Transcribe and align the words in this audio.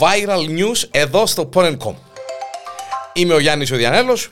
viral 0.00 0.58
news 0.58 0.88
εδώ 0.90 1.26
στο 1.26 1.48
Porn.com. 1.54 1.94
Είμαι 3.12 3.34
ο 3.34 3.38
Γιάννης 3.38 3.70
ο 3.72 3.76
Διανέλος 3.76 4.30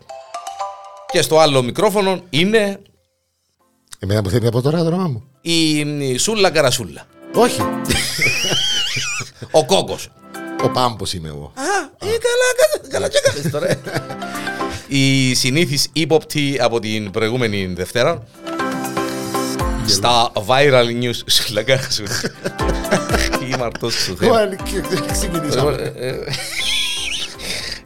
και 1.12 1.22
στο 1.22 1.38
άλλο 1.38 1.62
μικρόφωνο 1.62 2.22
είναι 2.30 2.80
Εμένα 3.98 4.22
που 4.22 4.30
θέλει 4.30 4.46
από 4.46 4.62
τώρα 4.62 4.78
το 4.78 4.86
όνομα 4.86 5.08
μου. 5.08 5.24
η 5.40 5.78
η 6.12 6.16
Σούλα 6.18 6.50
Καρασούλα. 6.50 7.06
Όχι. 7.34 7.60
Ο 9.50 9.64
Κόκος. 9.64 10.08
Ο 10.64 10.68
Πάμπος 10.68 11.12
είμαι 11.14 11.28
εγώ. 11.28 11.52
Α, 11.54 11.62
ε, 11.98 12.06
καλά, 12.06 12.18
καλά, 12.58 12.88
καλά 12.90 13.08
και 13.08 13.20
κάνεις 13.22 13.50
τώρα. 13.50 13.68
ε. 13.68 13.78
Η 14.88 15.34
συνήθις 15.34 15.88
ύποπτη 15.92 16.58
από 16.60 16.80
την 16.80 17.10
προηγούμενη 17.10 17.66
Δευτέρα 17.66 18.22
στα 19.86 20.32
viral 20.46 21.02
news 21.02 21.14
Σούλα 21.26 21.62
Καρασούλα. 21.62 22.10
Είμαι 23.52 23.62
αρτός 23.64 23.94
σου 23.94 24.16
Θεέ. 24.16 24.28
Εγώ, 24.28 24.54
και- 24.56 25.12
Ξεκινήσαμε. 25.12 25.92
Ε, 25.96 26.18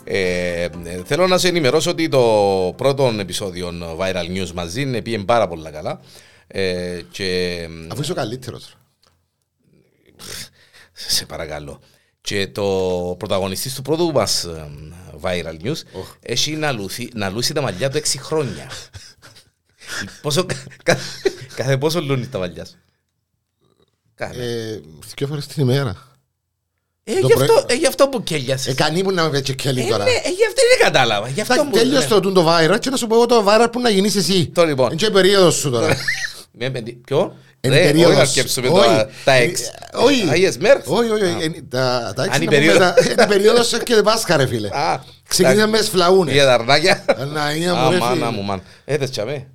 ε, 0.05 0.62
ε, 0.65 0.70
θέλω 1.05 1.27
να 1.27 1.38
σε 1.38 1.48
ενημερώσω 1.48 1.91
ότι 1.91 2.09
το 2.09 2.75
πρώτο 2.77 3.15
επεισόδιο 3.19 3.73
Viral 4.01 4.37
News 4.37 4.51
μαζί 4.55 5.01
πήγε 5.02 5.19
πάρα 5.19 5.48
πολύ 5.48 5.70
καλά. 5.70 6.01
Ε, 6.47 7.01
και 7.11 7.59
Αφού 7.91 8.01
είσαι 8.01 8.12
ο 8.12 8.15
καλύτερος. 8.15 8.77
σε 10.92 11.27
παρακαλώ. 11.27 11.80
Και 12.20 12.47
το 12.47 12.64
πρωταγωνιστής 13.19 13.75
του 13.75 13.83
πρώτου 13.83 14.12
μας 14.12 14.45
ε, 14.45 14.70
Viral 15.20 15.64
News 15.64 15.80
έχει 16.20 16.50
να 16.53 16.73
λούσει, 16.73 17.11
να 17.14 17.28
λούσει 17.30 17.53
τα 17.55 17.61
μαλλιά 17.61 17.91
του 17.91 17.98
6 17.98 18.03
χρόνια. 18.19 18.70
πόσο, 20.23 20.47
κα- 20.83 20.98
κάθε 21.55 21.77
πόσο 21.78 22.00
λούνει 22.00 22.27
τα 22.27 22.39
μαλλιά 22.39 22.64
σου; 22.64 22.75
Κάθε. 24.27 24.42
Ε, 24.42 24.81
Δυο 25.17 25.27
φορές 25.27 25.47
την 25.47 25.62
ημέρα. 25.62 25.97
Ε, 27.05 27.12
το 27.20 27.27
γι' 27.27 27.33
πρωί- 27.33 27.51
αυτό, 27.51 27.65
ε, 27.69 27.75
γι' 27.75 27.87
αυτό 27.87 28.09
που 28.09 28.23
κέλιασες. 28.23 28.67
Ε, 28.73 28.75
κανεί 28.75 29.03
μου 29.03 29.11
να 29.11 29.23
με 29.23 29.31
πει 29.31 29.42
και 29.42 29.53
Ε, 29.53 29.55
κέλει 29.55 29.87
τώρα. 29.89 30.05
ναι, 30.05 30.11
ε, 30.11 30.14
γι' 30.14 30.45
αυτό 30.47 30.61
δεν 30.70 30.79
κατάλαβα. 30.92 31.29
Γι' 31.29 31.41
αυτό 31.41 31.55
Θα 31.55 31.64
που- 31.64 31.70
τέλειωσε 31.70 32.03
ναι. 32.03 32.09
το 32.09 32.20
τούν 32.20 32.34
το 32.34 32.47
viral 32.48 32.79
και 32.81 32.91
να 32.91 32.97
σου 32.97 33.06
πω 33.06 33.14
εγώ 33.14 33.27
το 33.27 33.45
viral 33.48 33.67
που 33.73 33.81
να 33.81 33.89
γίνεις 33.91 34.17
εσύ. 34.17 34.47
Το 34.47 34.64
λοιπόν. 34.64 34.87
Είναι 34.87 34.97
και 34.97 35.06
η 35.06 35.11
περίοδος 35.11 35.55
σου 35.55 35.70
τώρα. 35.70 35.87
Με- 36.59 36.70
με- 36.70 36.81
Ποιο; 36.81 37.37
Είναι 37.61 37.75
Ρε, 37.75 37.83
όχι 37.83 37.92
περίοδος. 37.92 38.17
να 38.19 38.25
σκέψουμε 38.25 38.69
Όχι. 38.69 38.87
τα- 38.89 39.09
τα 39.25 39.33
Ε, 39.33 39.42
εξ. 39.42 39.61
όχι. 39.95 40.29
Άγιες 40.31 40.59
μέρες. 40.59 40.83
Όχι, 40.86 41.11
όχι. 41.11 41.23
όχι. 41.23 41.45
Ε, 41.45 41.51
Τα 41.69 42.12
τα 42.17 42.23
Αν 42.23 42.29
έξι 42.29 42.42
η 42.42 42.45
να 42.45 42.51
πούμε, 42.51 42.57
περίοδος- 42.57 42.79
τα- 42.79 42.95
Είναι 43.12 43.23
η 43.23 43.27
περίοδος 43.27 43.69
σου 43.69 43.79
και 43.79 43.95
Πάσχα 44.03 44.36
ρε 44.36 44.47
φίλε. 44.47 44.69
Α, 44.79 45.01
Ξεκινήσαμε 45.29 45.70
μες 45.70 45.81
τις 45.81 45.89
φλαούνες. 45.89 46.34
Για 46.34 46.45
τα 46.45 46.55
αρνάκια. 46.55 47.05
Αναία 47.19 47.75
μου 47.75 47.86
Α, 47.86 47.91
ρε 47.91 47.98
μάνα 47.98 48.14
φίλε. 48.14 48.31
μου, 48.31 48.42
μάνα. 48.42 48.62
Έδες 48.84 49.11
τσαμέ. 49.11 49.47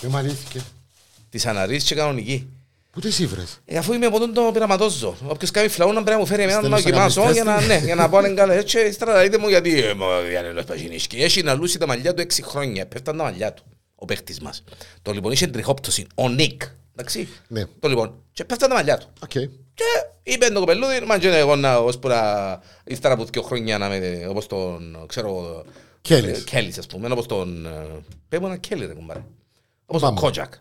Και 0.00 0.06
μου 0.08 0.16
αλήθηκε. 0.16 0.60
Της 1.30 1.46
αναρρής 1.46 1.84
και 1.84 1.94
κανονική. 1.94 2.48
Πού 2.96 3.02
τις 3.02 3.18
ήβρες. 3.18 3.58
Ε, 3.64 3.76
αφού 3.78 3.92
είμαι 3.92 4.06
από 4.06 4.18
τον 4.18 4.34
το 4.34 4.50
πειραματόζω. 4.52 5.16
Όποιος 5.26 5.50
κάνει 5.50 5.68
φλαούνα 5.68 5.94
πρέπει 5.94 6.10
να 6.10 6.18
μου 6.18 6.26
φέρει 6.26 6.42
εμένα 6.42 6.60
να 6.68 6.78
Στέλνεις 6.78 6.84
να 6.84 6.90
δοκιμάσω 6.90 7.20
κάνεις 7.20 7.34
για 7.36 7.44
να, 7.44 7.56
τεστ. 7.56 7.68
ναι, 7.68 7.78
για 7.84 7.94
να 7.94 8.08
πάω 8.08 8.20
να 8.20 8.28
καλά. 8.28 8.52
Έτσι, 8.54 8.80
ύστερα 8.80 9.22
δείτε 9.22 9.38
μου 9.38 9.48
γιατί 9.48 9.82
ε, 9.82 9.94
μα, 9.94 10.20
Διανέλος 10.20 10.64
Παγινίσκη. 10.64 11.16
Έχει 11.16 11.42
να 11.42 11.54
λούσει 11.54 11.78
τα 11.78 11.86
μαλλιά 11.86 12.14
του 12.14 12.22
6 12.22 12.26
χρόνια. 12.42 12.86
Πέφταν 12.86 13.16
τα 13.16 13.22
μαλλιά 13.22 13.52
του. 13.52 13.62
Ο 13.94 14.04
παίχτης 14.04 14.40
μας. 14.40 14.64
Το 15.02 15.12
λοιπόν 15.12 15.32
είχε 15.32 15.46
τριχόπτωση. 15.46 16.06
Ο 16.14 16.28
Νίκ. 16.28 16.62
Εντάξει. 16.96 17.28
Ναι. 17.48 17.64
Το 17.80 17.88
λοιπόν. 17.88 18.22
Και 18.32 18.44
πέφταν 18.44 18.68
τα 18.68 18.74
μαλλιά 18.74 18.98
του. 18.98 19.06
Οκ. 19.22 19.30
Και 19.74 19.84
είπε 20.22 20.46
το 20.46 20.58
κοπελούδι, 20.58 21.00
μα 21.06 21.18
και 21.18 21.28
εγώ 21.28 21.56
να, 21.56 21.76
ως 21.76 21.98
που 21.98 22.08
να, 22.08 22.20
ύστερα 22.84 23.14
από 23.14 23.24
δύο 23.24 23.42
χρόνια 23.42 23.78
να 23.78 23.88
με, 23.88 24.26
όπως 24.28 24.46
τον, 24.46 25.04
ξέρω, 25.06 25.62
Κέλλης. 26.00 26.38
ε, 26.38 26.42
Κέλλης 26.42 26.78
ας 26.78 26.86
πούμε, 26.86 27.08
όπως 27.10 27.26
τον, 27.26 27.66
ε, 27.66 27.86
πέμπω 28.28 28.46
ένα 28.46 28.56
Κέλλη 28.56 28.86
ρε 28.86 28.92
κουμπάρε, 28.92 29.24
όπως 29.86 30.00
τον 30.02 30.10
Μπάμπο. 30.10 30.20
Κότζακ, 30.20 30.54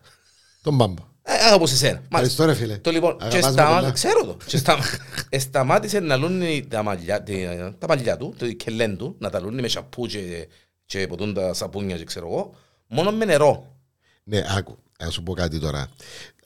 Τον 0.61 0.75
μπάμπο. 0.75 1.13
Ε, 1.28 1.54
όπως 1.54 1.72
εσένα. 1.72 2.02
Ευχαριστώ 2.12 2.45
ρε 2.45 2.54
φίλε. 2.54 2.78
Το 2.78 2.92
λοιπόν, 2.92 3.18
και 3.18 3.23
Αγαπάς 3.26 3.45
με 3.45 3.52
σταμά... 3.52 3.76
πολλά. 3.76 3.92
ξέρω 3.92 4.26
το, 4.26 4.38
και 4.45 4.58
σταμα... 4.58 4.84
ε, 5.30 5.40
σταμάτησε 5.40 6.00
να 6.00 6.16
λούνει 6.16 6.66
τα 6.69 6.84
μαλλιά, 6.84 7.24
τη- 7.24 7.46
τα 7.80 7.88
μαλλιά 7.88 8.18
του, 8.18 8.36
το 8.38 8.52
κελέν 8.52 8.97
του, 8.97 9.16
να 9.19 9.30
τα 9.30 9.40
λούνει 9.40 9.62
με 9.62 9.68
σαπού 9.68 10.06
και, 10.06 10.47
και 10.86 11.08
ποτούν 11.08 11.34
τα 11.34 11.53
σαπούνια 11.53 11.97
και 11.97 12.03
ξέρω 12.03 12.28
εγώ, 12.28 12.56
μόνο 12.88 13.12
με 13.12 13.25
νερό. 13.25 13.75
Ναι, 14.24 14.44
άκου. 14.58 14.78
Να 15.00 15.09
σου 15.09 15.24
πω 15.24 15.34
κάτι 15.34 15.59
τώρα. 15.59 15.88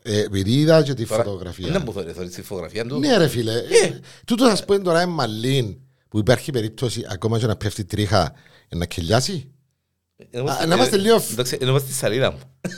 Ε, 0.02 0.20
Επειδή 0.20 0.52
είδα 0.60 0.84
και 0.84 0.94
τη 0.94 1.06
Τώρα, 1.06 1.24
φωτογραφία. 1.24 1.72
Δεν 1.72 1.84
μου 1.86 1.94
θέλει 2.14 2.30
τη 2.30 2.42
φωτογραφία 2.42 2.86
του. 2.86 3.00
Ναι, 3.00 3.18
ρε 3.18 3.28
φίλε. 3.28 3.54
Ε, 3.54 4.00
Τούτο 4.26 4.50
θα 4.50 4.56
σου 4.56 4.66
πω 4.66 4.74
είναι 4.74 4.84
τώρα 4.84 5.02
είναι 5.02 5.12
μαλλίν 5.12 5.78
που 6.10 6.20
υπάρχει 6.20 6.52
περίπτωση 6.52 7.06
ακόμα 7.10 7.40
και 7.40 7.46
να 7.46 7.56
πέφτει 7.56 7.86
τρίχα 7.86 8.34
ε, 8.70 8.76
να 8.76 8.86
κελιάσει. 8.86 9.52
Ενώ- 10.32 10.52
Α, 10.52 10.66
να 10.66 10.76
είμαστε 10.76 10.96
ε, 10.96 11.00
λίγο- 11.00 11.24
εντάξει, 11.32 11.58
ενώ 11.62 11.70
είμαστε 11.70 11.90
στη 11.90 11.98
σαλίδα 11.98 12.32
μου. 12.32 12.40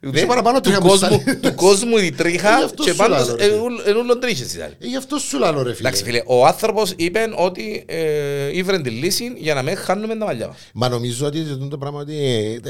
Είσαι 0.00 0.26
παραπάνω 0.26 0.60
τρίχα 0.60 0.76
του 0.78 0.82
που 0.82 0.88
κόσμου, 0.88 1.20
στάλει. 1.20 1.36
του 1.38 1.54
κόσμου 1.54 1.96
η 1.96 2.00
Ε, 2.00 2.02
γι' 2.04 2.12
τρίχα 2.12 2.54
αυτό 2.54 2.82
και 2.84 2.90
σου 2.90 2.96
πάνω 2.96 3.14
λέω, 3.16 3.34
ρε 3.36 3.42
φίλε. 3.44 3.54
εν 3.90 3.96
ούλον 3.96 4.20
τρίχες 4.20 4.54
ήταν. 4.54 4.74
Ε, 4.80 4.86
Γι' 4.86 4.96
αυτό 4.96 5.18
σου 5.18 5.38
λέω 5.38 5.62
ρε 5.62 5.74
φίλε. 5.74 5.88
Εντάξει 5.88 6.04
φίλε, 6.04 6.22
ο 6.26 6.46
άνθρωπος 6.46 6.92
είπε 6.96 7.20
ότι 7.36 7.84
ε, 7.86 8.56
ήβρε 8.56 8.80
τη 8.80 8.90
λύση 8.90 9.32
για 9.36 9.54
να 9.54 9.62
μην 9.62 9.76
χάνουμε 9.76 10.16
τα 10.16 10.24
μαλλιά 10.24 10.46
μας. 10.46 10.56
Μα 10.74 10.88
νομίζω 10.88 11.26
ότι 11.26 11.40
αυτό 11.40 11.68
το 11.68 11.78
πράγμα 11.78 12.00
ότι. 12.00 12.60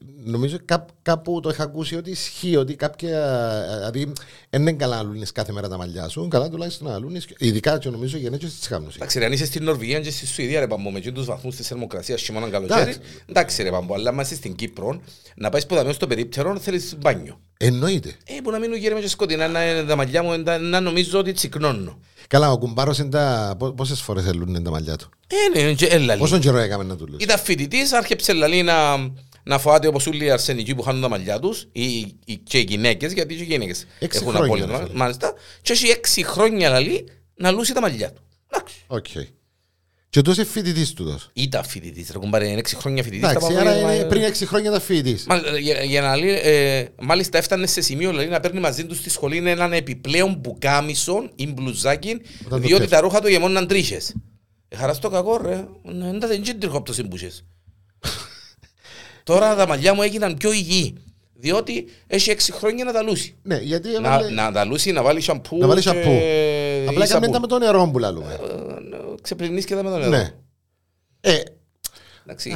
Ε, 0.00 0.26
ε, 0.26 0.30
νομίζω 0.30 0.56
κάπου, 0.64 0.92
κάπου 1.02 1.40
το 1.40 1.48
είχα 1.48 1.62
ακούσει 1.62 1.96
ότι 1.96 2.10
ισχύει 2.10 2.56
ότι 2.56 2.74
κάποια. 2.74 3.62
Δηλαδή, 3.76 4.12
δεν 4.50 4.60
είναι 4.60 4.72
καλά 4.72 4.96
να 4.96 5.02
λούνεις 5.02 5.32
κάθε 5.32 5.52
μέρα 5.52 5.68
τα 5.68 5.76
μαλλιά 5.76 6.08
σου. 6.08 6.28
Καλά 6.28 6.48
τουλάχιστον 6.48 6.88
να 6.88 6.98
λούνεις. 6.98 7.26
Ειδικά 7.38 7.78
και 7.78 7.88
νομίζω 7.88 8.16
γενναίκες 8.16 8.58
τη 8.58 8.66
χάμνωση. 8.66 8.96
Εντάξει 8.96 9.18
ρε, 9.18 9.24
αν 9.24 9.32
είσαι 9.32 9.44
στην 9.44 9.64
Νορβηγία 9.64 10.00
και 10.00 10.10
στη 10.10 10.26
Σουηδία 10.26 10.60
ρε 10.60 10.66
Παμπό, 10.66 10.90
με 10.90 11.00
τους 11.00 11.26
βαθμούς 11.26 11.56
της 11.56 11.66
θερμοκρασίας 11.66 12.22
χειμώνα 12.22 12.48
καλοκαίρι, 12.48 12.80
Εντάξει. 12.80 13.00
εντάξει 13.26 13.62
ρε 13.62 13.70
Παμπό, 13.70 13.94
αλλά 13.94 14.10
αν 14.10 14.18
είσαι 14.18 14.34
στην 14.34 14.54
Κύπρο, 14.54 15.00
να 15.36 15.48
πάεις 15.48 15.66
που 15.66 15.74
δαμέως 15.74 15.94
στο 15.94 16.06
περίπτερο 16.06 16.58
θέλεις 16.58 16.96
μπάνιο. 16.98 17.40
Εννοείται. 17.60 18.16
Ε, 18.24 18.40
που 18.42 18.50
να 18.50 18.58
μείνουν 18.58 18.76
γέρμα 18.76 19.00
και 19.00 19.08
σκοτεινά, 19.08 19.48
να, 19.48 19.84
τα 19.86 19.96
μαλλιά 19.96 20.22
μου 20.22 20.42
να, 20.42 20.58
να 20.58 20.80
νομίζω 20.80 21.18
ότι 21.18 21.32
τσικνώνω. 21.32 21.98
Καλά, 22.28 22.52
ο 22.52 22.58
κουμπάρος 22.58 22.98
είναι 22.98 23.08
τα. 23.08 23.56
Πόσες 23.76 24.00
φορές 24.00 24.26
ελούνε 24.26 24.60
τα 24.60 24.70
μαλλιά 24.70 24.96
του; 24.96 25.10
Ε, 25.54 25.60
ναι, 25.62 25.72
και 25.72 25.86
έλα 25.86 26.04
λίγο. 26.04 26.18
Πόσο 26.18 26.38
καιρό 26.38 26.58
έκαμε 26.58 26.84
να 26.84 26.96
του 26.96 27.06
λες; 27.06 27.22
Ήταν 27.22 27.38
φοιτητής, 27.38 27.92
άρχισε 27.92 28.32
λαλή 28.32 28.62
να, 28.62 28.96
να 29.44 29.58
φοβάται 29.58 29.86
όπως 29.86 30.06
όλοι 30.06 30.24
οι 30.24 30.30
αρσενικοί 30.30 30.74
που 30.74 30.82
χάνουν 30.82 31.00
τα 31.02 31.08
μαλλιά 31.08 31.38
τους 31.38 31.68
οι, 31.72 31.82
οι, 32.24 32.36
και 32.42 32.58
οι 32.58 32.64
γυναίκες, 32.68 33.12
γιατί 33.12 33.34
και 33.36 33.42
οι 33.42 33.46
γυναίκες 33.46 33.86
Έξι 33.98 34.18
έχουν 34.22 34.32
χρόνια, 34.34 34.54
απόλυτα, 34.54 34.78
ρε 34.78 34.84
φίλε. 34.84 34.98
μάλιστα, 34.98 35.32
και 35.62 35.72
έχει 35.72 35.86
έξι 35.88 36.22
χρόνια 36.24 36.68
λαλή 36.70 37.08
να 37.34 37.50
λούσει 37.50 37.72
τα 37.74 37.80
μαλλιά 37.80 38.12
του. 38.12 38.22
Εντάξει. 38.50 38.74
Οκ. 38.86 39.06
Και 40.10 40.22
τόσο 40.22 40.44
φοιτητής 40.44 40.92
του 40.92 41.04
τόσο. 41.04 41.30
Ήταν 41.32 41.64
φοιτητής, 41.64 42.10
ρε 42.12 42.18
κουμπάρε, 42.18 42.48
είναι 42.48 42.58
έξι 42.58 42.76
χρόνια 42.76 43.02
φοιτητής. 43.02 43.28
Εντάξει, 43.28 43.52
τα 43.54 43.60
άρα 43.60 43.74
παπά- 43.74 43.94
είναι 43.94 44.04
πριν 44.04 44.22
6 44.22 44.46
χρόνια 44.46 44.68
ήταν 44.70 44.80
φοιτητής. 44.82 45.24
Μα, 45.26 45.36
για, 45.60 45.82
για 45.82 46.00
να 46.00 46.16
λέει, 46.16 46.38
ε, 46.42 46.84
μάλιστα 47.00 47.38
έφτανε 47.38 47.66
σε 47.66 47.80
σημείο 47.80 48.08
δηλαδή, 48.10 48.28
να 48.28 48.40
παίρνει 48.40 48.60
μαζί 48.60 48.86
τους 48.86 48.98
στη 48.98 49.10
σχολή 49.10 49.36
έναν 49.50 49.72
επιπλέον 49.72 50.34
μπουκάμισον 50.40 51.30
ή 51.34 51.46
μπλουζάκι, 51.52 52.10
Όταν 52.10 52.50
το 52.50 52.56
διότι 52.58 52.72
πέφτει. 52.74 52.88
τα 52.88 53.00
ρούχα 53.00 53.20
του 53.20 53.28
γεμόναν 53.28 53.66
τρίχες. 53.66 54.14
Ε, 54.68 54.76
χαράς 54.76 54.96
στο 54.96 55.08
κακό 55.08 55.36
ρε, 55.36 55.64
δεν 55.84 56.18
τα 56.20 56.26
δεν 56.26 56.60
τριχόπτωσε 56.60 57.02
μπούσες. 57.02 57.44
Τώρα 59.28 59.54
τα 59.54 59.66
μαλλιά 59.66 59.94
μου 59.94 60.02
έγιναν 60.02 60.36
πιο 60.36 60.52
υγιή, 60.52 60.94
διότι 61.34 61.88
έχει 62.06 62.30
έξι 62.30 62.52
χρόνια 62.52 62.84
να 62.84 62.92
τα 62.92 63.02
λούσει. 63.02 63.34
Ναι, 63.42 63.56
γιατί 63.56 63.88
Να, 63.88 63.96
έβαλε- 63.96 64.30
να 64.34 64.52
τα 64.52 64.64
λούσει, 64.64 64.92
να 64.92 65.02
βάλει 65.02 65.20
σαμπού 65.20 65.56
Να 65.58 65.66
βάλει 65.66 65.80
και- 65.80 65.88
σαμπού. 65.88 66.00
Απλά 66.00 66.12
ή 66.82 66.88
έκαμε 66.88 67.06
σαμπού. 67.06 67.30
τα 67.30 67.40
με 67.40 67.46
το 67.46 67.58
νερό 67.58 67.88
που 67.92 67.98
λαλούμε. 67.98 68.32
Ε, 68.32 69.20
Ξεπλυνείς 69.22 69.64
και 69.64 69.74
τα 69.74 69.82
με 69.82 69.90
το 69.90 69.96
νερό. 69.96 70.10
Ναι. 70.10 70.30
Ε, 71.20 71.38
Εντάξει. 72.26 72.50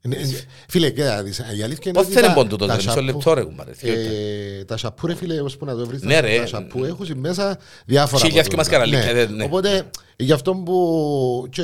Εντάξει. 0.00 0.22
Είναι- 0.24 0.32
είναι- 0.36 0.44
Φίλε, 0.68 0.90
και 0.90 1.02
να 1.02 1.22
δεις, 1.22 1.38
η 1.38 1.42
αλήθεια 1.62 1.66
είναι 1.84 1.92
Πώς 1.92 2.04
ότι 2.04 2.12
θέλει 2.14 2.26
τα- 2.26 2.32
πόντο 2.32 2.56
το 2.56 2.66
τα 2.66 2.74
μισό 2.74 2.88
σαπού- 2.90 3.04
λεπτό 3.04 3.34
ρε 3.34 3.42
κουμπάρε. 3.42 3.70
δύο 3.72 3.94
λεπτά. 3.94 4.10
Ε, 4.10 4.64
τα 4.64 4.76
σαπού 4.76 5.06
ρε 5.06 5.14
φίλε, 5.14 5.40
όπως 5.40 5.56
που 5.56 5.64
να 5.64 5.76
το 5.76 5.86
βρεις, 5.86 6.02
Ναι, 6.02 6.14
τα- 6.14 6.20
ρε. 6.20 6.38
τα 6.38 6.46
σαπού 6.46 6.84
έχουν 6.84 7.06
μέσα 7.18 7.58
διάφορα 7.86 8.24
Χίλια 8.24 8.40
αποτελέσματα. 8.40 8.48
και 8.48 8.56
μασκαραλίκια, 8.56 9.12
Ναι. 9.12 9.24
ναι, 9.24 9.36
ναι. 9.36 9.44
Οπότε, 9.44 9.90
γι' 10.16 10.32
αυτό 10.32 10.54
που 10.54 11.46
και 11.50 11.62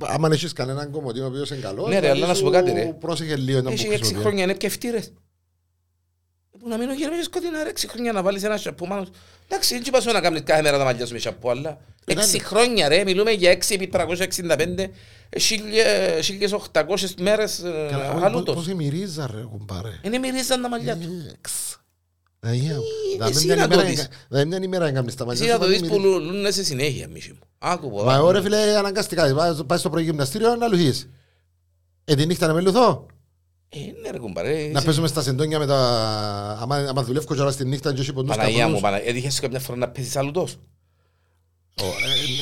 άμα 0.00 0.28
έχεις 0.32 0.52
κανέναν 0.52 0.90
κομμωτή 0.90 1.20
ο 1.20 1.26
οποίος 1.26 1.50
είναι 1.50 1.60
καλός, 1.60 1.88
Ναι, 1.88 1.98
ρε, 1.98 2.08
αλλά 2.10 2.26
να 2.26 2.34
σου 2.34 2.42
πω 2.42 2.50
κάτι, 2.50 2.72
ρε. 2.72 2.96
πρόσεχε 3.00 3.36
λίγο 3.36 3.60
να 3.60 3.70
Έχει 3.70 3.84
μου 3.84 3.90
έξι 3.92 3.96
χρησιμοποιεί. 3.98 4.24
χρόνια 4.24 4.42
είναι 4.44 4.54
και 4.54 4.66
ευτήρες. 4.66 5.12
Που 6.64 6.70
να 6.70 6.78
μείνω 6.78 6.92
γύρω 6.92 7.10
και 7.16 7.22
σκοτεινά 7.22 7.62
ρε, 7.62 7.68
έξι 7.68 7.88
χρόνια 7.88 8.12
να 8.12 8.22
βάλεις 8.22 8.42
ένα 8.42 8.56
σαπού 8.56 8.86
πάνω. 8.88 9.06
Εντάξει, 9.48 9.74
δεν 9.78 9.82
είπα 9.86 10.12
να 10.12 10.20
κάνεις 10.20 10.42
κάθε 10.44 10.62
μέρα 10.62 10.78
τα 10.78 10.84
μαλλιά 10.84 11.06
σου 11.06 11.12
με 11.12 11.18
σαπού, 11.18 11.50
αλλά 11.50 11.78
έξι 12.04 12.38
χρόνια 12.38 12.88
ρε, 12.88 13.04
μιλούμε 13.04 13.30
για 13.30 13.50
έξι 13.50 13.74
επί 13.74 13.86
365, 13.92 14.90
ε, 15.28 15.38
χίλια- 15.38 16.22
1800 16.22 17.14
μέρες 17.18 17.58
ε, 17.58 17.86
Καλά, 17.90 18.14
όχι, 18.14 18.24
αλούτος. 18.24 18.54
Πώς 18.54 18.66
μυρίζα 18.66 19.26
ρε 19.34 19.40
κουμπάρε. 19.50 20.00
Είναι 20.02 20.18
μυρίζαν 20.18 20.62
τα 20.62 20.68
μαλλιά 20.68 20.96
του. 20.96 21.08
Εξ. 21.38 21.76
Αγία. 22.40 22.76
Δηλαδή, 23.12 23.30
εσύ 23.36 23.46
μια 23.46 23.56
να 23.56 23.68
το 23.68 23.74
ημέρα 23.74 23.88
δεις. 23.88 23.98
έγκα- 24.00 24.10
δηλαδή, 24.28 24.48
μια 24.48 24.58
ημέρα 24.62 24.86
έκαμνες 24.86 25.14
τα 25.14 25.24
μαλλιά 25.24 25.42
Εσύ 25.44 25.52
σου, 25.52 25.58
να 25.58 25.64
το 25.64 25.70
πάλι 25.72 25.80
δεις 25.80 25.88
που 25.90 26.00
μυρίζεις. 26.00 26.30
λούνε 26.32 26.50
σε 26.50 26.64
συνέχεια, 26.64 27.08
μισή 27.08 27.30
μου. 27.32 27.38
Άκου 27.58 27.90
πω. 27.90 28.04
Μα 28.04 28.14
εγώ 28.14 28.30
ρε 28.30 28.42
φίλε 28.42 28.76
αναγκαστικά, 28.76 29.34
πας- 29.34 29.64
πας 29.66 29.80
στο 29.80 29.90
πρωί 29.90 30.02
γυμναστήριο 30.04 30.56
να 30.56 30.68
λουθείς. 30.68 31.08
Ε, 32.04 32.14
τη 32.14 32.26
νύχτα 32.26 32.46
να 32.46 32.52
με 32.52 32.60
λουθώ. 32.60 33.06
Ε, 33.74 33.78
ναι 34.02 34.10
ρε 34.10 34.18
κουμπάρε. 34.18 34.68
Να 34.72 34.82
παίζουμε 34.82 35.08
στα 35.08 35.22
σεντόνια 35.22 35.58
με 35.58 35.66
τα... 35.66 35.76
Άμα, 36.62 36.76
άμα 36.76 37.02
δουλεύω 37.02 37.34
και 37.34 37.40
ώρα 37.40 37.50
στη 37.50 37.64
νύχτα 37.64 37.92
και 37.94 38.00
όχι 38.00 38.12
ποντούς 38.12 38.36
Παναγία 38.36 38.56
μου, 38.56 38.60
καπνούς. 38.62 38.80
Παναγία. 38.80 39.08
Έτυχες 39.08 39.40
καμιά 39.40 39.58
φορά 39.60 39.78
να 39.78 39.88
παίζεις 39.88 40.16
αλούτος. 40.16 40.56
Ω, 41.82 41.84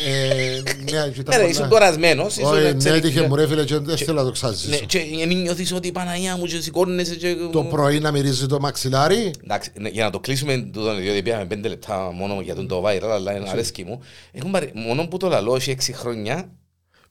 ε, 0.07 0.57
ε, 0.57 0.63
Ναι, 0.63 1.11
και 1.11 1.23
τα 1.23 1.31
Ναι, 1.31 1.37
ρε, 1.37 1.43
πολλά. 1.43 1.49
ήσουν 1.49 1.69
κορασμένος. 1.69 2.37
ήσουν, 2.37 2.53
Όχι, 2.53 2.63
ναι, 2.63 2.75
ξέρεις, 2.75 2.99
έτυχε 2.99 3.21
ναι. 3.21 3.27
μου 3.27 3.35
ρε 3.37 3.47
φίλε 3.47 3.65
και 3.65 3.79
δεν 3.79 3.97
θέλω 3.97 4.13
να 4.13 4.21
το 4.21 4.27
Ναι, 4.27 4.33
ξαζήσω. 4.33 4.85
και 4.87 4.99
εν 5.21 5.29
νιώθεις 5.29 5.73
ότι 5.73 5.89
η 5.89 5.93
Παναγία 5.93 6.37
μου 6.37 6.45
και 6.45 6.61
σηκώνεσαι 6.61 7.15
και... 7.15 7.37
Το 7.53 7.65
πρωί 7.65 7.99
να 8.01 8.11
μυρίζει 8.11 8.47
το 8.47 8.61
μαξιλάρι. 8.61 9.31
Εντάξει, 9.45 9.71
ναι, 9.79 9.89
για 9.89 10.05
να 10.05 10.11
το 10.11 10.21
κλείσουμε 10.21 10.57
τούτο, 10.73 10.95
διότι 10.95 11.23
πήγαμε 11.23 11.45
πέντε 11.45 11.69
λεπτά 11.69 12.13
μόνο 12.13 12.41
για 12.41 12.55
τον 12.55 12.69
το 12.69 12.85
viral, 12.87 13.11
αλλά 13.13 13.37
είναι 13.37 13.49
αρέσκει 13.51 13.85
μου. 13.85 14.01
Έχουν 14.33 14.51
πάρει, 14.51 14.71
μόνο 14.75 15.07
που 15.07 15.17
το 15.17 15.29
λαλό 15.29 15.55
έχει 15.55 15.71
έξι 15.71 15.93
χρόνια, 15.93 16.49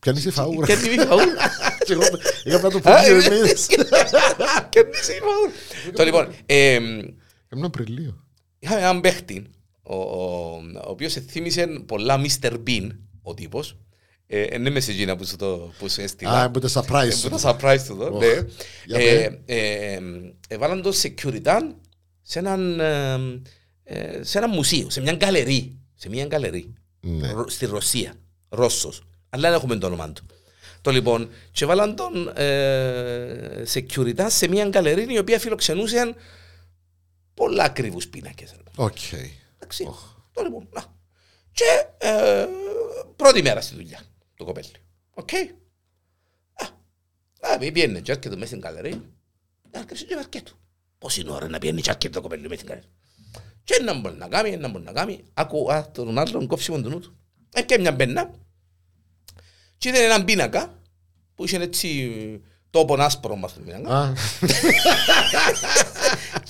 Πιάνεις 0.01 0.25
η 0.25 0.31
φαούρα. 0.31 0.65
και 0.67 0.75
τι 0.75 0.89
φαούλα. 0.99 1.25
Και 1.85 1.93
εγώ 1.93 2.01
είχα 2.43 2.59
να 2.61 2.69
το 2.69 2.79
πω 2.79 2.91
Α, 2.91 3.03
δύο 3.03 3.15
είναι- 3.15 3.29
μήνες. 3.29 3.67
Και 4.69 4.83
τι 4.83 4.97
σε 5.05 5.13
φαούλα. 5.13 5.51
Το 5.95 6.03
λοιπόν, 6.03 6.27
εμ, 6.45 6.83
Έμεινα 7.49 7.67
Απριλίο. 7.67 8.23
είχαμε 8.59 8.79
έναν 8.79 9.01
παίχτη, 9.01 9.45
ο, 9.83 9.95
ο, 9.95 10.55
ο 10.85 10.89
οποίος 10.89 11.13
θύμισε 11.13 11.67
πολλά 11.85 12.21
Mr. 12.41 12.51
Bean, 12.67 12.89
ο 13.21 13.33
τύπος. 13.33 13.77
Ε, 14.27 14.45
Είναι 14.55 14.69
με 14.69 14.79
σε 14.79 14.91
εκείνα 14.91 15.15
που 15.15 15.25
σου 15.25 15.35
το 15.35 15.71
που 15.79 15.89
σου 15.89 16.01
έστειλα. 16.01 16.41
Α, 16.43 16.51
που 16.51 16.59
το 16.59 16.69
surprise 16.73 17.05
Ε, 17.07 17.11
σου. 17.11 17.29
Που 17.29 17.37
τα 17.41 17.57
surprise 17.61 17.79
του 17.87 17.91
εδώ, 17.93 18.05
Οχ. 18.15 18.19
ναι. 18.19 18.45
Για 18.85 18.97
Ε, 18.99 19.29
πέ. 19.45 19.53
ε, 19.53 19.99
Έβαλαν 20.47 20.81
το 20.81 20.91
security 21.01 21.59
σε 22.21 22.39
έναν, 22.39 22.79
ε, 22.79 23.13
ε, 23.83 24.23
σε 24.23 24.37
ένα 24.37 24.47
μουσείο, 24.47 24.89
σε 24.89 25.01
μια 25.01 25.13
γκαλερί. 25.13 25.77
Σε 25.95 26.09
μια 26.09 26.25
γκαλερί. 26.25 26.73
Ναι. 26.99 27.31
Ρο- 27.31 27.49
Στη 27.49 27.65
Ρωσία. 27.65 28.13
Ρώσος. 28.49 29.01
Αλλά 29.33 29.49
δεν 29.49 29.57
έχουμε 29.57 29.75
το 29.75 29.87
όνομα 29.87 30.11
του. 30.11 30.25
Το 30.81 30.91
λοιπόν, 30.91 31.29
και 31.51 31.65
βάλαν 31.65 31.95
τον 31.95 32.31
ε, 32.35 33.63
security 33.73 34.25
σε 34.27 34.47
μια 34.47 34.65
γκαλερί 34.65 35.13
η 35.13 35.17
οποία 35.17 35.39
φιλοξενούσε 35.39 36.15
πολλά 37.33 37.63
ακριβούς 37.63 38.07
πίνακες. 38.07 38.55
Οκ. 38.75 38.97
Εντάξει. 39.59 39.83
Το 40.33 40.41
λοιπόν, 40.43 40.67
να. 40.71 40.85
Και 41.51 41.85
ε, 41.97 42.47
πρώτη 43.15 43.41
μέρα 43.41 43.61
στη 43.61 43.75
δουλειά 43.75 44.01
το 44.35 44.45
κοπέλι. 44.45 44.71
Οκ. 45.13 45.29
Α, 46.53 46.65
α, 47.53 47.71
πιένε 47.71 47.99
και 47.99 48.11
έρχεται 48.11 48.35
μέσα 48.35 48.47
στην 48.47 48.61
γκαλερί. 48.61 49.01
Έρχεται 49.71 50.03
και 50.03 50.15
βαρκέτου. 50.15 50.55
Πόση 50.97 51.25
ώρα 51.29 51.47
να 51.47 51.59
πιένει 51.59 51.81
και 51.81 51.89
έρχεται 51.89 52.09
το 52.09 52.21
κοπέλι 52.21 52.41
μέσα 52.41 52.55
στην 52.55 52.67
γκαλερί. 52.67 52.87
Και 53.63 53.83
να 53.83 53.99
μπορεί 53.99 54.15
να 54.15 54.27
κάνει, 54.27 54.57
να 54.57 54.67
μπορεί 54.67 54.83
να 54.83 54.91
κάνει. 54.91 55.23
Άκου 55.33 55.71
α, 55.73 55.91
τον 55.91 56.17
άλλον 56.17 56.47
κόψιμο 56.47 56.81
του 56.81 56.89
νου 56.89 56.99
του. 56.99 57.17
Έπιανε 57.53 57.81
μια 57.81 57.91
μπένα. 57.91 58.33
Και 59.81 59.89
ήταν 59.89 60.03
έναν 60.03 60.25
πίνακα 60.25 60.73
που 61.35 61.45
είχε 61.45 61.57
έτσι 61.57 62.11
τόπον 62.69 63.01
άσπρο 63.01 63.35
μας 63.35 63.53
τον 63.53 63.63
πίνακα. 63.63 63.97
Α, 63.97 64.13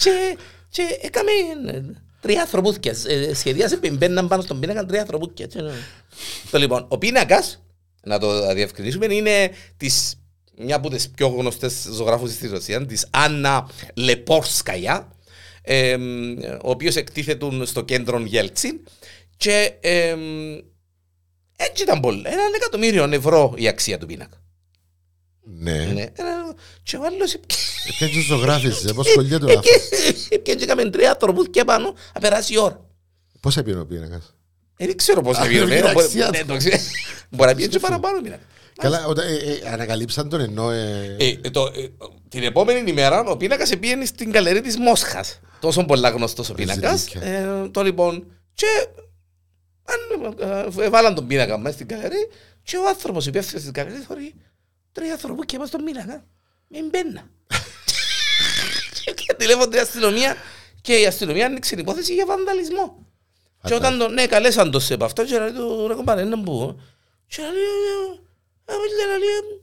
και, 0.02 0.38
και 0.70 1.00
έκαμε 1.02 1.32
ε, 1.68 1.82
τρία 2.22 2.42
ανθρωπούθηκια. 2.42 2.96
Ε, 3.08 3.34
σχεδιάσε 3.34 3.78
που 3.78 3.96
μπαίναν 3.96 4.28
πάνω 4.28 4.42
στον 4.42 4.60
πίνακα 4.60 4.86
τρία 4.86 5.02
ανθρωπούθηκια. 5.02 5.46
έτσι, 5.46 5.62
ναι. 5.62 5.72
Το 6.52 6.58
λοιπόν, 6.58 6.86
ο 6.88 6.98
πίνακας, 6.98 7.64
να 8.04 8.20
το 8.20 8.54
διευκρινίσουμε, 8.54 9.14
είναι 9.14 9.52
της, 9.78 10.20
μια 10.58 10.76
από 10.76 10.90
τις 10.90 11.10
πιο 11.10 11.28
γνωστές 11.28 11.88
ζωγράφους 11.92 12.32
στη 12.32 12.48
Ρωσίας, 12.48 12.86
της 12.86 13.08
Άννα 13.12 13.70
Λεπόρσκαια, 13.94 15.08
ε, 15.62 15.96
ο 16.64 16.70
οποίος 16.70 16.96
εκτίθετουν 16.96 17.66
στο 17.66 17.82
κέντρο 17.82 18.20
Γέλτσιν 18.20 18.80
και 19.38 19.74
ε, 19.82 20.16
έτσι 21.70 21.84
ήταν 21.84 22.00
πολύ. 22.00 22.22
Έναν 22.26 22.54
εκατομμύριο 22.56 23.04
ευρώ 23.12 23.54
η 23.56 23.68
αξία 23.68 23.98
του 23.98 24.06
πίνακα. 24.06 24.38
Ναι. 25.44 25.72
Ναι. 25.72 26.02
Ένα- 26.02 26.56
Και 26.84 26.96
ο 26.98 27.06
άλλος 27.06 27.36
Ποια 27.98 28.08
και 28.08 28.20
ζωγράφησε, 28.20 28.94
πώς 28.94 29.14
κολλιέται 29.14 29.46
το 29.46 29.60
αυτό. 29.60 30.38
και 30.44 30.52
έκαμε 30.62 30.90
τρία 30.90 31.10
ανθρωπούς 31.12 31.50
και 31.50 31.64
πάνω, 31.64 31.94
να 32.14 32.20
περάσει 32.20 32.54
η 32.54 32.58
ώρα. 32.60 32.86
Πώς 33.40 33.58
έπινε 33.58 33.80
ο 33.80 33.86
πίνακας; 33.86 34.36
Ε, 34.78 34.86
Δεν 34.86 34.98
ξέρω 34.98 35.22
πώς 35.22 35.38
θα 35.38 35.44
Α, 35.44 35.48
πει. 35.48 35.56
είναι 35.56 35.66
ναι, 35.66 35.82
μπορεί- 35.82 35.98
αξία 35.98 36.30
ναι, 36.30 36.40
του. 36.40 36.46
το 36.46 36.58
ξέρω. 36.58 36.78
Μπορεί 37.30 37.50
να 37.50 37.56
πει 37.56 37.68
και 37.68 37.80
παραπάνω. 37.80 38.22
μήνα. 38.22 38.40
Καλά, 38.78 39.06
όταν, 39.06 39.28
ε, 39.28 39.32
ε, 39.34 39.72
ανακαλύψαν 39.72 40.30
τον 40.30 40.40
ενώ... 40.42 40.72
ε, 40.72 41.16
Ε, 41.20 41.38
ε, 41.42 41.50
το- 41.50 41.72
ε, 41.76 41.88
Την 42.30 42.44
επόμενη 42.44 42.90
ημέρα 42.90 43.24
ο 43.24 43.38
πίνακας 43.38 43.78
πήγαινε 43.80 44.06
στην 44.06 44.32
καλερί 44.32 44.62
της 44.62 44.78
Μόσχας. 44.78 45.40
Τόσο 45.60 45.86
πολλά 45.86 46.10
γνωστός 46.10 46.50
ο 46.50 46.54
πίνακας. 46.54 47.00
Ζηλίκια. 47.00 47.22
Ε, 47.64 47.70
Το 47.70 47.84
λοιπόν, 47.84 48.26
και 48.54 48.66
αν, 48.76 48.86
ε, 48.96 49.11
βάλαν 50.90 51.16
τον 51.16 51.28
πίνακα 51.28 51.58
μέσα 51.58 51.74
στην 51.76 51.88
καλερί 51.88 52.30
και 52.64 52.78
ο 52.78 52.88
άνθρωπος 52.88 53.26
υπεύθυνος 53.26 53.62
στην 53.62 53.74
καλερί 53.74 53.96
θωρεί 54.08 54.34
τρία 54.92 55.12
ανθρώπου 55.14 55.44
και 55.44 55.56
πάνω 55.56 55.68
στον 55.68 55.84
πίνακα. 55.84 56.26
Μην 56.68 56.90
μπαίνα. 56.90 57.30
Και 59.16 59.34
τηλέφωνε 59.38 59.76
η 59.76 59.80
αστυνομία 59.80 60.36
και 60.82 61.00
η 61.00 61.06
αστυνομία 61.06 61.46
άνοιξε 61.46 61.70
την 61.70 61.80
υπόθεση 61.80 62.14
για 62.14 62.26
βανδαλισμό. 62.26 63.06
Και 63.64 63.74
όταν 63.74 63.98
τον, 63.98 64.14
ναι, 64.14 64.26
καλέσαν 64.28 64.72
το 64.72 64.80
σε 64.80 64.94
από 64.94 65.06
αυτό 65.06 65.26
και 65.26 65.40
λέει 65.40 65.52
του 65.52 65.88
ρε 65.88 65.94
κομπάρε, 65.94 66.22
είναι 66.22 66.38
που. 66.38 66.80
Και 67.28 67.42
λέει, 67.42 67.52
«Ε, 68.66 68.72
ε, 68.74 68.76
ε, 68.76 69.18
λέει, 69.18 69.62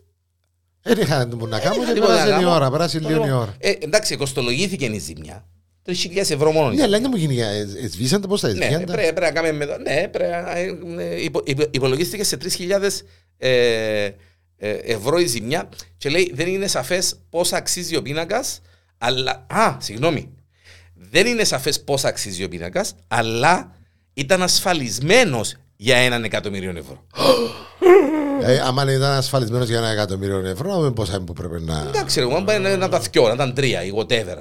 Δεν 0.83 0.99
είχαν 1.05 1.39
το 1.39 1.47
να 1.47 1.61
κάνουν 1.61 1.83
είχα 1.83 1.89
και 1.89 1.95
τίποτα 1.95 2.13
να 2.13 2.19
πέρασε 2.23 2.35
η 2.41 2.45
κάνω. 2.45 2.55
ώρα, 2.55 2.71
πέρασε 2.71 2.99
λίγο 2.99 3.11
η 3.11 3.15
Λοιπόν, 3.15 3.31
ώρα. 3.31 3.55
ε, 3.59 3.71
Εντάξει, 3.81 4.17
κοστολογήθηκε 4.17 4.85
η 4.85 4.99
ζημιά. 4.99 5.47
3.000 5.89 6.17
ευρώ 6.17 6.53
μόνο. 6.53 6.73
η 6.73 6.77
Ναι, 6.77 6.83
αλλά 6.83 7.01
δεν 7.01 7.11
μου 7.11 7.17
γίνει, 7.17 7.41
ε, 7.41 7.59
ε, 7.83 7.89
σβήσαν 7.89 8.21
τα 8.21 8.29
πώς 8.29 8.41
τα 8.41 8.49
Ναι, 8.53 8.65
εσβήσαν 8.65 8.85
τα. 8.87 8.93
πρέπει 8.93 9.21
να 9.21 9.31
κάνουμε 9.31 9.53
με 9.53 9.67
το. 9.67 9.79
Ναι, 9.79 10.09
πρέπει 10.09 10.31
να. 10.31 10.57
ε, 10.57 10.79
ε, 10.99 11.23
υπο- 11.25 11.43
υπο- 11.45 11.69
Υπολογίστηκε 11.71 12.25
σε 12.25 12.37
3.000 12.37 13.03
ε, 13.39 14.05
ε, 14.57 14.71
ευρώ 14.71 15.19
η 15.19 15.27
ζημιά 15.27 15.69
και 15.97 16.09
λέει 16.09 16.31
δεν 16.35 16.49
είναι 16.49 16.67
σαφές 16.67 17.21
πόσα 17.31 17.57
αξίζει 17.57 17.97
ο 17.97 18.03
πίνακας, 18.03 18.61
αλλά. 18.99 19.47
Α, 19.49 19.77
συγγνώμη. 19.81 20.33
Δεν 20.95 21.27
είναι 21.27 21.45
σαφές 21.45 21.83
πόσα 21.85 22.09
αξίζει 22.09 22.45
ο 22.45 22.49
πίνακας, 22.49 22.95
αλλά 23.09 23.75
ήταν 24.15 24.43
ασφαλισμένος 24.43 25.55
για 25.81 25.97
έναν 25.97 26.25
εκατομμύριο 26.25 26.71
ευρώ. 26.77 27.07
Ε, 28.43 28.59
άμα 28.61 28.83
ήταν 28.93 29.11
ασφαλισμένος 29.11 29.69
για 29.69 29.79
ένα 29.79 29.89
εκατομμύριο 29.89 30.39
ευρώ, 30.47 30.71
να 30.77 30.79
μην 30.83 30.93
πόσα 30.93 31.17
είναι 31.17 31.25
που 31.25 31.33
πρέπει 31.33 31.61
να... 31.63 31.85
Εντάξει, 31.89 32.21
εγώ 32.21 32.43
πάει 32.43 32.59
να 32.59 32.71
ήταν 32.73 32.91
τα 32.91 32.99
δυο, 32.99 33.27
να 33.27 33.33
ήταν 33.35 33.55
τρία 33.55 33.85
ή 33.85 33.91
whatever. 33.95 34.37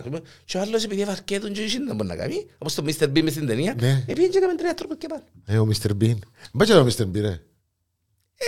Και 0.45 0.57
ο 0.57 0.61
άλλος 0.61 0.83
επειδή 0.83 1.03
βαρκέτον 1.03 1.51
και 1.53 1.61
εσύ 1.61 1.77
δεν 1.85 1.95
μπορεί 1.95 2.09
να 2.09 2.15
κάνει, 2.15 2.45
όπως 2.57 2.73
το 2.75 2.83
Mr. 2.87 3.03
Bean 3.03 3.21
μες 3.21 3.31
στην 3.33 3.47
ταινία, 3.47 3.75
Ναι. 3.79 4.03
επειδή 4.07 4.29
και 4.29 4.37
έκαμε 4.37 4.55
τρία 4.55 4.73
τρόπα 4.73 4.95
και 4.97 5.07
πάνω. 5.07 5.23
Ε, 5.45 5.57
ο 5.57 5.67
Mr. 5.73 6.03
Bean. 6.03 6.15
Μπάτσε 6.53 6.73
ο 6.77 6.85
Mr. 6.85 7.01
Bean, 7.01 7.21
ρε. 7.21 7.39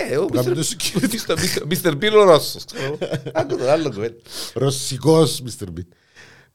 Ε, 0.10 0.18
ο 0.18 0.26
Που 0.26 0.34
κάνει 0.34 0.48
Mr. 0.52 0.56
το 0.56 0.68
security. 0.78 1.34
Mr. 1.34 1.74
Mr. 1.74 1.92
Bean 2.04 2.12
ο 2.20 2.24
Ρώσος. 2.24 2.66
ξέρω. 2.66 2.98
Άκου 3.34 3.58
το 3.58 3.70
άλλο 3.70 3.90
κουβέντα. 3.90 4.16
Ρωσικός 4.54 5.42
Mr. 5.46 5.64
Bean. 5.64 5.86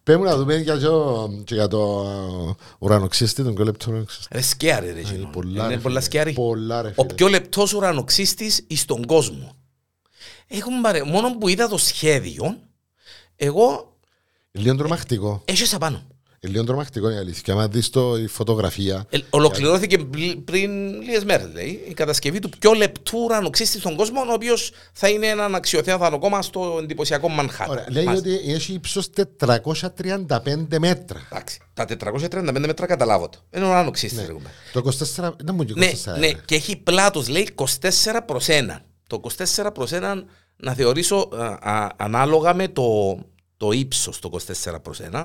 Πες 0.05 0.17
μου 0.17 0.23
να 0.23 0.37
δούμε 0.37 0.56
για 0.56 0.79
το, 0.79 1.29
και 1.45 1.55
για 1.55 1.69
το 1.69 2.06
ουρανοξύστη, 2.79 3.43
τον 3.43 3.55
πιο 3.55 3.65
λεπτό 3.65 3.91
ουρανοξύστη. 3.91 4.27
Ρε 4.35 4.41
σκιάρι 4.43 4.87
ρε 4.87 5.01
Είναι 5.01 5.09
εκείνο. 5.09 5.29
πολλά, 5.33 5.67
ρε 5.67 5.73
Είναι 5.73 5.83
πολλά 5.83 5.95
φίλε. 5.95 6.01
σκιάρι. 6.05 6.33
Πολλά, 6.33 6.83
ρε 6.83 6.89
Ο 6.97 7.03
φίλε. 7.03 7.15
πιο 7.15 7.29
λεπτός 7.29 7.73
ουρανοξύστης 7.73 8.67
στον 8.75 9.06
κόσμο. 9.06 9.56
Έχουν 10.47 10.81
πάρε, 10.81 11.03
μόνο 11.03 11.39
που 11.39 11.49
είδα 11.49 11.69
το 11.69 11.77
σχέδιο, 11.79 12.56
εγώ 13.37 13.97
Λίγο 14.52 14.76
τρομακτικό. 14.76 15.43
έσχεσα 15.45 15.78
πάνω. 15.78 16.02
Ε, 16.45 16.49
Λίγο 16.49 16.65
τρομακτικό 16.65 17.07
είναι 17.07 17.17
η 17.17 17.19
αλήθεια. 17.21 17.43
Και 17.45 17.51
άμα 17.53 17.69
δεις 17.69 17.91
το, 17.91 18.17
η 18.17 18.27
φωτογραφία, 18.27 19.05
Ε, 19.11 19.19
Ολοκληρώθηκε 19.31 19.99
πλ- 19.99 20.37
πριν 20.37 21.01
λίγες 21.03 21.25
μέρες, 21.25 21.49
λέει, 21.53 21.85
η 21.89 21.95
κατασκευή 21.95 22.39
του 22.39 22.49
πιο 22.59 22.73
λεπτού 22.73 23.19
ουρανοξύστη 23.25 23.79
στον 23.79 23.97
κόσμο, 23.97 24.21
ο 24.21 24.33
οποίος 24.33 24.73
θα 24.93 25.09
είναι 25.09 25.27
έναν 25.27 25.55
αξιοθέαθανο 25.55 26.19
κόμμα 26.19 26.43
στο 26.43 26.79
εντυπωσιακό 26.83 27.29
Μανχάτα. 27.29 27.71
Ωραία, 27.71 27.87
λέει 27.91 28.07
ότι 28.07 28.41
έχει 28.47 28.73
ύψος 28.73 29.09
435 29.39 30.79
μέτρα. 30.79 31.21
Εντάξει, 31.33 31.59
τα 31.75 31.85
435 31.85 32.59
μέτρα 32.67 32.87
καταλάβω 32.87 33.29
το. 33.29 33.39
Είναι 33.57 33.67
ουρανοξύστη. 33.67 34.17
Ναι. 34.21 34.27
ρε 34.27 34.33
κουμπάρε. 34.33 34.55
Το 34.73 34.83
24, 35.19 35.33
δεν 35.45 35.55
μου 35.55 35.63
είναι 35.63 35.73
Ναι, 35.77 35.91
24. 36.15 36.19
ναι, 36.19 36.27
ρε. 36.27 36.33
και 36.45 36.55
έχει 36.55 36.77
πλάτος, 36.77 37.29
λέει 37.29 37.49
24 37.55 37.67
προς 38.27 38.47
1. 38.49 38.81
Το 39.07 39.21
24 39.57 39.71
προς 39.75 39.91
1 39.93 40.01
να 40.57 40.75
θεωρήσω 40.75 41.29
α, 41.33 41.71
α, 41.73 41.89
ανάλογα 41.97 42.55
με 42.55 42.69
το, 42.69 43.19
το 43.57 43.73
ύψος 43.73 44.19
το 44.19 44.31
24 44.65 44.75
προς 44.83 45.01
1. 45.13 45.25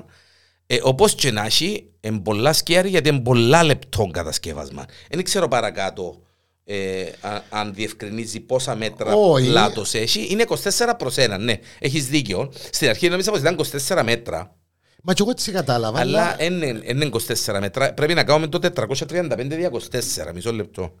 Ε, 0.72 0.78
Όπως 0.82 1.14
και 1.14 1.30
να 1.30 1.44
έχει, 1.44 1.90
είναι 2.00 2.18
πολλά 2.20 2.52
σκιάρι 2.52 2.88
γιατί 2.88 3.08
είναι 3.08 3.20
πολλά 3.20 3.64
λεπτό 3.64 4.06
κατασκεύασμα. 4.12 4.84
Δεν 5.10 5.24
ξέρω 5.24 5.48
παρακάτω 5.48 6.22
ε, 6.64 7.02
α- 7.20 7.42
αν 7.48 7.74
διευκρινίζει 7.74 8.40
πόσα 8.40 8.74
μέτρα 8.76 9.14
Όχι. 9.14 9.46
πλάτος 9.48 9.94
έχει. 9.94 10.26
Είναι 10.30 10.44
24 10.48 10.58
προς 10.98 11.14
1, 11.18 11.36
ναι. 11.40 11.58
Έχεις 11.78 12.06
δίκιο. 12.08 12.52
Στην 12.70 12.88
αρχή 12.88 13.08
νόμιζα 13.08 13.30
πως 13.30 13.40
ήταν 13.40 13.60
24 13.88 14.02
μέτρα. 14.04 14.54
Μα 15.02 15.12
και 15.14 15.22
εγώ 15.22 15.30
έτσι 15.30 15.52
κατάλαβα. 15.52 16.00
Αλλά 16.00 16.36
δεν 16.38 16.62
είναι 16.62 17.08
24 17.46 17.58
μέτρα. 17.60 17.94
Πρέπει 17.94 18.14
να 18.14 18.24
κάνουμε 18.24 18.46
το 18.46 18.58
435 18.76 19.46
δια 19.48 19.70
24. 19.72 20.32
Μισό 20.34 20.52
λεπτό. 20.52 20.94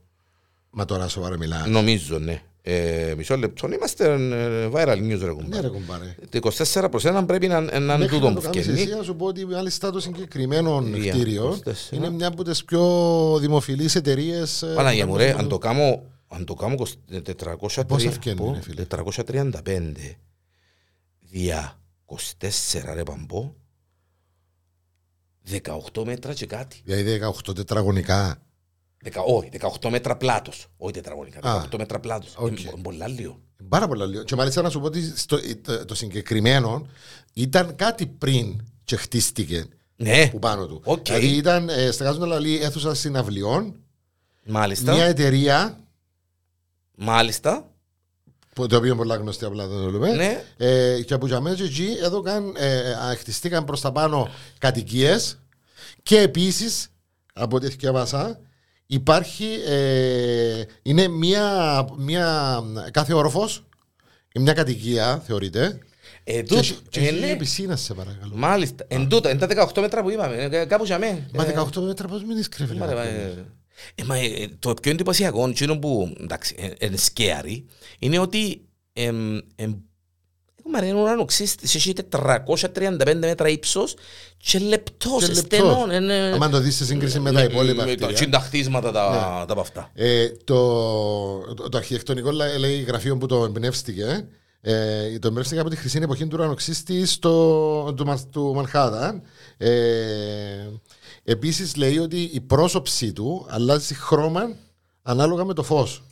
Μα 0.70 0.84
τώρα 0.84 1.08
σοβαρά 1.08 1.36
μιλάς. 1.38 1.66
Νομίζω, 1.66 2.18
ναι. 2.18 2.42
Ε, 2.62 3.14
μισό 3.16 3.36
λεπτό. 3.36 3.68
Είμαστε 3.72 4.04
ε, 4.12 4.68
viral 4.72 4.96
news, 4.96 5.18
ρε 5.20 5.26
Ναι, 5.26 5.32
κουμπάρε. 5.32 5.60
ρε 5.60 5.68
κουμπάρε. 5.68 6.14
Το 6.28 6.50
24 6.74 6.86
προς 6.90 7.02
1 7.06 7.22
πρέπει 7.26 7.48
να, 7.48 7.60
να 7.60 7.74
είναι 7.76 7.96
Μέχρι 7.96 8.06
τούτο 8.16 8.28
να 8.28 8.34
που 8.34 8.40
το 8.40 8.50
κάνεις 8.50 8.66
εσύ, 8.68 8.72
φτιάχνει. 8.76 8.94
να 8.94 9.02
σου 9.02 9.16
πω 9.16 9.26
ότι 9.26 9.46
μάλιστα 9.46 9.90
το 9.90 10.00
συγκεκριμένο 10.00 10.80
Δια, 10.82 11.12
κτίριο 11.12 11.58
24. 11.64 11.70
είναι 11.90 12.10
μια 12.10 12.26
από 12.26 12.44
τις 12.44 12.64
πιο 12.64 13.38
δημοφιλείς 13.40 13.94
εταιρείες. 13.94 14.62
ε, 14.62 14.72
Παναγία 14.74 15.06
μου, 15.06 15.16
ρε, 15.16 15.32
παγκοσμίως. 15.32 15.42
αν 15.42 15.48
το 15.48 15.58
κάνω, 15.58 16.02
αν 16.28 16.44
το 16.44 16.54
κάνω 16.54 16.86
400 17.76 17.86
Πόσα 17.86 18.10
φτιάχνει, 18.10 18.52
ρε 18.54 18.60
φίλε; 18.60 18.84
435 18.84 20.16
δια 21.20 21.80
24 22.06 22.94
ρε 22.94 23.02
παμπό 23.02 23.54
18 25.94 26.04
μέτρα 26.04 26.32
και 26.34 26.46
κάτι. 26.46 26.80
Δηλαδή 26.84 27.20
18 27.48 27.54
τετραγωνικά. 27.54 28.42
Δεκα- 29.02 29.22
Όχι, 29.22 29.48
18 29.48 29.90
μέτρα 29.90 30.16
πλάτος. 30.16 30.66
Όχι 30.76 30.92
τετραγωνικά. 30.92 31.38
Α. 31.48 31.60
18 31.70 31.78
μέτρα 31.78 32.00
πλάτος. 32.00 32.34
Οκ. 32.36 32.58
Πολλά 32.82 33.08
λίγο. 33.08 33.40
Πάρα 33.68 33.88
πολλά 33.88 34.06
λίγο. 34.06 34.22
Και 34.22 34.34
μάλιστα 34.34 34.62
να 34.62 34.70
σου 34.70 34.80
πω 34.80 34.86
ότι 34.86 35.12
στο, 35.18 35.38
το, 35.62 35.84
το 35.84 35.94
συγκεκριμένο 35.94 36.86
ήταν 37.32 37.76
κάτι 37.76 38.06
πριν 38.06 38.60
και 38.84 38.96
χτίστηκε 38.96 39.66
Ναι, 39.96 40.28
που 40.30 40.38
πάνω 40.38 40.66
του. 40.66 40.80
Οκ. 40.84 41.02
Δηλαδή 41.06 41.26
ήταν, 41.36 41.68
ε, 41.68 41.90
στεγάζοντα 41.90 42.26
λαλή 42.26 42.58
αίθουσα 42.62 42.94
συναυλιών, 42.94 43.74
μάλιστα. 44.46 44.92
μια 44.94 45.04
εταιρεία, 45.04 45.78
Μάλιστα. 46.94 47.70
που, 48.54 48.66
το 48.66 48.76
οποίο 48.76 48.88
είναι 48.88 48.96
πολλά 48.96 49.16
γνωστή 49.16 49.44
απλά 49.44 49.66
δεν 49.66 49.78
το 49.82 49.90
λέμε, 49.90 50.10
Ναι. 50.12 50.44
ε, 50.56 51.02
και 51.02 51.14
από 51.14 51.26
τζαμέ 51.26 51.54
και 51.54 51.62
εκεί 51.62 51.96
εδώ 52.02 52.20
καν, 52.22 52.54
ε, 52.56 52.90
ε, 52.90 53.14
χτιστήκαν 53.14 53.64
προς 53.64 53.80
τα 53.80 53.92
πάνω 53.92 54.28
κατοικίες 54.58 55.38
και 56.02 56.18
επίσης, 56.20 56.88
από 57.32 57.56
ό,τι 57.56 57.68
διαβάσα, 57.68 58.40
υπάρχει, 58.92 59.46
ε, 59.66 60.62
είναι 60.82 61.08
μια, 61.08 61.84
μια, 61.96 62.60
κάθε 62.90 63.12
όροφος, 63.14 63.64
μια 64.40 64.52
κατοικία 64.52 65.22
θεωρείται, 65.26 65.78
Ε, 66.24 66.32
και, 66.32 66.42
τούτο, 66.42 66.58
έχει- 66.60 66.78
και 66.88 67.00
ε, 67.00 67.02
έχει 67.08 67.18
ναι. 67.20 67.26
μια 67.26 67.36
πισίνα 67.36 67.76
σε 67.76 67.94
παρακαλώ. 67.94 68.32
Μάλιστα. 68.34 68.84
Εν 68.88 69.08
τούτο, 69.08 69.28
εν 69.28 69.38
τα 69.38 69.46
18 69.46 69.80
μέτρα 69.80 70.02
που 70.02 70.10
είπαμε. 70.10 70.36
ε, 70.50 70.64
Κάπου 70.64 70.84
για 70.84 70.98
μέ. 70.98 71.28
Μα 71.34 71.44
18 71.72 71.80
μέτρα 71.82 72.08
πώς 72.08 72.24
μην 72.24 72.42
σκρέφει. 72.42 72.74
Μα, 72.76 72.86
ρε, 72.86 72.94
μα, 72.94 73.02
ε, 73.02 73.44
ε, 73.94 74.04
μα, 74.04 74.16
ε, 74.16 74.48
το 74.58 74.74
πιο 74.74 74.90
εντυπωσιακό, 74.90 75.48
εκείνο 75.48 75.78
που 75.78 76.12
εντάξει, 76.20 76.54
ε, 76.78 76.86
είναι 76.86 76.96
σκέαρι, 76.96 77.66
είναι 77.98 78.18
ότι 78.18 78.64
εμ, 80.66 80.74
εμ, 80.74 80.74
Έχουμε 80.74 80.88
ένα 80.90 81.00
ουρανοξύστη, 81.00 81.64
έχει 81.76 81.94
435 82.08 83.14
μέτρα 83.18 83.48
ύψος 83.48 83.94
και 84.36 84.58
λεπτός, 84.58 85.28
Και 85.28 85.34
στενό. 85.34 85.66
λεπτός. 85.78 85.96
είναι- 85.96 86.38
Αν 86.40 86.50
το 86.50 86.58
δεις 86.60 86.76
σε 86.76 86.84
σύγκριση 86.84 87.20
με 87.20 87.32
τα 87.32 87.42
υπόλοιπα 87.42 87.84
με 87.84 87.88
τα 87.88 87.94
κτίρια. 87.94 88.14
τσιν 88.14 88.30
τα 88.30 88.38
χτίσματα 88.38 88.92
τα, 88.92 89.10
τα 89.46 89.52
από 89.52 89.60
αυτά. 89.60 89.90
Ε, 89.94 90.28
το, 90.44 91.54
το, 91.54 91.68
το 91.68 91.76
αρχιτεκτονικό 91.78 92.30
λέ- 92.30 92.58
λέει 92.58 92.80
γραφείο 92.82 93.16
που 93.16 93.26
το 93.26 93.44
εμπνεύστηκε. 93.44 94.28
Ε, 94.62 95.18
το 95.18 95.28
εμπνεύστηκε 95.28 95.60
από 95.60 95.70
τη 95.70 95.76
χρυσή 95.76 95.98
εποχή 96.02 96.22
του 96.26 96.36
ουρανοξύστη 96.38 97.06
στο, 97.06 97.92
του, 97.96 98.06
Μα- 98.06 98.20
του 98.32 98.52
Μανχάταν. 98.54 99.22
Ε, 99.56 99.70
Επίσης 101.24 101.76
λέει 101.76 101.98
ότι 101.98 102.30
η 102.32 102.40
πρόσωψή 102.40 103.12
του 103.12 103.46
αλλάζει 103.48 103.94
χρώμα 103.94 104.50
ανάλογα 105.02 105.44
με 105.44 105.54
το 105.54 105.62
φως. 105.62 106.02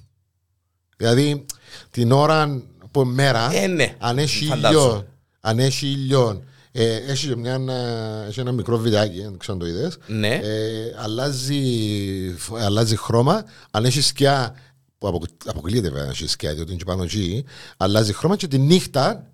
Δηλαδή 0.97 1.45
την 1.91 2.13
ώρα 2.13 2.63
που 3.05 3.11
μέρα, 3.11 3.51
Ε, 3.55 3.67
ναι. 3.67 3.95
αν 3.99 4.19
έχει 4.19 4.45
Φαντάζομαι. 4.45 4.81
ήλιο, 4.85 5.07
αν 5.41 5.59
έχει 5.59 5.87
ήλιο, 5.87 6.43
ε, 6.73 6.97
έχει, 6.97 7.29
και 7.29 7.37
μια, 7.37 7.55
ε, 7.55 8.29
έχει 8.29 8.41
ένα 8.41 8.53
μικρό 8.53 8.79
βιντεάκι, 8.79 9.21
δεν 9.23 9.39
ξέρω 9.39 9.53
αν 9.53 9.59
το 9.59 9.67
είδες, 9.67 9.99
Ναι. 10.07 10.35
ε, 10.35 10.95
αλλάζει, 11.03 11.61
φ- 12.37 12.61
αλλάζει 12.63 12.97
χρώμα. 12.97 13.45
Αν 13.71 13.85
έχει 13.85 14.01
σκιά, 14.01 14.55
που 14.99 15.09
αποκ- 15.09 15.49
αποκλείεται 15.49 15.89
βέβαια 15.89 16.05
να 16.05 16.11
έχεις 16.11 16.31
σκιά, 16.31 16.55
διότι 16.55 16.69
είναι 16.71 16.79
και 16.79 16.85
πάνω 16.85 17.03
εκεί, 17.03 17.45
αλλάζει 17.77 18.13
χρώμα 18.13 18.37
και 18.37 18.47
τη 18.47 18.59
νύχτα 18.59 19.31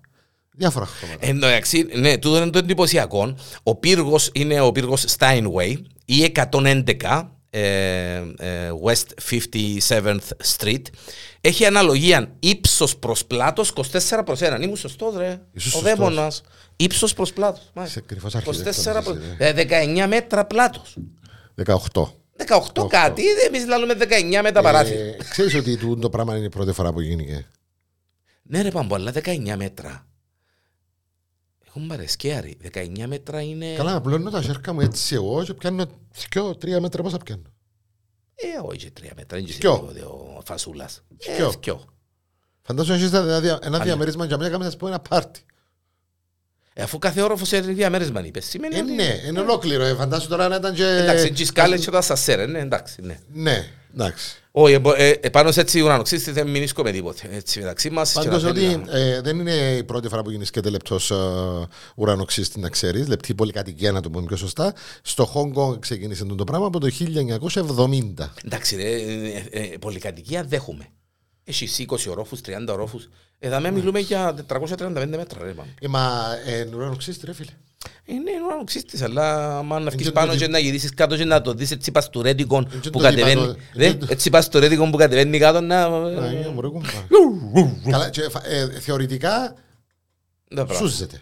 διάφορα 0.57 0.85
χρώματα. 0.85 1.25
Εν 1.25 1.39
τω 1.39 1.47
μεταξύ, 1.47 1.87
ναι, 1.99 2.17
τούτο 2.17 2.37
είναι 2.41 2.49
το 2.49 2.57
εντυπωσιακό. 2.57 3.35
Ο 3.63 3.75
πύργος 3.75 4.29
είναι 4.33 4.59
ο 4.61 4.71
πύργος 4.71 5.05
Steinway 5.17 5.75
ή 6.05 6.23
111 6.23 6.83
ε, 7.03 7.17
ε, 7.17 7.27
West 8.83 9.05
57th 9.29 10.19
Street. 10.57 10.81
Έχει 11.41 11.65
αναλογία 11.65 12.35
ύψος 12.39 12.97
προς 12.97 13.25
πλάτος 13.25 13.73
24 13.91 14.21
προς 14.25 14.39
1. 14.41 14.59
Ήμουν 14.61 14.77
σωστός, 14.77 15.15
ρε. 15.15 15.27
Ήσουν 15.27 15.39
ο 15.53 15.59
σωστός. 15.59 15.81
δαίμονας. 15.81 16.41
Ύψος 16.75 17.13
προς 17.13 17.33
πλάτος. 17.33 17.71
Είσαι 17.85 18.01
κρυφός 18.01 18.33
24 18.33 18.37
αρχιτέκτονας 18.47 19.03
προς... 19.03 19.17
εσύ, 19.17 19.35
ε, 19.37 19.53
19 20.03 20.07
μέτρα 20.07 20.45
πλάτος. 20.45 20.97
18. 21.65 22.13
18 22.37 22.87
κάτι, 22.87 23.23
εμείς 23.47 23.67
λέμε 23.67 23.93
19 23.93 24.41
με 24.43 24.51
τα 24.51 24.61
παράθυρα. 24.61 24.99
Ε, 24.99 25.17
ξέρεις 25.29 25.55
ότι 25.55 25.77
το, 25.77 25.95
το 25.95 26.09
πράγμα 26.09 26.35
είναι 26.37 26.45
η 26.45 26.49
πρώτη 26.49 26.71
φορά 26.71 26.93
που 26.93 27.01
γίνηκε. 27.01 27.45
Ναι, 28.43 28.61
ρε 28.61 28.71
Πάμπο, 28.71 28.95
αλλά 28.95 29.11
19 29.23 29.55
μέτρα. 29.57 30.07
Έχουν 31.75 31.87
παρεσκέαρι. 31.87 32.57
19 32.73 33.05
μέτρα 33.07 33.41
είναι. 33.41 33.73
Καλά, 33.73 33.95
απλώνω 33.95 34.29
τα 34.29 34.41
σέρκα 34.41 34.73
μου 34.73 34.79
έτσι 34.81 35.15
εγώ 35.15 35.43
και 35.43 35.53
πιάνω 35.53 35.85
δυο, 36.31 36.55
τρία 36.55 36.81
μέτρα 36.81 37.03
πόσα 37.03 37.17
πιάνω; 37.17 37.41
Ε, 38.35 38.47
όχι 38.67 38.77
και 38.77 38.91
τρία 38.91 39.11
μέτρα, 39.15 39.37
είναι 39.37 39.47
και 39.47 39.57
Ποιο; 39.57 39.89
σε 39.95 40.01
ο 40.05 40.41
φασούλας. 40.45 41.01
Ποιο; 41.17 41.47
Ε, 41.49 41.51
ποιο. 41.59 41.83
Φαντάζομαι 42.61 42.97
έχεις 42.97 43.13
ένα, 43.13 43.39
δια- 43.39 43.59
ένα 43.61 43.75
Άλλη. 43.75 43.85
διαμέρισμα 43.85 44.25
για 44.25 44.37
μια 44.37 44.45
κάμερα 44.45 44.63
να 44.63 44.69
σας 44.69 44.79
πω 44.79 44.87
ένα 44.87 44.99
πάρτι. 44.99 45.45
Ε, 46.77 46.83
αφού 46.83 46.97
κάθε 46.99 47.21
όροφος 47.21 47.51
είναι 47.51 47.61
διαμέρισμα, 47.61 48.25
είπες. 48.25 48.45
Σημαίνει 48.45 48.75
Ε, 48.75 48.79
ότι... 48.79 48.91
ναι, 48.93 49.19
είναι 49.27 49.39
ολόκληρο. 49.39 49.83
Ε, 49.83 49.93
φαντάσου 49.93 50.27
τώρα 50.27 50.47
να 50.47 50.55
ήταν 50.55 50.73
και... 50.73 50.83
Εντάξει, 50.85 51.31
και 51.31 51.41
οι 51.41 51.45
σκάλες 51.45 51.85
και 51.85 51.91
τα 51.91 52.01
σασέρ, 52.01 52.47
ναι, 52.49 52.59
εντάξει, 52.59 53.01
ναι. 53.01 53.17
Ναι, 53.33 53.65
εντάξει. 53.93 54.35
Όχι, 54.51 54.73
ε, 54.73 54.79
μπο- 54.79 54.93
ε, 54.97 55.09
ε, 55.09 55.29
πάνω 55.29 55.51
σε 55.51 55.61
έτσι 55.61 55.79
ουρανοξύστη 55.81 56.31
δεν 56.31 56.47
μηνίσκω 56.47 56.83
με 56.83 56.91
τίποτε. 56.91 57.29
Έτσι 57.31 57.59
μεταξύ 57.59 57.89
μας. 57.89 58.11
και 58.11 58.19
Πάντως 58.19 58.43
να 58.43 58.49
ότι 58.49 58.59
θέλει 58.59 58.83
να- 58.85 58.97
ε, 58.97 59.21
δεν 59.21 59.39
είναι 59.39 59.51
η 59.77 59.83
πρώτη 59.83 60.07
φορά 60.07 60.21
που 60.21 60.29
γεννήσκεται 60.29 60.69
λεπτός 60.69 61.11
ε, 61.11 61.15
ουρανοξύστη 61.95 62.59
να 62.59 62.69
ξέρεις, 62.69 63.07
λεπτή 63.07 63.33
πολυκατοικία 63.35 63.91
να 63.91 64.01
το 64.01 64.09
πούμε 64.09 64.25
πιο 64.25 64.35
σωστά. 64.37 64.73
Στο 65.01 65.25
Χόγκ 65.25 65.53
Κονγκ 65.53 65.79
ξεκίνησε 65.79 66.25
το 66.25 66.43
πράγμα 66.43 66.65
από 66.65 66.79
το 66.79 66.89
1970. 66.99 68.29
Εντάξει, 68.45 68.75
ρε, 68.75 68.83
ε, 68.83 69.43
ε, 69.51 69.59
ε, 69.59 69.77
πολυκατοικία 69.79 70.43
δέχομαι. 70.43 70.87
Έχει 71.47 71.85
20 71.89 72.09
ορόφους, 72.09 72.39
30 72.41 72.67
ορόφους. 72.73 73.09
Εδώ 73.39 73.59
με 73.59 73.71
μιλούμε 73.71 73.99
για 73.99 74.35
435 74.47 75.07
μέτρα, 75.17 75.43
ρε, 75.43 75.51
πάμε. 75.51 75.73
Ε, 75.79 75.87
μα 75.87 76.23
ε, 76.45 76.67
ουρανοξύστη 76.75 77.25
ρε 77.25 77.33
φίλε. 77.33 77.51
Είναι 78.05 78.31
ουρανοξύστης, 78.45 79.01
αλλά 79.01 79.57
άμα 79.57 79.79
να 79.79 79.89
βγεις 79.89 80.05
και 80.05 80.11
πάνω 80.11 80.31
το- 80.31 80.37
και 80.37 80.47
να 80.47 80.59
γυρίσεις 80.59 80.93
κάτω 80.93 81.17
και 81.17 81.25
να 81.25 81.41
το 81.41 81.53
δεις 81.53 81.71
έτσι 81.71 81.91
πας 81.91 82.03
στο 82.03 82.21
ρέτικον 82.21 82.67
και 82.69 82.89
που 82.89 82.97
το 82.97 82.99
κατεβαίνει. 82.99 83.41
είπα 83.41 83.45
το- 83.53 83.57
Ρε, 83.75 83.93
το- 83.93 84.05
έτσι 84.09 84.29
πας 84.29 84.45
στο 84.45 84.59
ρέτικον 84.59 84.91
που 84.91 84.97
κατεβαίνει 84.97 85.39
κάτω 85.39 85.61
να... 85.61 85.83
Α, 85.83 85.89
μωρέ, 86.53 86.67
κουμπά. 86.67 86.87
Καλά, 87.91 88.09
και, 88.09 88.29
φα- 88.29 88.45
ε, 88.47 88.69
θεωρητικά 88.79 89.29
Τα 90.47 90.65
πράγματα. 90.65 90.77
σούζεται. 90.77 91.21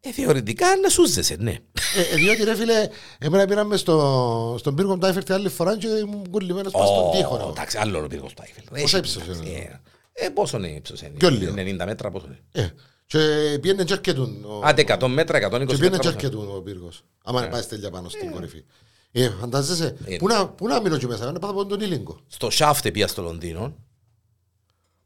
Ε, 0.00 0.12
θεωρητικά 0.12 0.66
να 0.76 0.88
σούζεσαι, 0.88 1.36
ναι. 1.38 1.50
Ε, 1.50 2.00
ε, 2.12 2.14
διότι 2.16 2.44
ρε 2.44 2.54
φίλε, 2.54 2.88
εμένα 3.18 3.44
πήραμε 3.46 3.76
στο, 3.76 4.56
στον 4.58 4.74
πύργο 4.74 4.98
του 4.98 5.06
Άιφερ 5.06 5.24
την 5.24 5.34
άλλη 5.34 5.48
φορά 5.48 5.76
και 5.78 5.86
ήμουν 5.86 6.30
κολλημένος 6.30 6.72
πάνω 6.72 6.86
στον 6.86 7.10
τοίχο. 7.10 7.36
ρε. 7.36 7.42
Εντάξει, 7.42 7.78
άλλο 7.78 8.04
ο 8.04 8.06
πύργος 8.06 8.34
του 8.34 8.42
Άιφελ. 8.44 8.64
Πόσα 8.70 8.82
Έχει 8.82 8.96
ύψος 8.96 9.36
είναι; 9.36 9.80
Ε, 10.12 10.26
Ε, 10.26 10.28
πόσο 10.28 10.56
είναι 10.56 10.68
ύψος 10.68 11.00
είναι. 11.00 11.10
Πιο 11.18 11.30
λίγο. 11.30 11.52
90 11.56 11.84
μέτρα, 11.86 12.10
πόσο 12.10 12.26
είναι. 12.26 12.38
Ε, 12.52 12.68
και 13.06 13.18
πήγαινε 13.60 13.84
και 13.84 13.92
αρκετούν. 13.92 14.44
ο- 14.44 14.60
Άντε 14.64 14.80
100 14.82 15.08
μέτρα, 15.08 15.38
120 15.38 15.66
Και 15.66 15.76
πήγαινε 15.76 15.88
και 15.88 15.90
μέτρα. 15.96 16.08
αρκετούν 16.10 16.56
ο 16.56 16.60
πύργος. 16.60 17.02
Άμα 17.24 17.42
πάει 17.48 17.62
στέλια 17.62 17.90
πάνω 17.90 18.08
στην 18.08 18.30
κορυφή. 18.30 18.64
Ε, 19.12 19.28
φαντάζεσαι, 19.40 19.96
Ε. 20.04 20.16
πού 20.16 20.26
να, 20.26 20.48
πού 20.48 20.66
να 20.68 20.80
μείνω 20.80 20.96
και 20.98 21.06
μέσα, 21.06 21.32
να 21.32 21.38
πάω 21.38 21.50
από 21.50 21.66
τον 21.66 21.80
Ήλιγκο. 21.80 22.20
Στο 22.26 22.50
Σάφτε 22.50 22.90
πήγα 22.90 23.06
στο 23.08 23.22
Λονδίνο. 23.22 23.74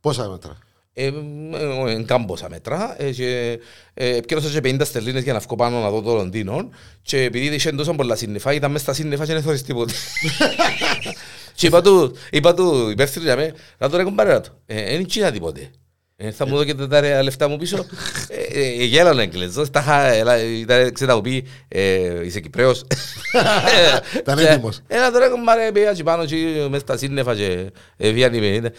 Πόσα 0.01 0.29
μέτρα; 0.29 0.59
Ε, 0.97 1.07
ε, 1.07 1.11
ε, 1.93 2.03
κάμποσα 2.03 2.49
μέτρα 2.49 2.97
ε, 2.99 3.11
και 3.11 3.59
ε, 3.95 4.21
πιέρωσα 4.27 4.61
και 4.61 4.77
50 4.79 4.81
στελίνες 4.85 5.23
για 5.23 5.33
να 5.33 5.39
βγω 5.39 5.57
πάνω 5.57 5.81
να 5.81 5.91
δω 5.91 6.03
το 6.03 6.15
Λονδίνο 6.15 6.71
και 7.03 7.23
επειδή 7.23 7.55
είχε 7.55 7.73
τόσο 7.73 7.95
πολλά 7.95 8.17
σύννεφα 8.17 8.53
ήταν 8.53 8.71
μέσα 8.71 8.85
στα 8.85 8.93
σύννεφα 8.93 9.27
και 9.27 9.33
δεν 9.33 9.43
θωρείς 9.43 9.63
τίποτε 9.63 9.93
και 11.55 11.67
είπα 11.67 11.83
του, 11.83 12.17
είπα 12.31 12.55
του 12.55 12.89
υπεύθυνο 12.91 13.25
για 13.25 13.37
μέ 13.37 13.55
να 13.79 13.89
το 13.89 13.97
ρε 13.97 14.03
κομπάρε 14.03 14.41
του 14.41 14.61
ε, 14.67 14.97
δεν 14.97 15.07
τσίνα 15.07 15.31
τίποτε. 15.31 15.71
Ε, 16.17 16.31
θα 16.31 16.47
μου 16.47 16.57
δώκετε 16.57 16.87
τα 16.87 17.01
ρε 17.01 17.23
λεφτά 17.23 17.49
μου 17.49 17.57
πίσω. 17.57 17.87
Ε, 18.29 18.61
ε, 18.61 18.85
γέλανε 18.85 19.23
Εγγλέζος 19.23 19.71
τα 19.71 19.81
είχα, 19.81 20.07
έλα, 20.07 20.43
ήταν 20.43 20.93
ξέρω 20.93 21.11
να 21.11 21.17
μου 21.17 21.23
πει 21.23 21.47
ε, 21.69 22.25
είσαι 22.25 22.41
Κυπρέος. 22.41 22.85
Ήταν 24.19 24.39
Και, 24.39 24.47
έτοιμος. 24.47 24.81
Έλα 24.87 25.11
τώρα 25.11 25.29
κομπάρε 25.29 25.73
πήγα 25.73 25.93
και 25.93 26.03
πάνω 26.03 26.25
και 26.25 26.67
μέσα 26.69 26.81
στα 26.81 26.97
σύννεφα 26.97 27.35
και 27.35 27.71
ε, 27.97 28.11
βγαίνει 28.11 28.41
με 28.41 28.73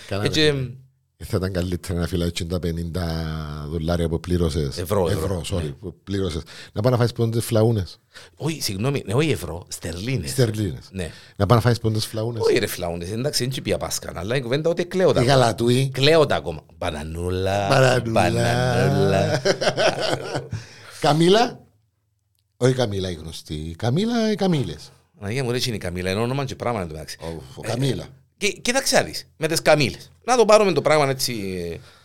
Καλά, 1.17 1.25
Ε, 1.25 1.25
ρε, 1.25 1.25
και- 1.25 1.25
φίλε. 1.25 1.25
Θα 1.25 1.37
ήταν 1.37 1.51
καλύτερα 1.53 1.99
να 1.99 2.07
φυλάξει 2.07 2.45
τα 2.45 2.59
50 2.59 3.67
δολάρια 3.69 4.09
που 4.09 4.19
πλήρωσες. 4.19 4.77
Ευρώ, 4.77 5.09
ευρώ. 5.09 5.39
Ευρώ, 5.41 5.57
sorry, 5.59 5.73
που 5.79 5.95
πλήρωσες. 6.03 6.41
Να 6.73 6.81
πάει 6.81 6.91
να 6.91 6.97
φάεις 6.97 7.11
πόντες 7.11 7.45
φλαούνες. 7.45 7.99
Όχι, 8.35 8.61
συγγνώμη, 8.61 9.03
ναι, 9.05 9.13
όχι 9.13 9.31
ευρώ, 9.31 9.65
στερλίνες. 9.69 10.29
Στερλίνες. 10.29 10.87
Ναι. 10.91 11.11
Να 11.35 11.45
πάει 11.45 11.57
να 11.57 11.63
φάεις 11.63 11.79
πόντες 11.79 12.05
φλαούνες. 12.05 12.41
Όχι 12.41 12.57
ρε 12.57 12.67
φλαούνες, 12.67 13.11
εντάξει, 13.11 13.47
δεν 13.47 13.61
πια 13.63 13.77
πάσκαν, 13.77 14.17
αλλά 14.17 14.35
η 14.35 14.41
κουβέντα 14.41 14.69
ότι 14.69 14.85
κλαίω 14.85 15.11
τα 15.13 15.21
Η 15.21 15.23
ακόμα. 15.23 15.39
γαλατούι. 15.39 15.89
Κλαίω 15.93 16.25
τα 16.25 16.35
ακόμα. 16.35 16.61
Μπανανούλα, 16.77 17.67
Μπανανούλα. 17.67 18.11
μπανανούλα. 18.11 19.41
Καμίλα. 21.01 21.59
Όχι 22.57 22.73
Καμίλα 22.73 23.09
η 23.09 23.13
γνωστή. 23.13 23.53
Η 23.53 23.75
Καμίλα 23.75 24.31
οι 24.31 24.35
Καμίλες. 24.35 24.91
Αναγία 25.19 25.43
μου 25.43 25.51
ρε 25.51 25.57
είναι 25.65 25.75
η 25.75 25.79
Καμίλα, 25.79 26.11
είναι 26.11 26.19
όνομα 26.19 26.45
και 26.45 26.55
πράγμα 26.55 26.81
εντάξει. 26.81 27.17
Ο- 27.21 27.41
ο 27.55 27.61
Καμίλα. 27.61 28.05
Και, 28.37 28.47
κοίταξε 28.51 28.95
να 28.95 29.03
δεις, 29.03 29.27
με 29.37 29.47
τις 29.47 29.61
Καμίλες. 29.61 30.11
Να 30.23 30.35
το 30.37 30.45
πάρουμε 30.45 30.71
το 30.71 30.81
πράγμα 30.81 31.09
έτσι. 31.09 31.33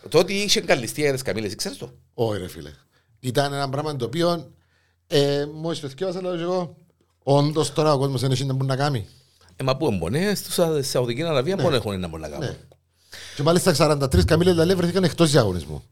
ε, 0.01 0.07
Το 0.09 0.17
ότι 0.19 0.33
είχε 0.33 0.61
καλυστία 0.61 1.03
για 1.03 1.13
τις 1.13 1.21
Καμίλες, 1.21 1.55
ξέρεις 1.55 1.77
το. 1.77 1.93
Όχι 2.13 2.39
ρε 2.39 2.47
φίλε. 2.47 2.69
Ήταν 3.19 3.53
ένα 3.53 3.69
πράγμα 3.69 3.95
το 3.95 4.05
οποίο 4.05 4.51
ε, 5.07 5.45
μόλις 5.53 5.79
το 5.79 5.87
θυκεύασα 5.87 6.21
λέω 6.21 6.35
και 6.35 6.41
εγώ 6.41 6.75
όντως 7.23 7.73
τώρα 7.73 7.93
ο 7.93 7.97
κόσμος 7.97 8.21
δεν 8.21 8.31
έχει 8.31 8.45
να 8.45 8.53
μπορεί 8.53 8.67
να 8.67 8.75
κάνει. 8.75 9.07
Ε, 9.55 9.63
μα 9.63 9.77
πού 9.77 9.87
εμπονέ, 9.87 10.35
στους 10.35 10.53
Σα- 10.53 10.83
Σαουδική 10.83 11.23
Αραβία 11.23 11.55
πού 11.55 11.69
έχουν 11.69 11.99
να 11.99 12.07
μπορούν 12.07 12.21
να 12.29 12.29
κάνουν. 12.29 12.47
Ναι. 12.47 12.55
Και 13.35 13.43
μάλιστα 13.43 13.73
43 13.77 14.25
Καμίλες 14.25 14.53
δηλαδή 14.53 14.73
βρεθήκαν 14.75 15.03
εκτός 15.03 15.31
διαγωνισμού. 15.31 15.83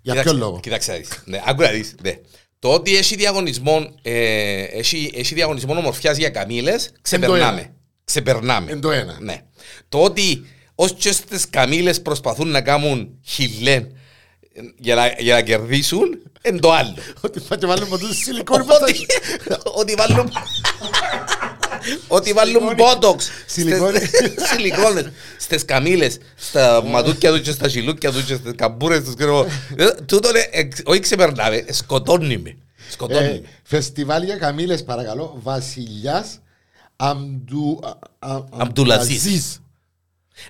Για 0.00 0.12
ποιο 0.12 0.22
Κοίταξε- 0.22 0.34
λόγο; 0.44 0.60
Κοίταξε 0.60 0.90
να 0.92 0.96
δεις. 0.98 1.22
Ναι, 1.24 1.42
άκου 1.46 1.62
να 1.62 1.68
δεις. 1.70 1.94
Ναι. 2.02 2.18
Το 2.58 2.72
ότι 2.72 2.96
έχει 2.96 3.16
διαγωνισμό, 3.16 3.94
ε, 4.02 4.62
έχει, 4.62 5.10
έχει 5.14 5.34
διαγωνισμό 5.34 5.76
ομορφιάς 5.76 6.16
για 6.16 6.30
καμήλες, 6.30 6.90
ξεπερνάμε. 7.02 7.72
Ξεπερνάμε. 8.08 8.70
Εν 8.72 8.80
το 8.80 8.90
ένα. 8.90 9.16
Ναι. 9.20 9.42
Το 9.88 9.98
ότι 10.02 10.46
ως 10.74 10.92
και 10.94 11.12
στις 11.12 11.50
καμήλες 11.50 12.02
προσπαθούν 12.02 12.48
να 12.48 12.60
κάνουν 12.60 13.08
χιλέν 13.24 13.92
για 14.78 14.94
να, 14.94 15.06
για 15.18 15.34
να 15.34 15.42
κερδίσουν, 15.42 16.18
εν 16.40 16.60
το 16.60 16.72
άλλο. 16.72 16.94
Ότι 17.24 17.40
θα 17.40 17.56
και 17.56 17.66
βάλουμε 17.66 17.86
από 17.86 17.98
τους 17.98 18.16
σιλικόνι 18.16 18.64
Ότι- 18.82 19.06
Ότι 19.74 19.94
βάλουν... 19.94 20.32
Ότι 22.08 22.32
βάλουν 22.32 22.74
μπότοξ 22.76 23.30
Σιλικόνες. 23.46 24.10
Σιλικόνες 24.52 25.06
Στις 25.38 25.64
καμήλες 25.64 26.18
Στα 26.36 26.82
ματούκια 26.84 27.30
τους 27.30 27.40
και 27.40 27.50
στα 27.50 27.68
σιλούκια 27.68 28.12
τους 28.12 28.24
και 28.24 28.34
στις 28.34 28.52
καμπούρες 28.56 29.02
τους 29.04 29.14
ξέρω 29.14 29.30
εγώ. 29.30 29.46
Ε, 29.76 29.90
Τούτο 30.06 30.28
είναι 30.28 30.48
εξ- 30.50 30.80
Όχι 30.84 31.00
ξεπερνάμε 31.00 31.56
ε, 31.56 31.72
Σκοτώνει 31.72 32.38
με 32.38 32.56
Σκοτώνει 32.90 33.24
Ε, 33.26 33.28
με. 33.30 33.42
Φεστιβάλ 33.62 34.22
για 34.22 34.36
καμήλες 34.36 34.84
παρακαλώ. 34.84 35.38
Βασιλιάς 35.42 36.40
Αμπτου... 37.00 37.80
α- 37.84 37.88
α- 38.32 38.44
Αμπτουλαζής. 38.50 39.16
Αμπτουλαζής. 39.16 39.60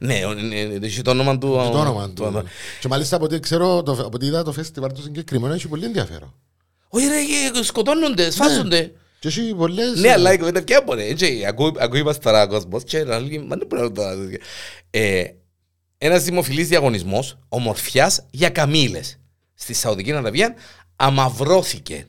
Ναι, 0.01 0.25
ο- 0.25 0.35
ναι, 0.35 0.63
ναι, 0.65 0.87
έχει 0.87 1.03
το 1.03 1.11
όνομα 1.11 1.33
του 1.39 1.47
Το 1.47 1.79
όνομα 1.79 2.11
του- 2.11 2.23
του. 2.33 2.43
Και 2.81 2.89
μάλιστα 2.89 3.17
από 3.17 3.25
ό,τι 3.25 3.41
ξέρω, 3.41 3.83
το- 3.83 3.93
από 3.93 4.11
ό,τι 4.15 4.27
είδα 4.27 4.43
το 4.43 4.53
φεστιβάλ 4.53 4.93
του 4.93 5.03
συγκεκριμένο 5.03 5.55
έχει 5.55 5.69
πολύ 5.69 5.85
ενδιαφέρον. 5.85 6.35
Όχι 6.89 7.07
ρε 7.07 7.59
ε, 7.59 7.63
σκοτώνονται, 7.63 8.31
σφάζονται 8.31 8.93
Και 9.21 9.29
έχει 9.29 9.55
πολλές... 9.55 10.01
Ναι, 10.01 10.13
αλλά 10.13 10.33
η 10.33 10.39
κουβέντα 10.39 10.63
ποια 10.63 10.83
μπορεί. 10.87 11.03
Έτσι, 11.03 11.45
ακούει 11.47 11.73
ακούει 11.79 12.03
μας 12.03 12.19
τώρα 12.19 12.43
ο 12.43 12.47
κόσμος 12.49 12.85
και 12.85 13.05
να 13.05 13.19
λέει, 13.19 13.39
μα 13.39 13.57
δεν 13.57 13.67
μπορεί 13.67 13.83
να 13.83 13.93
το 13.93 14.17
δει». 14.17 14.41
Ε, 14.91 15.25
Ένας 15.99 16.23
δημοφιλής 16.23 16.69
διαγωνισμός 16.69 17.39
ομορφιάς 17.49 18.27
για 18.31 18.49
καμήλες 18.51 19.19
στη 19.55 19.75
Σαουδική 19.75 20.13
Αραβία 20.13 20.55
αμαυρώθηκε. 20.97 22.07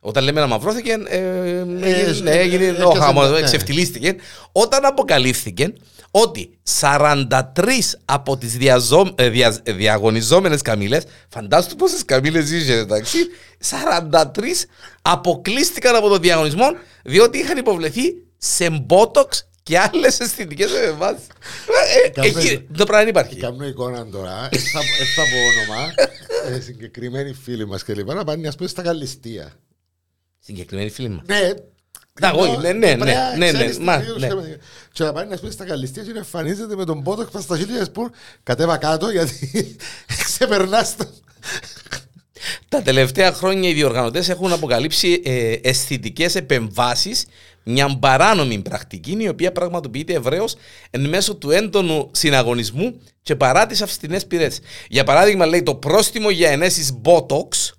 Όταν 0.00 0.24
λέμε 0.24 0.40
αμαυρώθηκε, 0.40 0.96
ε, 1.08 1.18
έγινε- 1.18 2.20
ναι, 2.22 2.30
έγινε 2.30 2.64
ε, 2.64 2.82
ο 2.84 2.92
ε, 2.96 2.98
χαμός, 2.98 3.30
ναι. 3.30 3.38
εξευτελίστηκε. 3.38 4.16
Όταν 4.52 4.84
αποκαλύφθηκε 4.84 5.72
ότι 6.10 6.58
43 6.80 7.24
από 8.04 8.36
τις 8.36 8.56
διαζω, 8.56 9.12
ε, 9.14 9.28
δια, 9.28 9.58
ε, 9.62 9.72
διαγωνιζόμενες 9.72 10.62
καμήλες, 10.62 11.02
φαντάσου 11.28 11.76
πόσες 11.76 12.04
καμήλες 12.04 12.50
είχε 12.50 12.72
εντάξει, 12.72 13.18
43 13.70 14.66
αποκλείστηκαν 15.02 15.94
από 15.96 16.08
το 16.08 16.18
διαγωνισμό 16.18 16.66
διότι 17.04 17.38
είχαν 17.38 17.56
υποβληθεί 17.56 18.02
σε 18.38 18.70
μπότοξ 18.70 19.48
και 19.62 19.78
άλλες 19.78 20.20
αισθητικές 20.20 20.70
επεμβάσεις. 20.72 21.26
Ε, 22.02 22.06
ε, 22.06 22.08
Κάμε- 22.08 22.28
εκεί 22.36 22.66
Το 22.76 22.84
πράγμα 22.84 22.98
δεν 22.98 23.08
υπάρχει. 23.08 23.36
Κάνω 23.36 23.66
εικόνα 23.66 24.06
τώρα, 24.06 24.48
δεν 24.50 24.60
θα, 24.60 24.80
δεν 24.98 25.06
θα 25.16 25.22
πω 25.22 25.38
όνομα, 25.72 25.92
ε, 26.56 26.60
συγκεκριμένοι 26.60 27.32
φίλοι 27.44 27.66
μας 27.66 27.84
και 27.84 27.94
λοιπά, 27.94 28.14
να 28.14 28.24
πάνε 28.24 28.48
ας 28.48 28.54
πούμε 28.56 28.68
στα 28.68 28.82
Καλυστία. 28.82 29.52
Συγκεκριμένη 30.48 30.90
φίλη 30.90 31.08
μας. 31.08 31.22
Ναι, 31.26 31.52
Τα, 32.20 32.30
όχι, 32.32 32.56
ναι, 32.56 32.72
ναι, 32.72 32.94
ναι, 32.94 32.96
Πρέπει 32.96 33.04
να 33.16 33.36
ναι, 33.36 33.46
ναι, 33.46 33.52
ξέρεις 33.52 33.78
μα, 33.78 33.98
τι 33.98 34.04
φίλους 34.04 34.20
ναι. 34.20 34.28
και- 34.28 34.58
Και 34.92 35.04
να 35.04 35.12
πάνε 35.12 35.34
ας 35.34 35.40
πούμε 35.40 35.52
στα 35.52 35.64
Καλυστία 35.64 36.02
και 36.02 36.12
να 36.12 36.18
εμφανίζεται 36.18 36.76
με 36.76 36.84
τον 36.84 37.02
πότο 37.02 37.24
πας 37.24 37.42
στα 37.42 37.56
χίλια 37.58 37.86
που 37.92 38.10
κατέβα 38.42 38.76
κάτω 38.76 39.10
γιατί 39.10 39.76
ξεπερνάς 40.24 40.96
το. 40.96 41.04
Τα 42.68 42.82
τελευταία 42.82 43.32
χρόνια 43.32 43.68
οι 43.68 43.72
διοργανωτές 43.72 44.28
έχουν 44.28 44.52
αποκαλύψει 44.52 45.22
ε, 45.24 45.52
αισθητικές 45.62 46.34
επεμβάσεις, 46.34 47.24
μια 47.64 47.98
παράνομη 47.98 48.58
πρακτική 48.58 49.16
η 49.18 49.28
οποία 49.28 49.52
πραγματοποιείται 49.52 50.12
ευρέως 50.12 50.56
εν 50.90 51.08
μέσω 51.08 51.34
του 51.34 51.50
έντονου 51.50 52.10
συναγωνισμού 52.12 53.00
και 53.22 53.36
παρά 53.36 53.66
τις 53.66 53.82
αυστηνές 53.82 54.26
πυρές. 54.26 54.60
Για 54.88 55.04
παράδειγμα, 55.04 55.46
λέει 55.46 55.62
το 55.62 55.74
πρόστιμο 55.74 56.30
για 56.30 56.50
ενέσεις 56.50 56.92
Botox. 57.04 57.70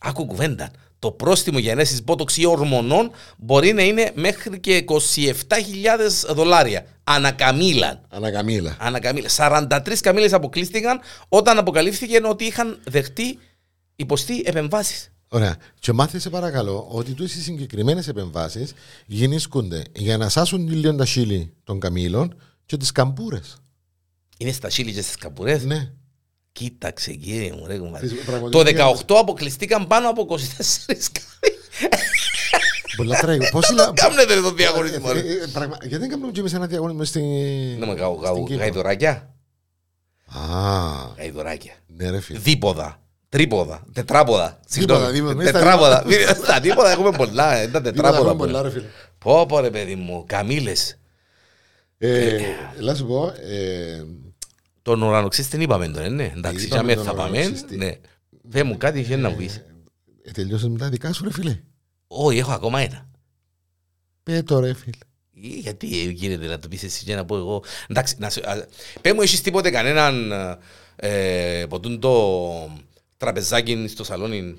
Άκου 0.00 0.26
κουβέντα. 0.26 0.70
Το 1.02 1.10
πρόστιμο 1.10 1.58
για 1.58 1.72
ενέσεις 1.72 2.02
Botox 2.06 2.32
ή 2.32 2.46
ορμονών 2.46 3.10
μπορεί 3.38 3.72
να 3.72 3.82
είναι 3.82 4.12
μέχρι 4.14 4.60
και 4.60 4.84
27.000 4.88 6.34
δολάρια 6.34 6.86
ανακαμίλαν. 7.04 8.00
Ανακαμίλα. 8.08 8.76
Ανακαμίλε. 8.78 9.28
43 9.36 9.68
καμίλε 10.00 10.34
αποκλείστηκαν 10.34 11.00
όταν 11.28 11.58
αποκαλύφθηκε 11.58 12.20
ότι 12.24 12.44
είχαν 12.44 12.80
δεχτεί 12.84 13.38
υποστεί 13.96 14.42
επεμβάσεις. 14.44 15.12
Ωραία. 15.28 15.56
Και 15.78 15.92
μάθησε 15.92 16.30
παρακαλώ 16.30 16.86
ότι 16.90 17.12
τούτες 17.12 17.34
οι 17.34 17.42
συγκεκριμένες 17.42 18.08
επεμβάσεις 18.08 18.72
γίνονται 19.06 19.82
για 19.94 20.16
να 20.16 20.28
σάσουν 20.28 20.68
λίγο 20.68 20.94
τα 20.94 21.04
χείλη 21.04 21.52
των 21.64 21.80
καμήλων 21.80 22.36
και 22.66 22.76
τις 22.76 22.92
καμπούρες. 22.92 23.56
Είναι 24.36 24.52
στα 24.52 24.68
χείλη 24.68 24.92
και 24.92 25.02
στις 25.02 25.16
καπουρέ. 25.16 25.60
Ναι. 25.64 25.92
Κοίταξε, 26.52 27.12
κύριε 27.12 27.52
μου, 27.52 27.66
ρε 27.66 27.78
κουμάρι. 27.78 28.08
Τις 28.08 28.18
Το 28.18 28.24
πραγματικές- 28.30 29.04
18 29.06 29.14
αποκλειστήκαν 29.18 29.86
πάνω 29.86 30.08
από 30.08 30.22
24 30.22 31.10
καμίλε. 31.12 31.98
Πολλά 32.96 33.18
τραγικά. 33.18 33.50
Πώ 33.50 33.60
είναι. 33.70 33.90
Κάμνετε 33.94 34.40
τον 34.40 34.56
διαγωνισμό. 34.56 35.10
Ε, 35.10 35.12
ρε. 35.12 35.18
ε, 35.18 35.46
πραγμα- 35.52 35.76
Γιατί 35.80 35.96
δεν 35.96 36.08
κάνουμε 36.08 36.32
και 36.32 36.40
εμείς 36.40 36.52
ένα 36.54 36.66
διαγωνισμό 36.66 37.04
στην. 37.04 37.22
Να 37.78 37.86
με 37.86 37.94
γαου- 37.94 38.18
στην 38.18 38.32
γαου- 38.34 38.46
Κύπρο. 38.46 38.60
γαϊδουράκια. 38.60 39.34
Α, 40.26 40.40
Γαϊδουράκια. 41.18 41.72
ναι, 41.86 42.10
ρε 42.10 42.20
φίλε. 42.20 42.38
Δίποδα. 42.38 43.00
Τρίποδα. 43.28 43.84
Τετράποδα. 43.92 44.60
Συγγνώμη. 44.68 45.10
δίποδα. 45.10 45.34
Μες 45.34 45.48
στα 45.48 45.58
Τετράποδα. 45.58 46.04
Στα 46.42 46.60
δίποδα 46.60 46.90
έχουμε 46.90 47.10
πολλά. 47.10 47.54
ε, 47.54 47.60
Τα 47.60 47.66
Τίποτα 47.66 47.82
τετράποδα. 47.82 48.18
έχουμε 48.30 48.34
πολλά, 48.46 48.62
ρε 48.62 48.70
φίλε. 48.70 48.84
Πω 49.18 49.46
πω 49.46 49.60
ρε 49.60 49.70
παιδί 49.70 49.94
μου. 49.94 50.24
Καμίλε. 50.28 50.72
Ε, 51.98 52.38
Έλα 52.78 52.94
σου 52.94 53.06
πω. 53.06 53.32
Ε, 54.82 54.90
Τον 54.90 55.02
ουρανοξύστη 55.02 55.50
δεν 55.50 55.60
είπαμε 55.60 55.88
τώρα, 55.88 56.08
ναι. 56.08 56.32
Εντάξει, 56.36 56.64
Είπαμε 56.64 56.86
για 56.86 56.94
τον 56.96 57.04
θα 57.04 57.14
πάμε. 57.14 57.38
ουρανοξύστη. 57.38 57.76
Ναι. 57.76 57.92
Δε 58.42 58.62
μου 58.62 58.76
κάτι 58.76 58.98
είχε 59.00 59.16
να 59.16 59.30
μου 59.30 59.36
πεις. 59.36 59.56
ε, 60.24 60.30
Τελειώσες 60.30 60.68
με 60.68 60.78
τα 60.78 60.88
δικά 60.88 61.12
σου, 61.12 61.24
ρε 61.24 61.32
φίλε. 61.32 61.60
Όχι, 62.06 62.38
έχω 62.38 62.52
ακόμα 62.52 62.80
ένα. 62.80 63.08
Πέ 64.22 64.42
το, 64.42 64.58
ρε 64.60 64.74
φίλε. 64.74 64.96
Ε, 65.34 65.58
Γιατί 65.58 65.86
γίνεται 66.12 66.46
να 66.46 66.58
το 66.58 66.68
πεις 66.68 66.82
εσύ 66.82 67.04
και 67.04 67.14
να 67.14 67.24
πω 67.24 67.36
εγώ. 67.36 67.62
Εντάξει, 67.88 68.14
να 68.18 68.30
σου- 68.30 68.48
α, 68.50 68.66
πέ 69.00 69.12
μου 69.14 69.22
έχεις 69.22 69.40
τίποτε 69.40 69.70
κανέναν 69.70 70.32
ε, 70.96 71.64
ποτούν 71.68 72.00
το 72.00 72.70
τραπεζάκι 73.16 73.86
στο 73.88 74.04
σαλόνι 74.04 74.58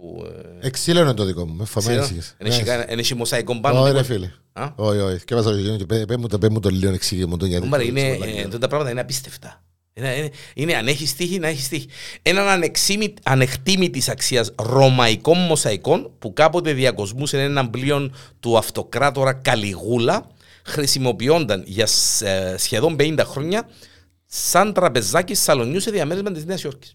που... 0.00 0.26
ε, 0.60 0.66
Εξήλω 0.66 1.00
είναι 1.00 1.14
το 1.14 1.24
δικό 1.24 1.46
μου. 1.46 1.54
Με 1.54 1.64
ξέρω, 1.64 1.80
φαμάνησες. 1.80 2.34
εν 2.38 2.46
έχει 2.46 2.62
κανένα- 2.62 2.90
εν 2.90 2.98
έχει 2.98 3.14
μοσαϊκό 3.14 3.60
πάνω. 3.60 3.80
Όχι, 3.82 3.92
ρε 3.92 4.00
τίποτε. 4.02 4.14
φίλε. 4.14 4.30
Α; 4.52 4.72
Όχι, 4.76 4.98
όχι. 4.98 5.24
Και 5.24 5.34
βάζω 5.34 5.50
το 5.50 5.76
και 5.76 5.86
πέ- 5.86 6.06
πέ 6.06 6.16
μου 6.16 6.26
το- 6.28 6.38
πέ 6.38 6.48
μου 6.50 6.60
το 6.60 6.68
λίγο 6.68 6.92
εξήγη 6.92 7.26
μου 7.26 7.36
το 7.36 7.46
γιατί. 7.46 7.62
Κουμπάρε, 7.62 7.82
το 7.82 7.88
είναι, 7.88 8.00
ρίξω 8.02 8.18
πολλά 8.18 8.30
ε, 8.30 8.34
καιρό. 8.34 8.44
τότε 8.44 8.58
τα 8.58 8.66
πράγματα 8.66 8.90
είναι 8.90 9.00
απίστευτα. 9.00 9.62
Είναι, 9.94 10.14
είναι, 10.16 10.30
είναι 10.54 10.74
αν 10.74 10.86
έχεις 10.86 11.16
τύχη, 11.16 11.38
να 11.38 11.48
έχεις 11.48 11.68
τύχη. 11.68 11.88
Έναν 12.22 12.48
ανεξήμη- 12.48 13.14
ανεκτήμητης 13.22 14.08
αξίας 14.08 14.52
ρωμαϊκών 14.56 15.38
μοσαϊκών 15.38 16.10
που 16.18 16.32
κάποτε 16.32 16.72
διακοσμούσαν 16.72 17.40
έναν 17.40 17.70
πλοίο 17.70 18.10
του 18.40 18.58
αυτοκράτορα 18.58 19.32
Καλιγούλα 19.32 20.26
χρησιμοποιώνταν 20.64 21.62
για 21.66 21.86
σ- 21.86 22.22
ε, 22.22 22.54
σχεδόν 22.58 22.96
50 22.98 23.18
χρόνια 23.24 23.68
σαν 24.26 24.72
τραπεζάκι 24.72 25.34
σαλονιού 25.34 25.80
σε 25.80 25.90
διαμέρισμα 25.90 26.32
της 26.32 26.44
Νέας 26.44 26.62
Υόρκης. 26.62 26.94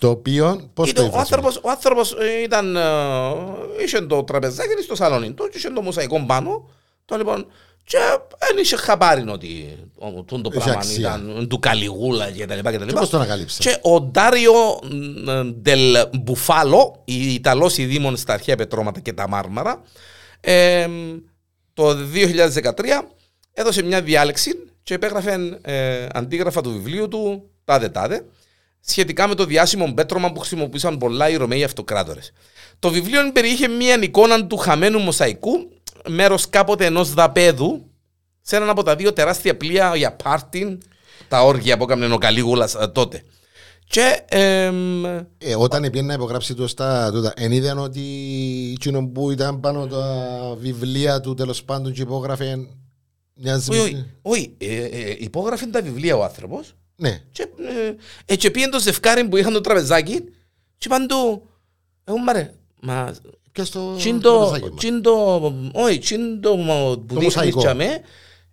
Το 0.00 0.08
οποίο, 0.08 0.70
πώς 0.74 0.92
το 0.92 1.02
Ήταν- 1.02 1.04
Ο 1.04 1.08
είπες. 1.08 1.20
άνθρωπος, 1.20 1.56
ο 1.56 1.70
άνθρωπος 1.70 2.12
ε, 2.12 2.42
ήταν, 2.42 2.76
ε, 2.76 2.82
είχε 3.84 4.00
το 4.00 4.24
τραπεζάκι 4.24 4.82
στο 4.82 4.94
σαλόνι 4.94 5.32
του, 5.32 5.48
και 5.52 5.58
είχε 5.58 5.68
το 5.70 5.82
μοσαϊκό 5.82 6.24
πάνω, 6.26 6.68
το 7.04 7.16
λοιπόν, 7.16 7.46
και 7.84 7.98
δεν 8.38 8.56
είχε 8.62 8.76
χαπάρι 8.76 9.28
ότι 9.28 9.78
ο- 9.98 10.22
τούτο 10.22 10.40
το 10.42 10.50
Έχει 10.54 10.64
πράγμα 10.64 10.80
αξία. 10.80 10.98
ήταν 10.98 11.48
του 11.48 11.58
Καλιγούλα 11.58 12.30
και 12.30 12.46
τα 12.46 12.54
λοιπά 12.54 12.70
και 12.70 12.76
τα 12.78 12.82
Και 12.84 12.88
λοιπά. 12.88 13.00
πώς 13.00 13.10
το 13.10 13.16
ανακαλύψε. 13.16 13.62
Και 13.62 13.78
ο 13.82 14.00
Ντάριο 14.00 14.52
ε, 15.28 15.44
Ντελ 15.44 15.94
Μπουφάλο, 16.22 17.02
η 17.04 17.34
Ιταλός 17.34 17.78
ειδήμων 17.78 18.16
στα 18.16 18.32
αρχαία 18.32 18.56
πετρώματα 18.56 19.00
και 19.00 19.12
τα 19.12 19.28
μάρμαρα, 19.28 19.82
ε, 20.40 20.88
το 21.74 21.94
2013 21.94 23.08
έδωσε 23.52 23.82
μια 23.82 24.02
διάλεξη 24.02 24.50
και 24.82 24.94
επέγραφε 24.94 25.58
ε, 25.62 26.06
αντίγραφα 26.12 26.60
του 26.60 26.70
βιβλίου 26.72 27.08
του 27.08 27.50
τάδε 27.64 27.88
τάδε 27.88 28.24
σχετικά 28.80 29.28
με 29.28 29.34
το 29.34 29.44
διάσημο 29.44 29.92
πέτρωμα 29.94 30.32
που 30.32 30.40
χρησιμοποιούσαν 30.40 30.98
πολλά 30.98 31.28
οι 31.28 31.36
Ρωμαίοι 31.36 31.64
αυτοκράτορες. 31.64 32.32
Το 32.78 32.90
βιβλίο 32.90 33.32
περιείχε 33.32 33.68
μια 33.68 33.98
εικόνα 34.02 34.46
του 34.46 34.56
χαμένου 34.56 34.98
μοσαϊκού, 34.98 35.50
μέρος 36.08 36.48
κάποτε 36.48 36.84
ενός 36.84 37.14
δαπέδου, 37.14 37.90
σε 38.40 38.56
έναν 38.56 38.68
από 38.68 38.82
τα 38.82 38.96
δύο 38.96 39.12
τεράστια 39.12 39.56
πλοία 39.56 39.96
για 39.96 40.12
πάρτιν, 40.12 40.78
τα 41.28 41.42
όργια 41.42 41.76
που 41.76 41.82
έκανε 41.82 42.14
ο 42.14 42.18
Καλίγουλας 42.18 42.74
ε, 42.74 42.86
τότε. 42.88 43.22
Και 43.86 44.20
εμ, 44.28 45.04
Ε, 45.04 45.24
όταν 45.58 45.82
πήγαινε 45.82 46.02
να 46.06 46.12
υπογράψει 46.12 46.54
το 46.54 46.66
στα 46.66 47.10
τούτα, 47.12 47.32
εν 47.36 47.52
είδαν 47.52 47.78
ότι 47.78 48.02
εκείνο 48.76 49.06
που 49.08 49.30
ήταν 49.30 49.60
πάνω 49.60 49.86
τα 49.86 50.16
βιβλία 50.58 51.20
του 51.20 51.34
τέλος 51.34 51.64
πάντων 51.64 51.92
και 51.92 52.02
υπόγραφε 52.02 52.56
μοιάζει 53.34 53.70
όχι, 53.70 53.80
με- 53.94 54.06
όχι, 54.22 54.54
όχι, 54.56 54.56
ε, 54.58 54.84
ε, 54.84 55.16
υπόγραφε 55.18 55.66
τα 55.66 55.82
βιβλία 55.82 56.16
ο 56.16 56.22
άνθρωπος 56.24 56.74
Ναι, 57.00 57.20
και, 57.32 57.42
ε, 57.58 57.94
ε, 58.24 58.36
και 58.36 58.50
πήγαινε 58.50 58.70
το 58.70 58.78
ζευκάρι 58.80 59.28
που 59.28 59.36
είχαν 59.36 59.52
το 59.52 59.60
τραπεζάκι 59.60 60.20
και 60.78 60.86
είπαν 60.86 61.06
του, 61.06 61.48
εγώ 62.04 62.18
μάρε, 62.18 62.54
μα 62.80 63.14
και 63.52 63.64
στο 63.64 63.94
τσιν 63.96 64.20
το, 64.20 64.38
τραπεζάκι 64.38 64.68
μας. 64.70 64.78
τσιν 64.78 65.02
το, 65.02 65.52
όχι, 65.72 65.98
τσιν 65.98 66.40
το 66.40 66.56
μα- 66.56 66.74
που 66.96 67.04
δείχνεις 67.08 67.24
μοσαϊκό. 67.24 67.60
για 67.60 67.74
με, 67.74 68.00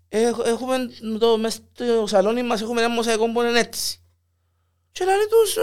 έχ- 0.10 0.46
έχουμε 0.46 0.78
το, 1.20 1.38
μες 1.38 1.54
στο 1.74 2.08
σαλόνι 2.08 2.44
μας 2.44 2.62
έχουμε 2.62 2.82
ένα 2.82 2.94
μοσαϊκό 2.94 3.32
που 3.32 3.42
είναι 3.42 3.60
έτσι. 3.60 4.00
Και 4.92 5.06
λέει 5.06 5.16
τους, 5.30 5.56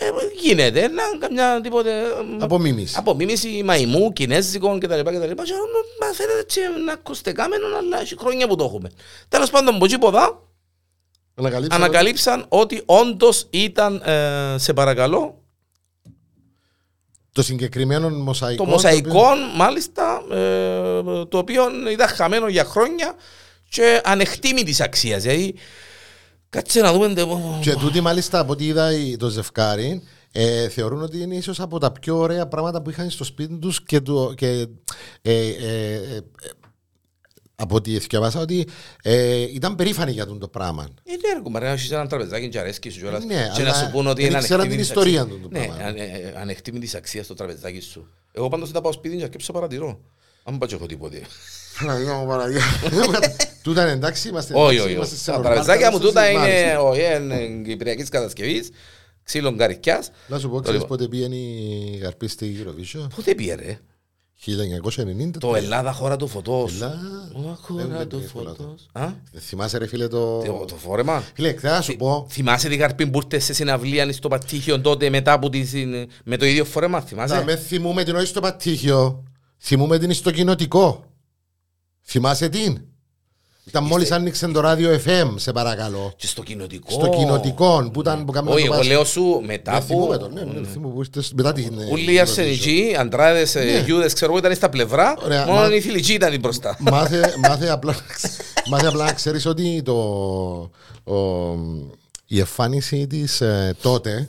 ε, 0.00 0.10
γίνεται, 0.40 0.88
να 0.88 1.02
καμιά 1.18 1.60
τίποτε... 1.60 2.02
Απομίμηση. 2.38 2.94
Απομίμηση 2.98 3.62
μαϊμού, 3.64 4.12
κινέζικων 4.12 4.80
κτλ. 4.80 5.00
κτλ. 5.00 5.10
Και 5.12 5.52
Μα 6.00 6.12
φαίνεται 6.12 6.38
έτσι 6.38 6.60
να 6.86 6.96
κοστεκάμενο, 6.96 7.66
αλλά 7.76 8.00
έχει 8.00 8.16
χρόνια 8.18 8.48
που 8.48 8.56
το 8.56 8.64
έχουμε. 8.64 8.90
Τέλος 9.28 9.50
πάντων, 9.50 9.74
από 9.74 9.84
εκεί 9.84 9.98
ποδά, 9.98 10.47
Ανακαλύψαμε 11.38 11.84
ανακαλύψαν 11.84 12.44
ότι 12.48 12.82
όντως 12.86 13.46
ήταν, 13.50 14.02
ε, 14.04 14.54
σε 14.58 14.72
παρακαλώ, 14.72 15.42
το 17.32 17.42
συγκεκριμένο 17.42 18.08
μοσαϊκό. 18.10 18.64
το 18.64 18.70
μοσαϊκό, 18.70 19.24
μάλιστα, 19.56 20.22
ε, 20.32 21.02
το 21.28 21.38
οποίο 21.38 21.64
ήταν 21.92 22.08
χαμένο 22.08 22.48
για 22.48 22.64
χρόνια 22.64 23.14
και 23.68 24.00
ανεκτήμητης 24.04 24.80
αξίας. 24.80 25.22
Δηλαδή, 25.22 25.54
κάτσε 26.50 26.80
να 26.80 26.92
δούμε... 26.92 27.14
τε- 27.14 27.26
Και 27.60 27.72
τούτοι 27.74 28.00
μάλιστα 28.00 28.38
από 28.38 28.52
ό,τι 28.52 28.66
είδα 28.66 28.92
η- 28.92 29.16
το 29.16 29.28
ζευκάρι 29.28 30.02
ε, 30.32 30.68
θεωρούν 30.68 31.02
ότι 31.02 31.20
είναι 31.20 31.34
ίσως 31.34 31.60
από 31.60 31.78
τα 31.78 31.92
πιο 31.92 32.16
ωραία 32.18 32.46
πράγματα 32.48 32.82
που 32.82 32.90
είχαν 32.90 33.10
στο 33.10 33.24
σπίτι 33.24 33.58
τους 33.58 33.82
και, 33.82 34.00
του, 34.00 34.34
και 34.36 34.46
ε, 34.48 34.66
ε, 35.22 35.48
ε, 35.48 35.94
ε, 35.94 36.20
από 37.60 37.74
ό,τι 37.74 37.98
θυκευάσα 37.98 38.40
ότι 38.40 38.68
ε, 39.02 39.40
ήταν 39.40 39.74
περήφανοι 39.74 40.10
για 40.12 40.26
τον 40.26 40.38
το 40.38 40.48
πράγμα. 40.48 40.88
Είναι 41.04 41.18
έργο, 41.36 41.50
μα 41.50 41.58
ρε, 41.58 41.66
να 41.66 41.72
έχεις 41.72 41.90
ένα 41.90 42.06
τραπεζάκι 42.06 42.48
και 42.48 42.58
αρέσκεις 42.58 42.92
σου 42.94 43.00
κιόλας 43.00 43.24
Ναι, 43.24 43.50
και 43.54 43.62
να 43.62 43.68
αλλά 43.68 43.74
σου 43.78 43.90
πούν 43.90 44.06
ότι 44.06 44.20
δεν 44.22 44.30
είναι 44.30 44.38
ήξεραν 44.38 44.68
την 44.68 44.70
ανεκτήμητης 44.72 44.88
ιστορία 44.88 45.20
αξίας. 45.20 45.40
του 45.40 45.48
το 45.48 45.58
Ναι, 45.58 45.66
πράγμα. 45.66 45.84
ανε- 45.84 46.00
ε, 46.00 46.34
ανεκτήμητης 46.40 46.94
αξίας 46.94 47.26
το 47.26 47.34
τραπεζάκι 47.34 47.80
σου. 47.80 48.06
Εγώ 48.32 48.48
πάντως 48.48 48.70
θα 48.70 48.80
πάω 48.80 48.92
σπίτι 48.92 49.16
και 49.16 49.22
αρκέψω 49.22 49.52
παρατηρώ. 49.52 49.86
Αν 49.88 50.50
μην 50.50 50.58
πάω 50.58 50.68
και 50.68 50.74
έχω 50.74 50.86
τίποτε. 50.86 51.20
Παναγία 51.80 52.14
μου, 52.14 52.26
Παναγία. 52.26 52.62
Τούτα 53.62 53.82
είναι 53.82 53.90
εντάξει, 53.90 54.28
είμαστε 54.28 54.52
Όχι, 54.56 54.64
εντάξει, 54.64 54.82
όχι. 54.84 54.92
είμαστε 54.94 55.14
όχι. 55.14 55.22
σε 55.24 55.30
Τα 55.30 55.38
normal 55.38 55.42
τραπεζάκια 55.42 55.90
μου 55.90 55.98
κατάσταση, 55.98 56.30
τούτα 56.32 56.38
μάλιστα. 56.40 56.58
είναι 56.68 56.76
όχι, 56.76 57.22
είναι 57.22 57.62
κυπριακής 57.64 58.08
κατασκευής, 58.08 58.70
ξύλων 59.22 59.56
καρικιάς. 59.56 60.10
Να 60.26 60.38
σου 60.38 60.48
πω, 60.48 60.54
Το 60.54 60.60
ξέρεις 60.62 60.80
λοιπόν. 60.80 60.96
πότε 60.98 61.08
πήγαινε 61.08 61.36
η 61.36 61.98
Γαρπή 62.02 62.28
στη 62.28 62.56
Eurovision; 62.60 63.06
Πότε 63.16 63.34
πήγε 63.34 63.54
ρε. 63.54 63.78
1990. 64.46 65.30
Το 65.40 65.54
Ελλάδα 65.56 65.92
χώρα 65.92 66.16
του 66.16 66.26
φωτός. 66.28 66.72
Ελλάδα. 66.72 67.30
Ο, 67.34 67.40
Δεν 67.40 67.56
Χώρα 67.60 67.86
δεν 67.98 68.08
του 68.08 68.16
πήγε 68.16 68.28
πολλά 68.32 68.50
φωτός. 68.50 68.86
Α, 68.92 69.06
Δεν 69.32 69.40
θυμάσαι 69.40 69.78
ρε 69.78 69.86
φίλε 69.86 70.08
το... 70.08 70.38
το- 70.38 70.64
Το 70.68 70.74
φόρεμα; 70.74 71.22
Φίλε, 71.34 71.52
θα 71.52 71.82
σου 71.82 71.96
πω, 71.96 72.26
Θυμάσαι 72.30 72.68
την 72.68 72.78
καρπή 72.78 73.06
που 73.06 73.20
ήρθε 73.22 73.38
σε 73.38 73.52
συναυλία 73.52 74.12
στο 74.12 74.28
Πατήχιο 74.28 74.80
τότε 74.80 75.10
μετά 75.10 75.32
από 75.32 75.48
τη, 75.48 75.64
συν- 75.64 76.10
με 76.24 76.36
το 76.36 76.44
ίδιο 76.46 76.64
φόρεμα, 76.64 77.00
θα 77.00 77.06
θυμάσαι. 77.06 77.42
με 77.44 77.56
θυμούμε 77.56 78.04
την 78.04 78.16
όχι 78.16 78.26
στο 78.26 78.40
πατήχιο, 78.40 79.22
θυμούμε 79.58 79.98
την 79.98 80.12
στο 80.14 80.30
κοινοτικό. 80.30 81.04
Θυμάσαι 82.02 82.48
την; 82.48 82.80
Ήταν 83.68 83.84
μόλις 83.84 84.10
άνοιξε 84.10 84.46
το 84.48 84.60
ράδιο 84.60 85.00
FM, 85.06 85.32
σε 85.36 85.52
παρακαλώ. 85.52 86.12
Και 86.16 86.26
στο 86.26 86.42
κοινοτικό. 86.42 86.90
Στο 86.90 87.08
κοινοτικό 87.08 87.90
που 87.92 88.00
ήταν 88.00 88.24
που 88.24 88.32
κάνουμε 88.32 88.54
Όχι, 88.54 88.60
το 88.66 88.72
εγώ 88.72 88.76
πας- 88.80 88.88
λέω 88.88 89.04
σου 89.04 89.42
μετά 89.46 89.72
Δεν 89.72 89.80
που... 89.80 89.86
θυμούμε 89.86 90.16
το, 90.16 90.28
ναι, 90.28 90.40
ναι, 90.40 90.66
θυμούμε 90.66 90.94
που 90.94 91.00
ήρθες 91.00 91.32
μετά 91.34 91.52
την... 91.52 91.72
ε, 91.78 91.92
Όλοι 91.92 92.12
οι 92.12 92.18
αρσενικοί, 92.18 92.94
αντράδες, 92.98 93.54
ε, 93.54 93.82
γιούδες, 93.86 94.12
ξέρω 94.12 94.30
εγώ, 94.30 94.40
ήταν 94.40 94.54
στα 94.54 94.68
πλευρά. 94.68 95.14
Ναι. 95.18 95.24
Ωραία, 95.24 95.46
Μόνο 95.46 95.60
μα- 95.60 95.74
οι 95.74 95.80
φιλικοί 95.80 96.12
ήταν 96.12 96.38
μπροστά. 96.40 96.76
μάθε, 96.80 97.34
μάθε, 97.48 97.68
απλά, 97.70 97.96
μάθε 98.70 98.86
απλά 98.86 99.04
να 99.04 99.12
ξέρεις 99.12 99.46
ότι 99.46 99.82
το, 99.84 99.92
ο, 101.04 101.14
η 102.30 102.38
εμφάνιση 102.38 103.06
της 103.06 103.40
ε, 103.40 103.76
τότε, 103.82 104.28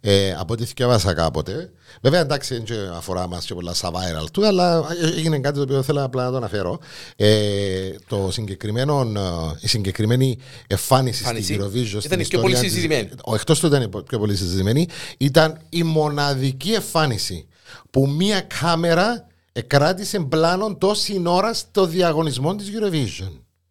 ε, 0.00 0.34
από 0.38 0.52
ό,τι 0.52 0.64
θυκεύασα 0.64 1.14
κάποτε, 1.14 1.70
βέβαια 2.00 2.20
εντάξει 2.20 2.54
δεν 2.54 2.64
και 2.64 2.74
αφορά 2.96 3.28
μας 3.28 3.44
και 3.44 3.54
πολλά 3.54 3.74
στα 3.74 3.90
viral 3.90 4.26
του, 4.32 4.46
αλλά 4.46 4.84
έγινε 5.16 5.38
κάτι 5.38 5.56
το 5.56 5.62
οποίο 5.62 5.82
θέλω 5.82 6.04
απλά 6.04 6.24
να 6.24 6.30
το 6.30 6.36
αναφέρω. 6.36 6.78
Ε, 7.16 7.90
το 8.08 8.28
συγκεκριμένο, 8.32 9.12
ε, 9.16 9.56
η 9.60 9.68
συγκεκριμένη 9.68 10.38
εμφάνιση 10.66 11.22
Εμφάνιση. 11.22 11.52
στην 11.54 11.64
Eurovision, 11.64 12.04
Ήταν 12.04 12.20
στην 12.20 12.20
η 12.20 12.24
πιο 12.26 12.40
πολύ 12.40 12.52
ιστορία 12.52 12.60
της- 12.60 12.72
συζητημένη. 12.72 13.08
ο, 13.24 13.34
εκτός 13.34 13.60
του 13.60 13.66
ήταν 13.66 13.82
η 13.82 13.88
πιο 13.88 14.18
πολύ 14.18 14.36
συζητημένη, 14.36 14.88
ήταν 15.18 15.58
η 15.68 15.82
μοναδική 15.82 16.72
εμφάνιση 16.72 17.46
που 17.90 18.08
μία 18.08 18.40
κάμερα 18.60 19.26
κράτησε 19.66 20.18
πλάνο 20.20 20.74
τόση 20.76 21.22
ώρας 21.26 21.58
στο 21.58 21.86
διαγωνισμό 21.86 22.54
της 22.54 22.70
Eurovision. 22.74 23.30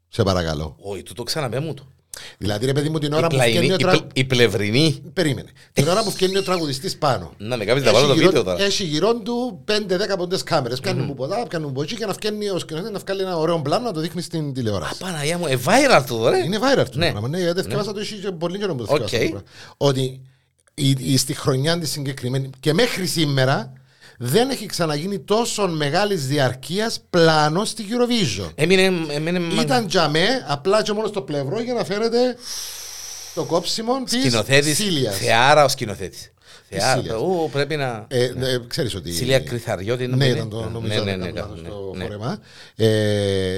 Σε 0.09 0.23
παρακαλώ. 0.23 0.75
Όχι, 0.79 1.03
του 1.03 1.13
το 1.13 1.23
ξαναπέ 1.23 1.59
μου 1.59 1.73
το. 1.73 1.83
Δηλαδή, 2.37 2.65
ρε 2.65 2.73
παιδί 2.73 2.89
μου, 2.89 2.99
την 2.99 3.11
Η 3.11 3.15
ώρα 3.15 3.27
που 3.27 3.35
πλαϊνή- 3.35 3.57
βγαίνει 3.57 3.71
ο 3.73 3.75
η 3.75 3.77
τρα... 3.83 3.91
πλε- 3.91 4.03
Η 4.13 4.23
πλευρινή. 4.23 5.01
Περίμενε. 5.13 5.49
Την 5.73 5.87
ώρα 5.87 6.03
που 6.03 6.11
βγαίνει 6.11 6.37
ο 6.37 6.43
τραγουδιστής 6.43 6.97
πάνω. 6.97 7.33
Να 7.37 7.57
με 7.57 7.65
κάνεις 7.65 7.83
να 7.83 7.91
βάλω 7.91 8.05
το 8.05 8.11
Έχει 8.11 8.19
βίντεο 8.23 8.41
γύρω- 8.41 8.51
τώρα. 8.53 8.63
Έχει 8.63 8.83
γύρω 8.83 9.13
του 9.15 9.63
5-10 9.67 10.17
ποντές 10.17 10.43
κάμερες. 10.43 10.79
Κάνουν 10.79 11.07
που 11.07 11.13
ποδά, 11.13 11.45
κάνουν 11.47 11.69
από 11.69 11.81
εκεί 11.83 11.95
και 11.95 12.05
να 12.05 12.13
βγαίνει 12.13 12.49
ο 12.49 12.59
σκηνοθέτης 12.59 12.93
να 12.93 12.99
βγάλει 12.99 13.21
ένα 13.21 13.37
ωραίο 13.37 13.61
πλάνο 13.61 13.85
να 13.85 13.91
το 13.93 13.99
δείχνει 13.99 14.21
στην 14.21 14.53
τηλεόραση. 14.53 14.97
Παναγία 14.97 15.37
μου, 15.37 15.45
ε, 15.47 15.57
viral 15.65 16.03
του, 16.07 16.29
ρε. 16.29 16.37
Είναι 16.37 16.57
viral 16.61 16.85
το 16.91 16.97
Ναι. 16.97 17.11
πράγμα. 17.11 17.27
Ναι, 17.27 17.39
γιατί 17.39 17.61
θυκευάσα 17.61 17.93
το 17.93 17.99
έχει 17.99 18.15
και 18.15 18.31
πολύ 18.31 18.57
καιρό 18.59 18.75
που 18.75 18.85
το 18.85 18.93
Οκ. 18.93 18.99
θυκευάσα 19.09 19.23
το 19.23 19.29
πράγμα. 19.29 19.47
Ότι 19.77 20.21
η, 20.73 20.95
η, 20.99 21.17
στη 21.17 21.33
χρονιά 21.33 21.79
της 21.79 21.91
συγκεκριμένη 21.91 22.49
και 22.59 22.73
μέχρι 22.73 23.05
σήμερα 23.05 23.73
δεν 24.23 24.49
έχει 24.49 24.65
ξαναγίνει 24.65 25.19
τόσο 25.19 25.67
μεγάλης 25.67 26.27
διαρκείας 26.27 27.01
πλάνο 27.09 27.65
στη 27.65 27.85
Eurovision. 27.89 28.49
Έμεινε, 28.55 28.81
έμεινε 29.13 29.39
μα- 29.39 29.61
Ήταν 29.61 29.87
τζαμέ, 29.87 30.27
απλά 30.47 30.81
και 30.83 30.93
μόνο 30.93 31.07
στο 31.07 31.21
πλευρό 31.21 31.61
για 31.61 31.73
να 31.73 31.83
φέρετε 31.83 32.35
το 33.35 33.43
κόψιμο 33.43 34.03
της 34.03 34.19
σκηνοθέτης. 34.19 34.75
Σίλιας. 34.77 35.17
Θεάρα 35.17 35.63
ο 35.63 35.67
σκηνοθέτης. 35.67 36.31
Θεάρα. 36.69 36.97
Σίλιας. 37.01 37.17
Ου, 37.21 37.49
πρέπει 37.51 37.75
να... 37.75 38.05
Ε, 38.07 38.23
ε, 38.23 38.31
ξέρεις 38.67 38.95
ότι. 38.95 39.11
Σίλια 39.11 39.39
Κρυθαριώτη 39.39 40.03
είναι 40.03 40.15
Ναι, 40.15 40.25
που 40.29 40.35
ήταν 40.35 40.49
το 40.49 40.57
είναι. 40.59 40.69
νομίζω 40.71 41.03
Ναι, 41.03 41.03
ναι, 41.03 41.11
ότι 41.11 41.21
ναι, 41.21 41.27
ήταν 41.29 41.51
ναι, 41.53 41.67
στο 41.67 41.93
ναι. 41.95 42.03
φόρεμα. 42.03 42.39
Ε, 42.75 42.85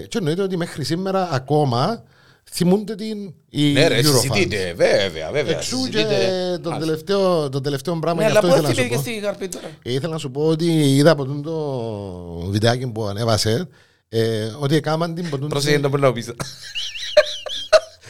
και 0.08 0.18
εννοείται 0.18 0.42
ότι 0.42 0.58
μέχρι 0.58 0.84
σήμερα 0.84 1.30
ακόμα 1.32 2.04
θυμούνται 2.52 2.96
την 2.96 3.34
η 3.50 3.72
Ναι 3.72 3.88
ρε, 3.88 4.00
Eurofans. 4.00 4.04
συζητείτε, 4.04 4.74
βέβαια, 4.76 5.32
βέβαια. 5.32 5.56
Εξού 5.58 5.78
και 5.90 5.98
συζητείτε. 5.98 6.60
το 6.64 6.70
Μάλιστα. 6.70 6.78
τελευταίο, 6.80 7.50
το 7.50 7.62
τελευταίο 7.62 8.00
πράγμα 8.00 8.22
Ναι, 8.24 8.30
γι' 8.32 8.38
αλλά 8.38 8.40
αυτό 8.48 8.52
πού 8.52 8.68
ήθελα 8.68 8.68
να 8.70 8.74
σου 8.76 8.82
έφυγε 8.82 8.96
πω. 8.96 9.02
στη 9.02 9.20
Καρπή 9.22 9.48
τώρα; 9.48 9.66
Ήθελα 9.84 10.14
να 10.14 10.18
σου 10.20 10.32
πω 10.32 10.42
ότι 10.48 10.96
είδα 10.96 11.12
από 11.12 11.26
το 11.26 12.50
βιντεάκι 12.50 12.88
που 12.88 13.06
ανέβασε 13.06 13.68
ε, 14.10 14.52
ότι 14.60 14.76
έκαναν 14.76 15.16
την 15.16 15.30
ποτούν 15.30 15.48
Πρόσεχε 15.50 15.78
να 15.78 15.88
μπορώ 15.88 16.02
να 16.08 16.14
πεις. 16.14 16.32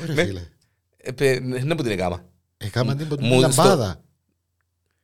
Ρε 0.05 0.13
φίλε, 0.25 0.41
Ε, 0.97 1.11
παι- 1.11 1.41
Ναι 1.41 1.75
που 1.75 1.83
την 1.83 1.91
έκαμα. 1.91 2.23
έκαναν 2.57 2.97
την 2.97 3.07
ποτούν 3.07 3.27
Μου- 3.27 3.39
λαμπάδα. 3.39 4.02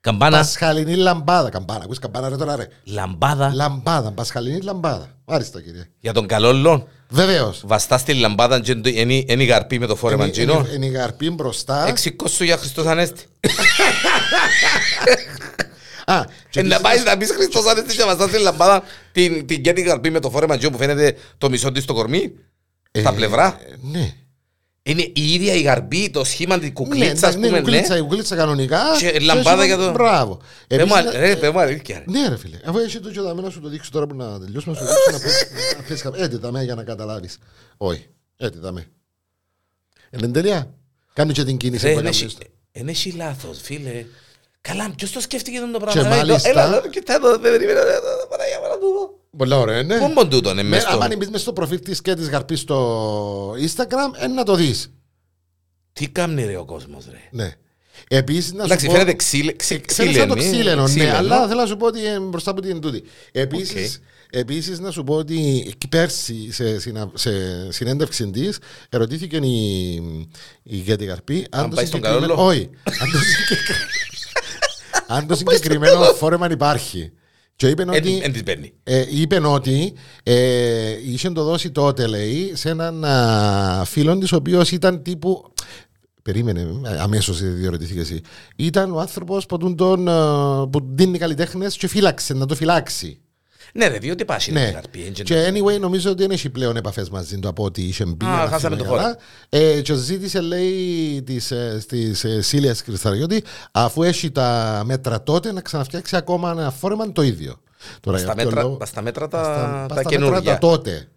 Καμπάνα, 0.02 0.38
Πασχαλινή 0.38 0.96
λαμπάδα. 0.96 1.50
Καμπάνα, 1.50 1.84
ακούς 1.84 2.00
καμπάνα 2.00 2.30
ρε 2.30 2.36
τώρα 2.36 2.56
ρε. 2.56 2.68
λαμπάδα 2.84 3.52
Λαμπάδα, 3.54 4.12
πασχαλινή 4.12 4.62
λαμπάδα. 4.62 5.08
Μάλιστα 5.26 5.62
κύριε. 5.62 5.90
για 6.00 6.14
τον 6.14 6.28
καλό 6.28 6.54
λόν. 6.54 6.88
Βεβαίως. 7.10 7.62
Βαστά 7.66 7.98
στη 7.98 8.14
λαμπάδα 8.14 8.60
και 8.60 8.72
είναι- 8.72 8.90
είναι 8.90 9.14
είναι 9.28 9.44
η 9.44 9.48
καρπή 9.48 9.80
με 9.80 9.86
το 9.86 9.96
φόρεμα 9.96 10.24
Είναι- 10.24 10.32
τζίνο. 10.32 10.54
είναι- 10.54 10.70
Είναι 10.76 10.86
η 10.86 10.90
γαρπή 10.90 11.30
μπροστά. 11.30 11.88
Εξηκώσου 11.88 12.44
για 12.44 12.58
Χριστός 12.58 12.86
Ανέστη. 12.86 13.24
Α, 16.06 16.24
και 16.50 16.60
Ε, 16.60 16.64
Να 16.64 16.76
επίσης- 16.76 16.82
πάει 16.82 17.04
να 17.04 17.18
πεις 17.18 17.32
Χριστός 17.32 17.66
Ανέστη 17.66 17.96
και 17.96 18.04
βαστά 18.04 18.28
στη 18.28 18.38
λαμπάδα 18.40 18.84
την 19.12 19.48
την 19.48 19.64
και 19.64 19.74
την 19.74 19.86
καρπή 19.86 20.10
με 20.10 20.20
το 20.20 20.30
φόρεμα 20.30 20.58
τζίνο 20.58 20.72
που 20.72 20.78
φαίνεται 20.78 21.16
το 21.38 21.50
μισό 21.50 21.72
της 21.72 21.84
στο 21.84 21.94
κορμί. 21.94 22.32
Στα 22.92 23.10
Ε, 23.10 23.14
πλευρά. 23.16 23.60
Ναι. 23.82 24.14
Είναι 24.84 25.02
η 25.02 25.34
ίδια 25.34 25.54
η 25.54 25.62
γαρπή, 25.62 26.10
το 26.10 26.24
σχήμα 26.24 26.60
της 26.60 26.72
κουκλίτσα, 26.74 27.28
ας 27.28 27.36
ναι, 27.36 27.40
πούμε, 27.46 27.48
η 27.48 27.52
ναι. 27.52 27.58
κουκλίτσα, 27.60 27.98
η 27.98 28.02
κουκλίτσα 28.02 28.36
κανονικά. 28.36 28.82
Και 28.98 29.20
λαμπάδα 29.20 29.66
για 29.66 29.78
το- 29.78 29.92
Μπράβο. 29.92 30.42
Πες 30.68 30.84
μου, 30.86 30.96
Επίσης, 30.96 31.20
ρε, 31.20 31.36
πες 31.36 31.52
μου 31.52 31.60
αλήθεια. 31.60 31.98
ρε. 32.08 32.20
Ναι, 32.20 32.28
ρε 32.28 32.38
φίλε. 32.38 32.60
Αφού 32.66 32.78
έχει 32.78 33.00
το 33.00 33.12
και 33.12 33.20
δαμέ 33.22 33.42
να 33.42 33.50
σου 33.50 33.60
το 33.62 33.70
δείξω 33.70 33.92
τώρα 33.92 34.08
που 34.08 34.16
να 34.16 34.40
τελειώσουμε, 34.40 34.76
να 34.76 34.80
σου 34.82 34.86
δείξω 34.88 35.12
να 35.12 35.20
πες- 35.20 35.48
να 35.78 35.84
πες 35.84 36.02
κα- 36.02 36.12
Έτσι 36.16 36.38
δαμέ 36.38 36.64
για 36.64 36.76
να 36.76 36.84
καταλάβεις. 36.84 37.38
Όχι. 37.78 38.08
Έτσι 38.38 38.60
δαμέ. 38.60 38.88
Είναι 40.10 40.28
τελεία. 40.28 40.74
Κάνει 41.14 41.34
και 41.34 41.44
την 41.44 41.58
κίνηση 41.58 41.86
Ρε, 41.86 41.92
που 41.94 42.00
εν 42.00 42.06
έκαμε 42.06 42.22
έχει- 42.24 42.30
στο- 42.30 42.46
εν 42.72 42.88
έχει 42.88 43.12
λάθος, 43.12 43.60
φίλε. 43.62 44.06
Καλά, 44.62 44.92
ποιος 44.98 45.12
το 45.12 45.20
σκέφτηκε 45.20 45.60
τον 45.60 45.72
το 45.72 45.78
Και 45.80 45.86
πράγμα. 45.86 46.10
ρε, 46.10 46.16
μάλιστα- 46.16 46.50
Έλα, 46.50 46.66
έλα, 46.66 46.88
κοιτά 46.90 47.14
εδώ, 47.14 47.30
δεν 47.30 47.42
περίμενα, 47.42 47.84
ρε, 47.84 47.90
ρε, 47.92 48.00
Παναγία 49.38 49.58
μου, 49.58 49.66
να 49.66 49.78
το 49.78 49.78
δω. 49.78 49.78
Πολλά 49.78 49.84
ωραία, 49.84 49.84
ναι. 49.84 49.98
Πού 49.98 50.12
μπον 50.14 50.30
τούτον, 50.30 50.60
ε, 50.60 50.64
Με- 50.64 50.70
μες 50.70 50.82
στο- 50.82 50.98
Αν 51.02 51.18
μπεις 51.18 51.30
μες 51.30 51.42
στο 51.42 51.54
προφίλ 51.54 51.80
της 51.80 52.02
και 52.02 52.14
της 52.16 52.30
γαρπής 52.30 52.60
στο 52.60 53.52
Instagram, 53.52 54.24
είναι 54.24 54.34
να 54.34 54.44
το 54.44 54.56
δεις. 54.56 54.92
Τι 55.94 56.08
κάνει 56.10 56.46
ρε 56.46 56.58
ο 56.58 56.66
κόσμος, 56.66 57.06
ρε. 57.12 57.20
Ναι. 57.44 57.54
Επίσης 58.08 58.52
να 58.54 58.60
σου 58.60 58.66
Εντάξει, 58.66 58.86
πω... 58.86 58.92
φαίνεται 58.92 59.14
ξύλε- 59.14 59.56
ξύ- 59.56 59.86
Ξέρεις 59.86 60.16
σαν 60.18 60.28
το 60.28 60.36
ξύλαινη, 60.36 60.58
ξύλαινο, 60.58 60.82
ναι, 60.82 60.88
ξύλαινο. 60.88 61.16
αλλά 61.18 61.48
θέλω 61.48 61.60
να 61.62 61.66
σου 61.68 61.78
πω 61.78 61.86
ότι 61.86 62.06
ε, 62.06 62.20
μπροστά 62.20 62.52
από 62.52 62.62
την 62.62 62.80
τούτη. 62.82 63.04
Επίσης, 63.32 64.02
επίσης 64.30 64.80
να 64.80 64.92
σου 64.92 65.04
πω 65.04 65.16
ότι 65.16 65.64
εκεί 65.68 65.88
πέρσι 65.88 66.52
σε, 66.52 66.80
συνα- 66.80 67.12
σε 67.14 67.32
συνέντευξη 67.72 68.30
της 68.30 68.60
ερωτήθηκε 68.90 69.38
η, 69.38 69.94
η 70.64 70.76
Γέτη 70.76 71.06
Καρπή 71.06 71.48
Αν 71.50 71.70
το 71.70 71.76
πάει 71.76 71.86
στον 71.86 72.00
συγκεκριμένο- 72.00 72.34
Καρόλο. 72.36 72.50
Όχι. 72.50 72.70
αν 72.84 73.12
το 73.12 73.18
συγκεκρι- 73.18 73.78
αν 75.18 75.28
το 75.28 75.36
συγκεκριμένο 75.36 76.04
φόρεμα 76.04 76.52
υπάρχει. 76.52 77.12
Και 77.60 77.68
είπε 77.68 77.82
Εν- 77.82 77.90
ότι, 77.90 78.20
εν 78.24 78.32
τις 78.32 78.44
παίρνει. 78.44 78.74
ε, 78.84 79.06
είπε 79.10 79.48
ότι 79.48 79.94
ε, 80.24 80.96
είχε 81.06 81.30
το 81.30 81.44
δώσει 81.44 81.72
τότε, 81.72 82.08
λέει, 82.08 82.52
σε 82.56 82.70
έναν 82.70 83.04
α, 83.06 83.84
φίλο 83.86 84.18
της, 84.18 84.32
ο 84.32 84.36
οποίος 84.36 84.72
ήταν 84.72 85.02
τύπου. 85.04 85.54
Περίμενε, 86.22 86.68
αμέσως 87.00 87.42
διερωτηθήκες 87.42 88.12
εσύ. 88.12 88.22
Ήταν 88.56 88.92
ο 88.96 89.00
άνθρωπος 89.00 89.46
που, 89.46 89.58
τον, 89.58 89.76
τον, 89.76 90.08
α, 90.10 90.68
που 90.70 90.80
δίνει 90.94 91.18
καλλιτέχνες 91.18 91.78
και 91.78 91.88
φύλαξε 91.88 92.34
να 92.34 92.46
το 92.46 92.56
φυλάξει. 92.56 93.20
Ναι, 93.74 93.88
ρε, 93.88 93.98
διότι 93.98 94.26
πάσει 94.26 94.52
Ναι. 94.52 94.64
την 94.66 94.74
καρπή. 94.74 95.06
έτσι 95.08 95.24
Και 95.24 95.48
anyway, 95.54 95.80
νομίζω 95.80 96.12
ότι 96.12 96.22
δεν 96.22 96.32
έχει 96.32 96.50
πλέον 96.50 96.76
επαφές 96.78 97.10
μαζί 97.10 97.40
του 97.40 97.48
από 97.48 97.64
ό,τι 97.64 97.82
είχε 97.84 98.06
μπει. 98.06 98.26
Α, 98.26 98.30
αν 98.42 98.50
χάσαμε 98.50 98.76
θυμάμαι 98.76 98.98
το 98.98 98.98
καλά. 98.98 99.18
Ε, 99.50 99.82
και 99.82 99.94
ζήτησε, 99.96 100.42
λέει, 100.42 101.22
της, 101.26 101.52
ε, 101.52 101.84
της 101.88 102.24
ε, 102.24 102.42
Σίλιας 102.42 102.84
Κρυσταριώτη, 102.84 103.44
αφού 103.72 104.04
έχει 104.04 104.32
τα 104.32 104.82
μέτρα 104.86 105.24
τότε, 105.24 105.52
να 105.52 105.62
ξαναφτιάξει 105.62 106.16
ακόμα 106.16 106.52
ένα 106.52 106.72
φόρεμα 106.72 107.12
το 107.12 107.22
ίδιο. 107.22 107.62
Τώρα, 108.00 108.18
Στα 108.18 108.26
για 108.26 108.36
ποιο 108.36 108.46
μέτρα, 108.46 108.62
λόγο- 108.62 108.76
πας 108.76 108.90
στα 108.90 109.02
μέτρα 109.02 109.28
τα, 109.28 109.44
στα- 109.44 109.54
τα 109.54 109.62
πας 109.62 109.86
στα 109.86 109.96
μέτρα 109.96 110.10
καινούργια. 110.10 110.52
τα 110.54 110.58
τότε. 110.58 111.08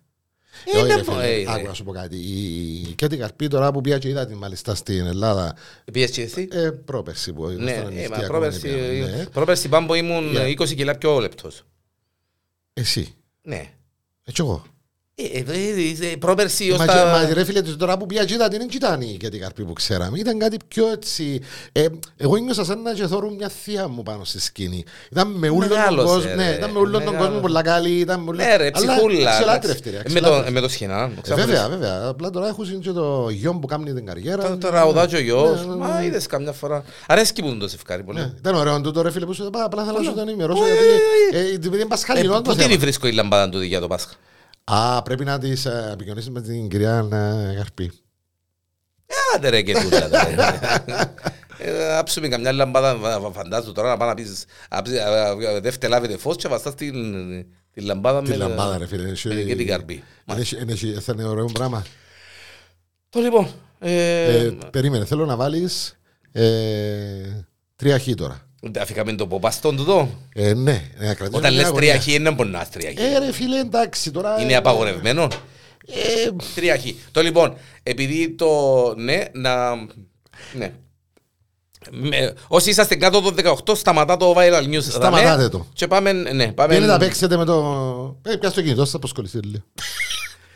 Ε, 0.75 0.79
Όχι, 0.79 0.87
ναι, 0.87 0.95
ρε 0.95 1.03
φίλε, 1.03 1.25
ε, 1.25 1.41
ε. 1.41 1.45
Άκου 1.49 1.67
να 1.67 1.73
σου 1.75 1.85
πω 1.85 1.93
κάτι. 1.93 2.17
Η 2.17 2.93
Κέτη 2.97 3.17
Καρπή 3.17 3.49
τώρα 3.49 3.73
που 3.73 3.81
πήγα 3.81 3.99
και 3.99 4.09
είδα 4.09 4.27
την 4.27 4.37
μάλιστα 4.37 4.75
στην 4.75 5.07
Ελλάδα 5.07 5.55
Πήγες 5.93 6.11
και 6.11 6.23
εσύ; 6.23 6.49
ε, 6.53 6.71
πρόπερση 6.71 7.33
που 7.33 7.47
Ναι, 7.47 7.53
ήμασταν 7.53 7.83
ε, 7.83 7.87
ανοιχτοί 7.87 8.09
μα 8.11 8.17
ακόμα, 8.17 8.29
πρόπερση, 8.29 8.69
ναι, 8.69 9.17
ναι. 9.17 9.25
πρόπερση 9.33 9.69
πάμπο 9.69 9.95
ήμουν 9.95 10.25
Yeah. 10.37 10.61
20 10.61 10.75
κιλά 10.75 10.95
πιο 10.99 11.19
λεπτός. 11.19 11.65
Εσύ. 12.73 13.15
Ναι. 13.43 13.73
Έτσι 14.25 14.43
εγώ. 14.43 14.65
Ε, 15.15 15.23
ε, 15.25 15.45
ε, 16.07 16.11
ε, 16.13 16.17
Πρόπερση 16.17 16.71
ως 16.71 16.79
Μα, 16.79 16.85
τα... 16.87 16.93
και- 16.93 17.27
μα 17.29 17.35
ρε 17.35 17.45
φίλε, 17.45 17.61
τώρα 17.63 17.97
που 17.97 18.07
πήγα 18.07 18.25
και 18.25 18.35
είδα 18.35 18.49
την 18.49 18.59
δεν 18.59 18.69
ήταν 18.73 19.01
η 19.01 19.17
Κέτη 19.21 19.39
Καρπή 19.39 19.65
που 19.65 19.73
ξέραμε. 19.73 20.19
Ήταν 20.19 20.39
κάτι 20.39 20.57
πιο 20.69 20.89
έτσι. 20.93 21.41
Ε, 21.73 21.87
εγώ 22.17 22.37
νιώσα 22.37 22.65
σαν 22.65 22.83
να 22.83 22.93
και 22.93 23.07
θωρώ 23.07 23.31
μια 23.31 23.49
θεία 23.49 23.89
μου 23.89 24.03
πάνω 24.03 24.25
στη 24.25 24.41
σκηνή. 24.41 24.85
Ήταν 25.11 25.29
με 25.29 25.49
όλον 25.49 25.61
τον 25.69 25.79
Μεγάλωσε, 25.79 26.07
κόσμο. 26.07 26.35
Ναι, 26.35 26.51
ρε, 26.51 26.57
ήταν 26.57 26.71
με 26.71 26.79
όλον 26.79 26.93
τον 26.93 27.03
μεγάλο. 27.03 27.25
κόσμο 27.25 27.41
πολλά 27.41 27.63
καλή. 27.63 27.91
Ήταν 27.99 28.21
με 28.21 28.31
όλον- 28.31 28.47
Ναι 28.47 28.57
ρε, 28.57 28.71
αλλά 28.75 28.95
ψυχούλα. 28.95 29.31
Αξελάτρευτη 29.31 29.91
ρε. 29.91 29.97
εντάξει. 29.97 30.15
Με 30.15 30.21
το- 30.21 30.27
αξελάτρευτη. 30.27 30.53
Με 30.53 30.61
το 30.61 30.69
σχοινά. 30.69 31.11
Ε, 31.29 31.35
Βέβαια, 31.35 31.69
βέβαια. 31.69 32.07
Απλά 32.09 32.31
τώρα 32.31 32.49
έχουν 32.49 32.81
και 32.81 32.91
το 32.91 33.29
γιο 33.31 33.55
που 33.55 33.67
κάνει 33.67 33.93
την 33.93 34.07
καριέρα. 34.07 34.49
Το 34.49 34.57
τραγουδάκι 34.57 35.17
ο 35.17 35.21
γιος. 35.21 35.61
Ναι, 35.61 35.67
ναι, 35.67 35.75
ναι. 35.75 35.77
Μα 35.93 36.03
είδες 36.03 36.27
καμιά 36.27 36.53
φορά. 36.53 36.85
Αρέσκει 37.07 37.43
που 37.43 37.49
είναι 37.49 37.59
το 37.59 37.69
σευκάρι 37.69 38.03
πολύ. 38.03 38.19
Ναι, 38.19 38.33
Ήταν 38.39 38.55
ωραίο 38.55 38.81
τούτο 38.81 39.03
ρε 39.03 39.11
φίλε 39.11 39.27
που 39.27 39.33
σου 39.35 39.45
είπα, 39.45 39.65
απλά 39.65 39.85
θέλω 39.85 39.99
να 39.99 40.05
σου 40.05 40.15
το 40.15 40.21
ενημερώσω 40.21 40.63
Όχι, 40.63 40.71
γιατί 40.73 40.85
όχι, 40.85 41.51
ε, 41.51 41.55
επειδή 41.55 41.75
είναι 41.75 41.83
Ε, 41.83 41.87
πασχαλινός 41.89 42.37
το 42.37 42.43
Πού 42.43 42.51
την 42.57 42.61
θέμα. 42.67 42.79
βρίσκω 42.79 43.07
η 43.07 43.13
λαμπάδα 43.13 43.49
του 43.49 43.61
για 43.63 43.81
το 43.81 43.87
Πάσχα; 43.87 44.13
Α, 44.75 45.03
πρέπει 45.03 45.25
να 45.25 45.39
τις 45.39 45.65
ε, 45.67 45.89
επικοινωνήσεις 45.93 46.31
με 46.31 46.41
την 46.41 46.69
κυρία 46.69 47.09
ε, 47.13 47.53
Γαρπή. 47.53 47.93
Άντε 49.35 49.49
ρε 49.49 49.63
και 49.63 49.73
τούτα. 49.73 50.09
ρε. 50.09 51.15
Ε, 51.59 51.97
Άψουμε 51.97 52.29
καμιά 52.29 52.53
λαμπάδα, 52.53 52.95
φα- 53.21 53.33
φαντάζομαι 53.33 53.73
τώρα 53.73 53.89
να 53.89 53.97
πάει 53.97 54.09
να 54.09 54.15
πεις 54.15 54.45
άψε, 54.69 55.01
α, 55.03 55.29
α, 55.31 55.61
δεύτερη 55.61 55.93
λάβετε 55.93 56.17
φως 56.17 56.37
και 56.37 56.49
βαστάς 56.49 56.75
την 56.75 56.93
την 57.73 57.85
λαμπάδα 57.85 58.23
Τη 58.23 58.29
με 58.31 58.37
λαμπάδα 58.37 58.79
ρε 58.79 58.87
φίλε. 58.87 59.13
με- 59.35 59.43
και 59.43 59.57
την 59.57 59.67
καρπή. 59.67 60.03
Είναι- 60.31 60.45
είναι- 60.61 60.77
είναι- 60.83 61.01
Θα 61.01 61.13
είναι 61.13 61.25
ωραίο 61.25 61.45
πράγμα. 61.53 61.85
Το 63.09 63.21
λοιπόν, 63.21 63.49
ε, 63.79 64.37
Ε, 64.37 64.51
Περίμενε, 64.71 65.05
θέλω 65.05 65.27
να 65.27 65.37
βάλεις 65.37 65.99
ε, 66.33 67.45
τρία 67.77 67.99
χ 67.99 68.09
τώρα. 68.17 68.47
Αφήκαμε 68.81 69.13
το 69.13 69.27
ποπαστόν 69.27 69.77
τούτο. 69.77 70.09
Ε, 70.35 70.55
ναι, 70.55 70.91
να 70.99 71.15
κρατήσουμε 71.15 71.37
Όταν 71.37 71.41
μια 71.41 71.51
λες 71.51 71.65
αγωνία. 71.65 71.91
τρία 71.91 72.01
χ 72.01 72.07
είναι 72.07 72.33
πονάς 72.33 72.71
τρία 72.71 72.91
χ. 72.91 73.01
Ε, 73.01 73.19
ρε 73.19 73.33
φίλε, 73.33 73.59
εντάξει 73.59 74.11
τώρα. 74.11 74.41
Είναι 74.41 74.53
ε, 74.53 74.57
απαγορευμένο. 74.57 75.29
Ε, 75.87 76.31
Τρία 76.55 76.79
χ. 76.79 76.85
Το 77.11 77.23
λοιπόν, 77.23 77.57
επειδή 77.83 78.31
το 78.31 78.49
ναι, 78.97 79.23
να. 79.33 79.75
Ναι. 80.53 80.73
Με, 81.91 82.35
όσοι 82.49 82.71
είσαστε 82.71 82.95
κάτω 82.95 83.19
από 83.19 83.33
το 83.33 83.57
18, 83.67 83.77
σταματά 83.77 84.17
το 84.17 84.35
viral 84.37 84.65
news. 84.75 84.83
Σταματάτε 84.83 85.29
δαμέ. 85.29 85.49
το. 85.49 85.67
Και 85.73 85.87
πάμε, 85.87 86.13
ναι, 86.13 86.53
πάμε. 86.53 86.75
Πήγαινε 86.75 86.93
να 86.93 86.99
παίξετε 86.99 87.37
με 87.37 87.45
το. 87.45 88.21
Ε, 88.23 88.37
πιάσ' 88.37 88.55
το 88.55 88.63
κινητό, 88.63 88.87
θα 88.87 88.97
αποσχοληθεί 88.97 89.39
λίγο. 89.39 89.65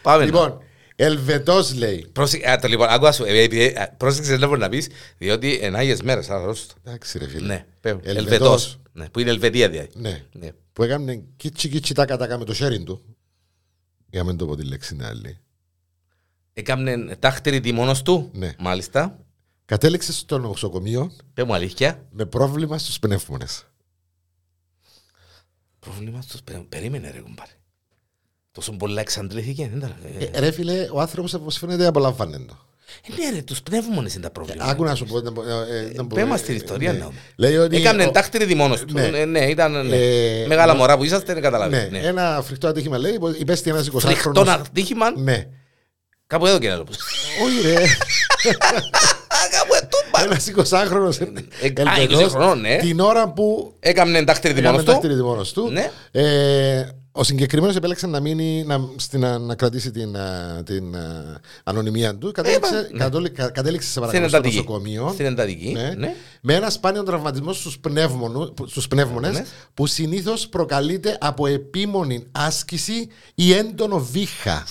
πάμε. 0.03 0.25
Λοιπόν, 0.25 0.63
Ελβετός 0.97 1.75
λέει. 1.75 2.07
Πρόσεξε, 2.13 2.51
α, 2.51 2.59
το 2.59 2.69
λοιπόν, 2.69 2.89
άκουα 2.89 3.13
σου, 3.13 3.25
ε, 3.25 3.39
επειδή, 3.43 3.63
ε, 3.65 3.87
πρόσεξε 3.97 4.37
να 4.37 4.47
μπορείς 4.47 4.63
να 4.63 4.69
πεις, 4.69 4.89
διότι 5.19 5.59
εν 5.63 5.77
Άγιες 5.77 6.03
μέρες, 6.03 6.31
αρρώστο. 6.31 6.75
Εντάξει, 6.85 7.19
ρε 7.19 7.29
φίλε. 7.29 7.47
Ναι, 7.47 7.67
πέμπω. 7.81 8.01
Ελβετός. 8.03 8.23
Ελβετός. 8.33 8.81
Ναι, 8.93 9.09
που 9.09 9.21
είναι 9.21 9.31
Ελβετία 9.31 9.69
δηλαδή. 9.69 9.89
Ναι. 9.95 10.25
Ναι. 10.33 10.51
Που 10.73 10.83
έκανε 10.83 11.23
κίτσι 11.37 11.69
κίτσι 11.69 11.95
τάκα 11.95 12.17
τάκα 12.17 12.39
με 12.39 12.45
το 12.45 12.55
sharing 12.59 12.85
του. 12.85 13.03
Για 14.11 14.21
να 14.23 14.27
μην 14.29 14.37
το 14.37 14.47
πω 14.47 14.57
τη 14.57 14.65
λέξη 14.65 14.95
είναι 14.95 15.07
άλλη. 15.07 15.39
Έκαμνε 16.53 17.17
τάχτερη 17.17 17.73
μόνος 17.73 18.03
του, 18.03 18.31
Ναι. 18.35 18.55
μάλιστα. 18.59 19.19
Κατέληξε 19.65 20.13
στο 20.13 20.39
νοσοκομείο 20.39 21.13
Πέ 21.35 21.45
μου 21.45 21.55
αλήθεια. 21.55 22.07
με 22.11 22.27
πρόβλημα 22.27 22.79
στους 22.79 22.99
πνεύμονες. 22.99 23.67
Πρόβλημα 25.79 26.21
στους 26.23 26.43
πε- 26.43 26.57
περίμενε 26.69 27.11
ρε 27.11 27.21
κουμπάρε. 27.21 27.51
Τόσο 28.57 28.73
πολλά 28.73 29.01
εξαντλήθηκε. 29.01 29.71
δεν 29.73 29.81
τα- 29.81 29.97
ε, 30.19 30.25
Ε, 30.33 30.41
ρε 30.41 30.51
φίλε, 30.51 30.89
ο 30.93 31.01
άνθρωπος 31.01 31.35
όπως 31.35 31.57
φαίνεται 31.59 31.87
απολαμβάνει 31.87 32.33
το. 32.49 32.57
ε, 33.19 33.23
Ναι 33.23 33.31
ρε, 33.37 33.43
τους 33.43 33.63
πνεύμονες 33.63 34.15
είναι 34.15 34.23
τα 34.23 34.31
προβλήματα. 34.31 34.71
Άκου 34.71 34.85
να 34.85 34.95
σου 34.95 35.05
πω. 35.05 35.21
να 35.21 35.33
πω, 35.33 35.43
ε, 35.43 35.79
ε, 35.79 35.93
να 35.95 36.07
πω, 36.07 36.15
Πέ 36.15 36.25
μας 36.25 36.41
ε, 36.41 36.45
την 36.45 36.55
ιστορία 36.57 36.93
ναι. 36.93 36.99
να 36.99 37.05
δούμε. 37.05 37.19
Λέει 37.37 37.57
ότι. 37.57 37.77
Έκαμνε 37.77 38.05
ο- 38.07 38.11
τάχτερη 38.11 38.55
μόνος 38.55 38.81
του. 38.81 38.93
ναι. 38.93 39.07
Ναι, 39.09 39.25
ναι, 39.25 39.39
ήταν 39.47 39.87
ναι. 39.87 39.97
Ε, 39.97 40.47
Μεγάλα 40.47 40.73
ναι. 40.73 40.79
μωρά 40.79 40.97
που 40.97 41.05
είσαστε, 41.05 41.27
δεν 41.27 41.35
Ναι, 41.35 41.41
καταλάβετε. 41.41 41.89
Ναι. 41.91 41.99
ένα 41.99 42.43
φρικτό 42.47 42.67
ατύχημα 42.69 42.99
λέει. 42.99 43.19
Υπέστη 43.39 43.71
ένας 43.71 43.87
20 43.89 43.99
Φρικτό 44.01 44.41
ατύχημα, 44.51 45.11
Ναι. 45.17 45.47
κάπου 46.27 46.47
εδώ 46.47 46.59
και 46.59 46.69
να 46.69 46.77
το 46.77 46.85
πω. 46.85 46.93
Όχι 47.45 47.61
ρε. 47.69 47.75
Κάπου 49.51 49.75
ετούμπα. 49.75 50.23
Ένας 50.25 50.47
20χρονος 50.47 51.21
Ε, 51.61 51.83
α, 51.83 52.03
20 52.25 52.29
χρονών, 52.29 52.61
ναι. 52.61 52.77
Την 52.77 53.01
ώρα 53.01 53.29
που 53.33 53.75
Έκαμνε 53.81 54.25
τάχτερη 54.25 54.59
έκαμε 54.59 54.83
μόνος 55.23 55.53
του. 55.53 55.71
Δάχτυλο 57.17 57.21
μόνος 57.21 57.21
του. 57.21 57.21
Ναι. 57.21 57.21
Ε, 57.21 57.21
ο 57.21 57.23
συγκεκριμένος 57.23 57.77
επέλεξε 57.77 58.07
να 58.07 58.21
μείνει 58.21 58.65
να, 58.67 58.89
στην, 58.97 59.21
να, 59.21 59.39
να 59.39 59.55
κρατήσει 59.55 59.91
την, 59.91 60.17
α, 60.17 60.63
την 60.65 60.97
α, 60.97 61.41
ανωνυμία 61.65 62.17
του. 62.17 62.33
Κατέληξε, 62.33 62.89
ναι. 62.93 62.99
κατόλη- 62.99 63.33
κα- 63.33 63.51
κατέληξε 63.51 63.87
σε 63.87 63.91
Στην 63.93 64.03
παρακαλώ 64.03 64.29
στο 64.29 64.37
εντατική. 64.37 64.57
νοσοκομείο. 64.57 65.11
Στην 65.13 65.27
εντατική. 65.27 65.73
Ναι. 65.73 65.95
Ναι. 65.97 66.15
Με 66.41 66.55
ένα 66.55 66.71
σπάνιο 66.71 67.03
τραυματισμό 67.03 67.53
στους, 67.53 67.79
πνεύμονου, 67.79 68.53
που- 68.55 68.67
στους 68.69 68.89
πνεύμονες 68.89 69.33
Ναι. 69.33 69.45
που 69.75 69.87
συνήθως 69.87 70.49
προκαλείται 70.49 71.17
από 71.21 71.47
επίμονη 71.47 72.27
άσκηση 72.33 73.09
ή 73.35 73.53
έντονο 73.53 73.99
βήχα. 73.99 74.65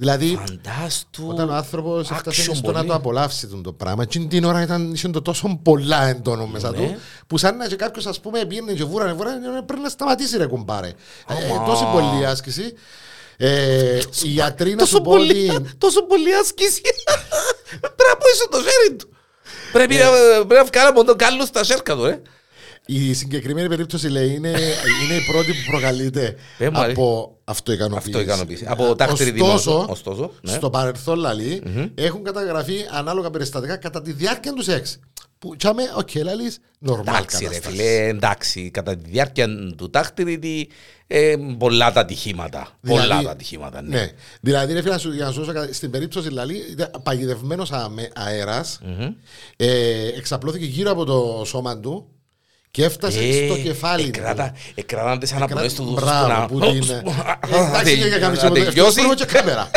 Δηλαδή, 0.00 0.38
Φαντάστου. 0.46 1.24
όταν 1.28 1.48
ο 1.50 1.54
άνθρωπος 1.54 2.10
έφτασε 2.10 2.42
action 2.50 2.54
στο 2.56 2.66
να 2.66 2.72
πολύ. 2.72 2.86
το 2.88 2.94
απολαύσει 2.94 3.46
τον 3.46 3.62
το 3.62 3.72
πράγμα, 3.72 4.02
εκείνη 4.02 4.26
την 4.26 4.44
ώρα 4.44 4.62
ήταν 4.62 4.92
είχε 4.92 5.08
το 5.08 5.22
τόσο 5.22 5.60
πολλά 5.62 6.06
έντονο 6.08 6.46
μέσα 6.46 6.70
Ναι. 6.70 6.76
του, 6.76 6.96
που 7.26 7.38
σαν 7.38 7.56
να 7.56 7.66
και 7.66 7.76
κάποιος, 7.76 8.06
ας 8.06 8.20
πούμε, 8.20 8.44
πήγαινε 8.44 8.72
και 8.72 8.84
βούρανε, 8.84 9.12
βούρανε, 9.12 9.62
πρέπει 9.66 9.82
να 9.82 9.88
σταματήσει, 9.88 10.36
ρε 10.36 10.46
κουμπάρε. 10.46 10.88
Ε, 10.88 10.94
Άμα. 11.54 11.64
τόση 11.66 11.84
πολλή 11.92 12.26
άσκηση. 12.26 12.72
Ε, 13.36 13.96
οι 14.22 14.28
γιατροί 14.28 14.70
να 14.70 14.76
Τόσο 14.76 14.96
σου 14.96 15.02
πω 15.02 15.10
πολύ, 15.12 15.50
ότι. 15.50 15.70
τόσο 15.78 16.02
πολύ 16.02 16.34
άσκηση. 16.34 16.80
Πρέπει 17.80 18.02
να 18.10 18.16
πούσει 18.16 18.48
το 18.50 18.58
χέρι 18.58 18.96
του. 18.96 19.08
Πρέπει 19.72 19.94
να, 19.94 20.10
πρέπει 20.46 20.54
να 20.54 20.64
βγάλει 20.64 20.88
από 20.88 21.04
τον 21.04 21.16
κάλλο 21.16 21.44
στα 21.44 21.64
σέρκα 21.64 21.94
του, 21.96 22.04
ε. 22.04 22.22
Η 22.92 23.12
συγκεκριμένη 23.14 23.68
περίπτωση 23.68 24.08
λέει 24.08 24.34
είναι, 24.34 24.48
είναι 24.48 25.14
η 25.14 25.24
πρώτη 25.30 25.52
που 25.52 25.70
προκαλείται 25.70 26.36
Πε 26.58 26.70
μου, 26.70 26.78
αλήθεια. 26.78 26.92
από 27.02 27.36
αυτοικανοποίηση. 27.44 28.16
Αυτοικανοποίηση. 28.16 28.64
Από 28.68 28.94
τάχτερη 28.96 29.30
Ωστόσο, 29.40 29.70
δημόσιο. 29.70 29.86
Ωστόσο, 29.92 30.32
ναι. 30.42 30.52
στο 30.52 30.70
παρελθόν 30.70 31.18
λαλή, 31.18 31.62
έχουν 31.94 32.24
καταγραφεί 32.24 32.74
ανάλογα 32.90 33.30
περιστατικά 33.30 33.76
κατά 33.76 34.02
τη 34.02 34.12
διάρκεια 34.12 34.52
του 34.52 34.62
σεξ. 34.62 34.98
Που 35.38 35.56
τσάμε, 35.56 35.82
οκ, 35.96 36.14
λαλείς, 36.14 36.58
νορμάλ 36.78 37.14
Εντάξει 37.14 37.38
ρε 37.38 37.44
κατάσταση. 37.44 37.76
φίλε, 37.76 38.06
εντάξει, 38.08 38.70
κατά 38.70 38.96
τη 38.96 39.10
διάρκεια 39.10 39.46
του 39.76 39.90
τάχτηρη 39.90 40.38
τι, 40.38 40.66
ε, 41.06 41.34
πολλά 41.58 41.92
τα 41.92 42.00
ατυχήματα. 42.00 42.68
Δηλαδή- 42.80 43.08
πολλά 43.08 43.22
τα 43.22 43.30
ατυχήματα, 43.30 43.82
ναι. 43.82 43.88
Ναι. 43.96 44.10
Δηλαδή, 44.40 44.72
ρε 44.72 44.80
φίλε, 44.80 44.92
να 44.92 44.98
σου, 44.98 45.12
για 45.12 45.24
να 45.24 45.30
σου 45.32 45.38
δώσω 45.38 45.52
κάτι, 45.52 45.74
στην 45.74 45.90
περίπτωση 45.90 46.28
δηλαδή, 46.28 46.60
παγιδευμένος 47.02 47.72
αέρας, 48.14 48.80
ε, 49.56 50.06
εξαπλώθηκε 50.16 50.64
γύρω 50.64 50.90
από 50.90 51.04
το 51.04 51.42
σώμα 51.46 51.80
του 51.80 52.08
και 52.70 52.84
έφτασε 52.84 53.44
στο 53.46 53.56
κεφάλι 53.58 54.10
του. 54.10 54.18
εκράτα, 54.20 54.54
Εκράταν 54.74 55.18
τις 55.18 55.32
αναπνοές 55.32 55.74
του 55.74 55.84
δούσους 55.84 56.02
Μπράβο, 56.04 56.46
που 56.46 56.60
την. 56.60 56.90
ε, 56.90 57.02
Εντάξει, 57.56 57.94
για 57.94 58.06
να 58.06 58.18
κάνεις 58.18 58.42
να 58.42 58.50
τίποτα. 58.50 58.70
τελειώσει, 58.72 59.00
Ευτυχώς 59.00 59.14
και 59.14 59.24
κάμερα. 59.24 59.70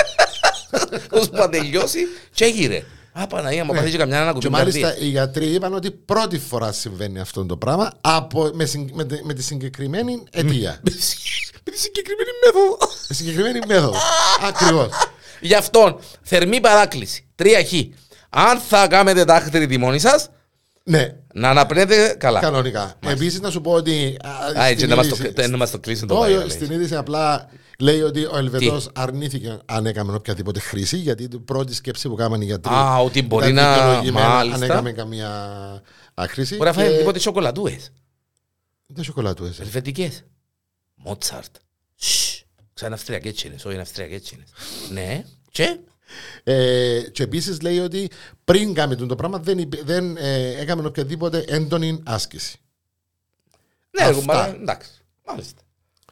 ώσπου 1.09 1.35
να 1.37 1.49
τελειώσει 1.49 1.99
και 2.33 2.45
έγειρε. 2.45 2.83
Α, 3.13 3.27
Παναγία, 3.27 3.65
μου 3.65 3.73
πάθει 3.73 3.97
καμιά 3.97 4.19
να 4.19 4.25
Και 4.25 4.31
κουμπί 4.33 4.49
μάλιστα 4.49 4.97
οι 4.97 5.05
γιατροί 5.05 5.45
είπαν 5.45 5.73
ότι 5.73 5.91
πρώτη 5.91 6.39
φορά 6.39 6.71
συμβαίνει 6.71 7.19
αυτό 7.19 7.45
το 7.45 7.57
πράγμα 7.57 7.91
από, 8.01 8.49
με, 8.53 8.65
συν- 8.65 8.89
με, 8.93 9.05
τη- 9.05 9.23
με 9.25 9.33
τη 9.33 9.43
συγκεκριμένη 9.43 10.23
αιτία. 10.31 10.79
Με 10.83 11.71
τη 11.71 11.79
συγκεκριμένη 11.79 12.29
μέθοδο. 12.45 12.77
τη 13.07 13.15
συγκεκριμένη 13.15 13.59
μέθοδο. 13.67 13.97
Ακριβώ. 14.47 14.89
Γι' 15.41 15.55
αυτόν, 15.55 15.99
θερμή 16.21 16.59
παράκληση. 16.59 17.25
Τρία 17.35 17.63
χ. 17.63 17.71
Αν 18.29 18.59
θα 18.59 18.87
κάνετε 18.87 19.25
τάχτηρη 19.25 19.67
τη 19.67 19.77
μόνη 19.77 19.99
σας, 19.99 20.29
Ναι, 20.85 21.15
να 21.33 21.49
αναπνέετε 21.49 22.15
καλά. 22.19 22.39
κανονικά. 22.39 22.95
Επίσης 23.07 23.39
να 23.39 23.49
σου 23.49 23.61
πω 23.61 23.71
ότι. 23.71 24.17
Α, 24.57 24.65
έτσι 24.65 24.77
στην 24.77 24.89
να 24.89 24.95
μας 24.95 25.07
το- 25.07 25.15
είδηση- 25.19 25.49
να 25.49 25.57
μας 25.57 25.71
το 25.71 25.79
κλείσουν 25.79 26.07
το 26.07 26.17
Όχι, 26.19 26.33
viral, 26.35 26.49
στην 26.49 26.61
έτσι. 26.63 26.73
είδηση 26.73 26.95
απλά 26.95 27.49
λέει 27.79 28.01
ότι 28.01 28.25
ο 28.25 28.37
Ελβετός 28.37 28.89
αρνήθηκε 28.93 29.59
αν 29.65 29.85
έκαμε 29.85 30.13
οποιαδήποτε 30.15 30.59
χρήση, 30.59 30.97
γιατί 30.97 31.23
η 31.23 31.39
πρώτη 31.39 31.73
σκέψη 31.73 32.09
που 32.09 32.15
κάνανε 32.15 32.43
οι 32.43 32.47
γιατροί. 32.47 32.73
Α, 32.73 32.97
ότι 32.97 33.21
μπορεί 33.21 33.49
ήταν 33.51 33.63
να- 33.63 33.73
δικαιολογημένα 33.73 34.27
μάλιστα. 34.27 34.55
Αν 34.65 34.71
έκαμε 34.71 34.91
καμία 34.91 35.81
χρήση. 36.29 36.55
Μπορεί 36.55 36.69
να 36.69 36.75
και- 36.75 36.81
φάει 36.89 36.97
τίποτε 36.97 37.19
σοκολατούες. 37.19 37.91
Δεν 38.87 39.03
σοκολάτου 39.03 39.43
Ελβετικές. 39.59 40.23
Μότσαρτ. 40.95 41.55
Σαν 42.73 42.93
Αυστριακές 42.93 43.33
τσίνες, 43.33 43.65
όχι 43.65 43.73
είναι 43.73 43.81
Αυστριακές 43.81 44.21
τσίνες. 44.21 44.47
Ναι. 44.91 45.23
Και; 45.51 45.79
Ε, 46.43 46.99
και 47.11 47.23
επίσης 47.23 47.61
λέει 47.61 47.79
ότι 47.79 48.09
πριν 48.45 48.73
κάνει 48.73 48.95
το 48.95 49.15
πράγμα 49.15 49.37
δεν, 49.37 49.57
υπή- 49.57 49.85
δεν 49.85 50.17
ε, 50.17 50.61
έκαμε 50.61 50.87
οποιαδήποτε 50.87 51.43
έντονη 51.47 51.99
άσκηση. 52.05 52.57
Ναι, 53.91 54.03
ρε 54.03 54.09
Αυτά. 54.09 54.19
κουμπάρε, 54.19 54.51
εντάξει. 54.61 54.89
Μάλιστα. 55.27 55.61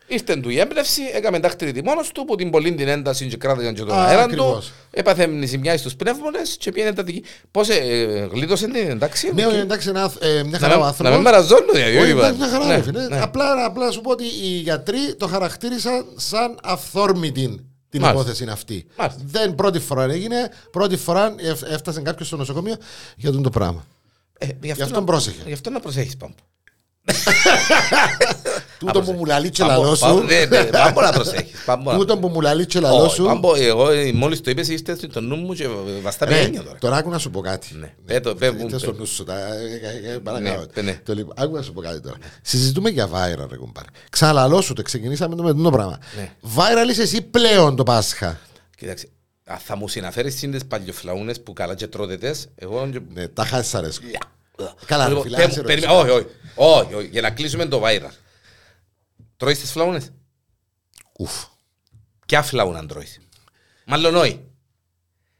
Ήρθε 0.07 0.35
του 0.35 0.49
η 0.49 0.59
έμπνευση, 0.59 1.01
έκαμε 1.13 1.39
δάχτυλη 1.39 1.83
μόνος 1.83 2.11
του, 2.11 2.25
που 2.25 2.35
την 2.35 2.49
πολύ 2.49 2.75
την 2.75 2.87
ένταση 2.87 3.27
και 3.27 3.37
κράτηγαν 3.37 3.73
και 3.73 3.81
τον 3.83 3.91
Α, 3.97 4.03
αέρα 4.05 4.17
του. 4.19 4.23
ακριβώς. 4.23 4.71
Έπαθε 4.91 5.29
ζημιά 5.45 5.77
στους 5.77 5.95
πνεύμονες 5.95 6.57
και 6.59 6.71
πήγαινε 6.71 6.93
τα 6.93 7.03
δική. 7.03 7.23
Πώς 7.51 7.69
ε, 7.69 7.73
ε, 7.75 8.25
γλίτωσε 8.31 8.65
την 8.65 8.75
εντάξει. 8.89 9.31
Ναι, 9.33 9.45
οκ. 9.47 9.53
εντάξει, 9.53 9.89
ένα, 9.89 10.11
ε, 10.19 10.43
μια 10.43 10.43
Να 10.51 10.57
χαρά 10.59 10.73
ο 10.73 10.77
μην- 10.77 10.85
άνθρωπος. 10.87 10.99
Να 10.99 11.09
μην 11.11 11.21
μαραζώνουν 11.21 11.69
δηλαδή. 11.73 11.97
Όχι, 11.97 12.01
όχι, 12.01 12.11
εντάξει, 12.11 12.33
είπα. 12.35 12.45
μια 12.45 12.49
χαρά, 12.49 12.65
Ναι, 12.65 12.75
ρε 12.75 12.81
φίλε. 12.81 13.07
ναι. 13.07 13.19
Απλά, 13.21 13.65
απλά 13.65 13.85
να 13.85 13.91
σου 13.91 14.01
πω 14.01 14.11
ότι 14.11 14.23
οι 14.23 14.47
γιατροί 14.47 15.15
το 15.17 15.27
χαρακτήρισαν 15.27 16.05
σαν 16.15 16.59
αυθόρμητη 16.63 17.70
την 17.91 18.01
Μάλιστα. 18.01 18.21
υπόθεση 18.21 18.51
αυτή. 18.51 18.85
Μάλιστα. 18.97 19.21
Δεν 19.25 19.55
πρώτη 19.55 19.79
φορά 19.79 20.03
έγινε, 20.03 20.49
πρώτη 20.71 20.97
φορά 20.97 21.35
εφ- 21.37 21.63
έφτασε 21.63 22.01
κάποιος 22.01 22.27
στο 22.27 22.37
νοσοκομείο 22.37 22.75
για 23.17 23.31
τον 23.31 23.41
το 23.43 23.49
πράγμα. 23.49 23.85
Ε, 24.37 24.47
Γι' 24.61 24.71
αυτόν 24.71 24.89
να- 24.91 25.03
πρόσεχε. 25.03 25.41
Γι' 25.45 25.53
αυτό 25.53 25.69
να 25.69 25.79
προσέχεις 25.79 26.17
πάμπο. 26.17 26.33
Τούτο 28.79 29.01
που 29.01 29.11
μου 29.11 29.25
λαλείς 29.25 29.49
και 29.49 29.63
Πάμπο, 29.63 29.81
λαλός 29.81 29.99
πάμπο, 29.99 30.17
σου. 30.19 30.25
ναι, 30.25 30.45
ναι, 30.45 30.63
Πάμπο 30.63 31.01
να 31.01 31.11
προσέχεις. 31.11 31.63
πάμπο 31.65 31.91
να- 31.91 31.97
Τούτο 31.97 32.17
που 32.17 32.27
μου 32.27 32.41
λαλείς 32.41 32.65
και 32.65 32.79
λαλός 32.79 33.05
Όχι, 33.05 33.15
σου. 33.15 33.23
πάμπο, 33.23 33.55
εγώ 33.55 33.89
ε, 33.89 34.11
μόλις 34.13 34.41
το 34.41 34.49
είπες 34.49 34.67
ήρθε 34.69 34.95
στο 35.09 35.21
νου 35.21 35.35
μου 35.35 35.53
και 35.53 35.67
βαστά 36.01 36.25
Ρε, 36.25 36.31
παιχνίδια 36.31 36.63
τώρα. 36.63 36.77
Τώρα 36.79 36.95
άκου 36.95 37.09
να 37.09 37.17
σου 37.17 37.29
πω 37.29 37.39
κάτι. 37.41 37.67
Ναι. 37.79 37.93
Πέ 38.05 38.19
το, 38.19 38.35
πέ 38.35 38.51
μου, 38.51 38.57
Είτε 38.59 38.69
πέ. 38.71 38.77
στο 38.77 38.93
νου 38.93 39.05
σου, 39.05 39.23
τα- 39.23 39.53
ε, 39.53 40.07
ε, 40.07 40.13
ε, 40.13 40.17
παρακαλώ. 40.17 40.65
Ναι, 40.73 40.81
ναι. 40.81 40.99
Το 41.05 41.13
λοιπόν, 41.13 41.33
άκου 41.37 41.55
να 41.55 41.61
σου 41.61 41.73
πω 41.73 41.81
κάτι 41.81 41.99
τώρα. 42.01 42.15
Συζητούμε 42.41 42.89
για 42.89 43.07
viral, 43.07 43.45
ρε 43.49 43.57
κουμπάρε. 43.57 43.87
Ξαναλαλώ 44.09 44.61
σου 44.61 44.73
το, 44.73 44.81
ξεκινήσαμε 44.81 45.35
το 45.35 45.43
με 45.43 45.53
το 45.53 45.69
πράγμα. 45.69 45.97
Ναι. 46.17 46.31
Viral 46.55 46.89
είσαι 46.89 47.01
εσύ 47.01 47.21
πλέον 47.21 47.75
το 47.75 47.83
Πάσχα. 47.83 48.39
Κοίταξε, 48.77 49.07
αν 49.45 49.57
θα 49.57 49.75
μου 49.75 49.87
συναφέρεις 49.87 50.35
τις 50.35 50.65
παλιοφλαούνες 50.65 51.41
που 51.41 51.53
καλά 51.53 51.75
και 51.75 51.87
τρώτετες, 51.87 52.47
εγώ... 52.55 52.89
και- 52.91 52.99
Ναι, 53.13 53.27
τα 53.27 53.45
χάσεις 53.45 53.75
αρέσκουν. 53.75 54.09
Καλά, 54.85 55.03
ρε 55.03 55.09
Λοιπόν, 55.09 55.23
φίλε, 55.23 55.35
πέ 55.37 55.43
άσε 55.43 55.61
μου, 55.61 55.67
ρωτήσω. 55.67 55.87
περίμενε, 55.87 55.93
όχι, 55.93 56.09
όχι, 56.09 56.25
όχι, 56.55 56.93
όχι, 56.93 57.07
για 57.07 57.21
να 57.21 57.31
κλείσουμε 57.31 57.65
το 57.65 57.81
viral. 57.85 58.09
Τρώεις 59.37 59.59
τις 59.59 59.71
φλαούνες. 59.71 60.11
Ουφ. 61.19 61.45
Ποια 62.25 62.41
φλαούνα 62.41 62.85
τρώεις; 62.85 63.19
Μάλλον 63.85 64.15
όχι. 64.15 64.45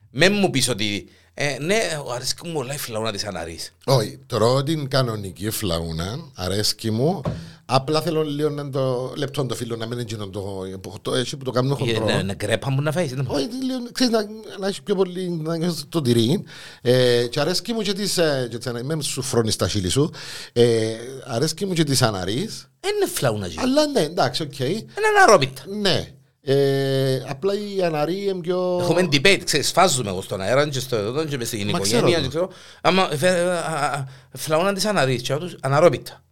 Με 0.10 0.30
μου 0.30 0.50
πεις 0.50 0.70
ότι 0.70 1.10
ε, 1.34 1.58
ναι, 1.60 1.80
αρέσκει 2.14 2.48
μου 2.48 2.54
όλα 2.58 2.74
η 2.74 2.78
φλαούνα 2.78 3.12
της 3.12 3.26
αναρής. 3.26 3.74
Όχι, 3.86 4.20
τρώω 4.28 4.64
την 4.64 4.88
κανονική 4.90 5.50
φλαούνα, 5.50 6.20
αρέσκει 6.36 6.92
μου. 6.92 7.22
Απλά 7.66 8.02
θέλω 8.02 8.24
λίγο 8.24 8.50
να 8.50 8.70
το 8.70 9.14
λεπτό 9.16 9.46
το 9.46 9.56
φίλο 9.56 9.76
να 9.76 9.84
μην 9.86 9.92
είναι 9.94 10.02
εκείνο 10.02 10.28
το, 10.28 10.64
το 11.02 11.16
έτσι 11.16 11.38
που 11.38 11.44
το 11.44 11.52
κάνουν 11.52 11.76
χοντρό. 11.76 12.06
Ναι, 12.06 12.22
ναι, 12.22 12.34
κρέπα 12.34 12.70
μου 12.70 12.82
να 12.82 12.92
φάεις. 12.92 13.14
Όχι, 13.28 13.48
λίγο, 13.66 13.92
ξέρεις, 13.92 14.14
να, 14.14 14.26
να 14.60 14.68
έχει 14.68 14.82
πιο 14.84 14.96
πολύ 14.96 15.30
να 15.30 15.58
νιώσεις 15.58 15.86
το 15.90 16.02
τυρί. 16.02 16.44
Ε, 16.82 17.26
και 17.30 17.40
αρέσκει 17.40 17.74
μου 17.74 17.82
και 17.82 17.94
τις, 17.94 18.18
ε, 18.18 18.48
και 18.52 18.58
τις 18.58 18.68
ανα- 18.68 18.84
μην 18.84 19.02
σουφρώνεις 19.02 19.56
τα 19.56 19.68
χείλη 19.68 19.90
σου. 19.90 20.12
Ε, 20.54 20.94
αρέσκει 21.26 21.66
μου 21.66 21.74
και 21.74 21.84
της 21.84 22.02
αναρής. 22.02 22.70
Είναι 22.96 23.12
φλαούνα 23.12 23.48
γύρω. 23.48 23.62
Αλλά 23.64 23.86
ναι, 23.88 24.02
εντάξει, 24.02 24.42
οκ. 24.44 24.60
Είναι 24.60 24.86
αναρρόπιτα. 25.18 25.62
Ναι. 25.82 26.08
Ε, 26.44 27.24
απλά 27.28 27.54
η 27.54 27.82
αναρή 27.84 28.24
είναι 28.24 28.40
πιο... 28.42 28.78
Έχουμε 28.82 29.02
debate, 29.12 29.42
ξέρεις, 29.44 29.68
σφάζουμε 29.68 30.10
εγώ 30.10 30.22
στον 30.22 30.42
αέρα 30.42 30.70
και 30.70 30.80
στο 30.80 30.96
εδώ 30.96 31.26
και 31.26 31.38
μες 31.38 31.48
στην 31.48 31.60
Μα 31.70 31.78
οικογένεια 31.78 32.02
ξέρω 32.02 32.16
και 32.16 32.22
το. 32.24 32.28
ξέρω. 32.30 32.50
Άμα 32.82 33.10
ε, 33.12 33.18
φε- 33.18 33.48
α, 33.48 33.54
α, 33.76 34.06
φλαούνα 34.38 34.74
της 34.74 34.86
αναρής 34.86 35.22
και 35.22 35.36
τους 35.36 35.56
αναρρόπιτα. 35.62 36.24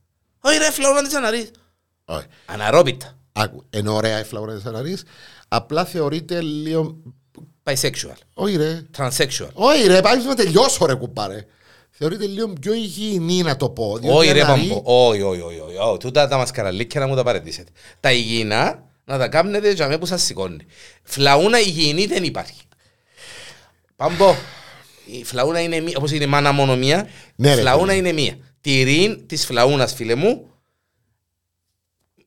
Όχι 0.41 0.57
ρε, 0.57 0.71
φλαούνα 0.71 1.01
της 1.03 1.15
αναρής. 1.15 1.51
Όχι. 2.05 2.25
Αναρρόπιτα. 2.45 3.17
Άκου, 3.31 3.63
είναι 3.69 3.89
ωραία 3.89 4.19
η 4.19 4.23
φλαούνα 4.23 4.53
της 4.55 4.65
αναρής. 4.65 5.03
Απλά 5.47 5.85
θεωρείται 5.85 6.41
λίγο... 6.41 6.97
Bisexual. 7.63 8.17
Όχι 8.33 8.55
ρε. 8.55 8.81
Transsexual. 8.97 9.49
Όχι 9.53 9.87
ρε, 9.87 10.01
πάει 10.01 10.23
να 10.25 10.35
τελειώσω 10.35 10.85
ρε 10.85 10.93
κουμπάρε. 10.93 11.45
Θεωρείται 11.91 12.25
λίγο 12.25 12.53
πιο 12.61 12.73
υγιεινή 12.73 13.41
να 13.41 13.55
το 13.55 13.69
πω. 13.69 13.97
διότι 13.97 14.17
Όχι 14.17 14.29
η 14.29 14.31
ρε 14.31 14.41
αναρή- 14.43 14.67
Παμπο, 14.69 15.07
όχι, 15.07 15.21
όχι, 15.21 15.41
όχι, 15.41 15.59
όχι, 15.59 15.75
όχι. 15.77 15.97
Τούτα 15.97 16.27
τα 16.27 16.37
μασκαραλίκια 16.37 16.99
να 16.99 17.07
μου 17.07 17.15
τα 17.15 17.23
παρετήσετε. 17.23 17.71
Τα 17.99 18.11
υγιεινά 18.11 18.83
να 19.09 19.17
τα 19.17 19.27
κάνετε 19.27 19.71
για 19.71 19.87
μέ 19.87 19.97
που 19.97 20.05
σας 20.05 20.23
σηκώνει. 20.23 20.65
Φλαούνα 21.03 21.59
υγιεινή 21.59 22.05
δεν 22.05 22.23
υπάρχει. 22.23 22.61
Πάμπο, 23.95 24.35
η 25.05 25.23
φλαούνα 25.23 25.59
είναι 25.59 25.79
μία, 25.79 25.93
όπως 25.97 26.11
είναι 26.11 26.23
η 26.23 26.27
μάνα 26.27 26.51
μόνο 26.51 26.75
μία, 26.77 27.09
Ναι, 27.35 27.53
ρε, 27.55 27.61
φλαούνα 27.61 27.93
φίλε. 27.93 27.95
είναι 28.09 28.11
μία. 28.21 28.37
Τυρίν 28.61 29.27
της 29.27 29.45
φλαούνας 29.45 29.93
φίλε 29.93 30.15
μου, 30.15 30.49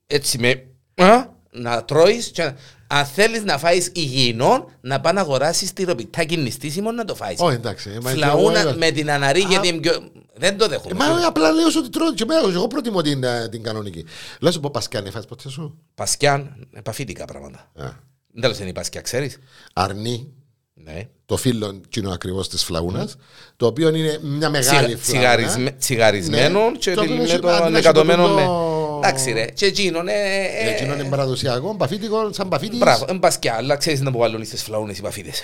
έτσι 0.06 0.38
με, 0.38 0.64
α, 0.94 1.24
να 1.50 1.84
τρώεις 1.84 2.30
και 2.30 2.42
να- 2.42 2.56
αν 2.86 3.06
θέλεις 3.06 3.42
να 3.44 3.58
φάεις 3.58 3.90
υγιεινό, 3.94 4.70
να 4.80 5.00
πά 5.00 5.12
να 5.12 5.20
αγοράσεις 5.20 5.72
τυροπιτάκι 5.72 6.36
νηστίσιμο 6.36 6.90
να 6.92 7.04
το 7.04 7.14
φάεις. 7.14 7.38
Όχι 7.40 7.54
εντάξει. 7.54 7.90
ε, 7.90 8.00
μα 8.00 8.10
και 8.10 8.16
Φλαούνα 8.16 8.60
εγώ- 8.60 8.76
με 8.78 8.90
την 8.90 9.10
αναρή 9.10 9.40
γιατί 9.40 9.68
είναι 9.68 9.80
πιο... 9.80 10.12
Δεν 10.34 10.58
το 10.58 10.64
Ε, 10.64 10.68
δέχομαι. 10.68 10.94
Μα 10.94 11.26
απλά 11.26 11.50
λέω 11.52 11.70
σου 11.70 11.78
ότι 11.80 11.88
τρώω 11.90 12.14
και 12.14 12.22
εμένα, 12.22 12.40
εγώ 12.48 12.66
προτιμώ 12.66 13.02
την, 13.02 13.24
ε, 13.24 13.48
την 13.48 13.62
κανονική. 13.62 14.04
Λέω 14.40 14.52
σου 14.52 14.60
πω 14.60 14.70
Πασκιάνη, 14.70 15.10
φας 15.10 15.26
ποτέ 15.26 15.48
σου. 15.48 15.78
Πασκιάν, 15.94 16.66
επαφήτικα 16.72 17.24
πράγματα. 17.24 17.58
Α. 17.58 17.90
Δεν 18.32 18.40
τέλος 18.42 18.58
είναι 18.58 18.68
η 18.68 18.72
Πασκιά, 18.72 19.00
ξέρεις. 19.00 19.38
Αρνί, 19.72 20.32
Ναι. 20.74 21.08
το 21.26 21.36
φίλο 21.36 21.80
κοινό 21.88 22.10
ακριβώς 22.10 22.48
της 22.48 22.64
φλαούνας, 22.64 23.16
το 23.56 23.66
οποίο 23.66 23.88
είναι 23.88 24.18
μια 24.22 24.50
μεγάλη 24.50 24.94
Τσιγα- 24.94 24.98
φλαούνα. 24.98 25.00
τσιγαρισμέ- 25.36 25.78
Τσιγαρισμένο 25.78 26.70
Ναι. 26.70 26.76
και 26.76 26.94
Το 26.94 27.00
οποίο 27.00 27.16
με 27.16 27.22
έχει- 27.22 27.38
το 27.38 27.48
αντί 27.48 27.58
να 27.60 27.78
έχει 27.78 27.88
ανεκατομένο 27.88 28.26
το- 28.28 28.34
με... 28.34 28.44
το- 28.44 29.00
Εντάξει 29.04 29.32
ρε, 29.32 29.44
και 29.44 29.66
εκείνον 29.66 30.08
ε, 30.08 30.12
ε, 30.12 30.64
Ναι, 30.64 30.70
Εκείνο 30.70 30.94
είναι 30.94 31.04
παραδοσιακό, 31.04 31.76
παφίτικο, 31.76 32.32
σαν 32.32 32.48
παφίτης. 32.48 32.78
Μπράβο, 32.78 33.06
είναι 33.10 33.18
Πασκιά, 33.18 33.54
αλλά 33.54 33.76
ξέρεις 33.76 34.00
να 34.00 34.10
που 34.12 34.18
βάλουν 34.18 34.44
στις 34.44 34.62
φλαούνες 34.62 34.98
οι 34.98 35.02
παφίτες. 35.02 35.42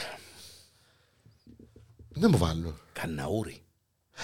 Δεν 2.09 2.29
μου 2.33 2.39
βάλουν. 2.39 2.81
Καναούρι. 2.93 3.63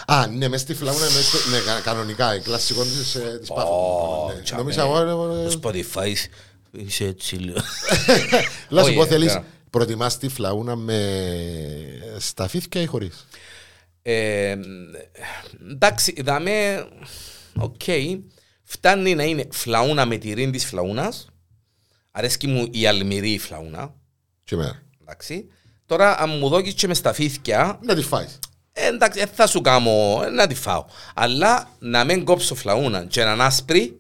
Α, 0.07 0.27
ναι, 0.27 0.49
μες 0.49 0.61
στη 0.61 0.75
φλαούνα 0.75 1.07
εννοείς 1.07 1.31
το- 1.31 1.51
ναι, 1.51 1.59
κα- 1.59 1.81
κανονικά, 1.81 2.35
η 2.35 2.41
κλασικό 2.41 2.83
της, 2.83 3.15
ε, 3.15 3.37
της 3.41 3.49
πάφου. 3.49 3.69
Ω, 3.73 4.33
Ναι. 4.35 4.41
τσάμε. 4.43 4.61
Νόμιζα 4.63 4.83
εγώ, 4.83 4.99
ε, 5.01 5.49
Το 5.49 5.61
Spotify 5.63 6.13
είσαι 6.71 7.05
έτσι 7.05 7.35
λίγο. 7.37 7.59
Λέω 8.69 8.83
σου 8.85 8.89
Όχι, 8.89 8.97
πω, 8.97 9.07
θέλεις, 9.07 9.35
ε, 9.35 9.45
προτιμάς 9.71 10.19
τη 10.19 10.29
φλαούνα 10.29 10.77
με 10.77 10.99
σταφύθια 12.19 12.81
ή 12.81 12.87
χωρίς; 12.87 13.27
Ε, 14.03 14.57
εντάξει, 15.71 16.15
δαμε, 16.25 16.87
οκ, 17.57 17.81
φτάνει 18.63 19.15
να 19.15 19.23
είναι 19.25 19.49
φλαούνα 19.51 20.07
με 20.07 20.17
τυρί 20.17 20.51
της 20.51 20.65
φλαούνας. 20.65 21.27
Αρέσκει 22.11 22.47
μου 22.47 22.67
η 22.71 22.87
αλμυρή 22.87 23.39
φλαούνα. 23.39 23.95
Και 24.45 24.55
εμένα. 24.55 24.83
Εντάξει. 25.03 25.47
Τώρα, 25.87 26.19
αν 26.19 26.31
μου 26.39 26.49
δώκεις 26.49 26.75
και 26.75 26.87
με 26.87 26.95
σταφύθια, 26.95 27.79
Να 27.83 27.95
τη 27.95 28.03
φάεις. 28.03 28.39
Ε, 28.77 28.87
εντάξει, 28.87 29.19
δεν 29.19 29.29
θα 29.35 29.47
σου 29.47 29.61
κάνω 29.61 30.23
ε, 30.25 30.29
να 30.29 30.47
τη 30.47 30.55
φάω. 30.55 30.85
Αλλά 31.15 31.69
να 31.79 32.05
μην 32.05 32.25
κόψω 32.25 32.55
φλαούνα 32.55 33.05
και 33.05 33.21
έναν 33.21 33.41
άσπρη, 33.41 33.99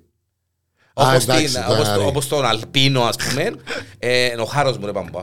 Α, 0.95 1.09
όπως, 1.09 1.23
εντάξει, 1.23 1.45
την, 1.55 1.65
το 1.67 1.73
όπως, 1.73 1.89
άρι. 1.89 2.05
όπως 2.05 2.29
τον 2.29 2.45
Αλπίνο, 2.45 3.03
ας 3.05 3.17
πούμε, 3.17 3.55
ε, 3.99 4.25
είναι 4.25 4.41
ο 4.41 4.45
χάρος 4.45 4.79
μου, 4.79 4.87
ρε 4.87 4.93
Παμπά. 4.93 5.21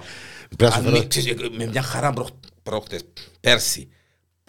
Πρέπει 0.58 0.64
να 0.64 0.72
σου 0.72 0.78
Αν, 0.78 0.84
φέρω- 0.84 1.08
ξέρεις, 1.08 1.30
ε, 1.32 1.36
με 1.58 1.66
μια 1.66 1.82
χαρά 1.82 2.12
προχ- 2.12 2.34
προχτές, 2.64 3.02
πέρσι, 3.40 3.90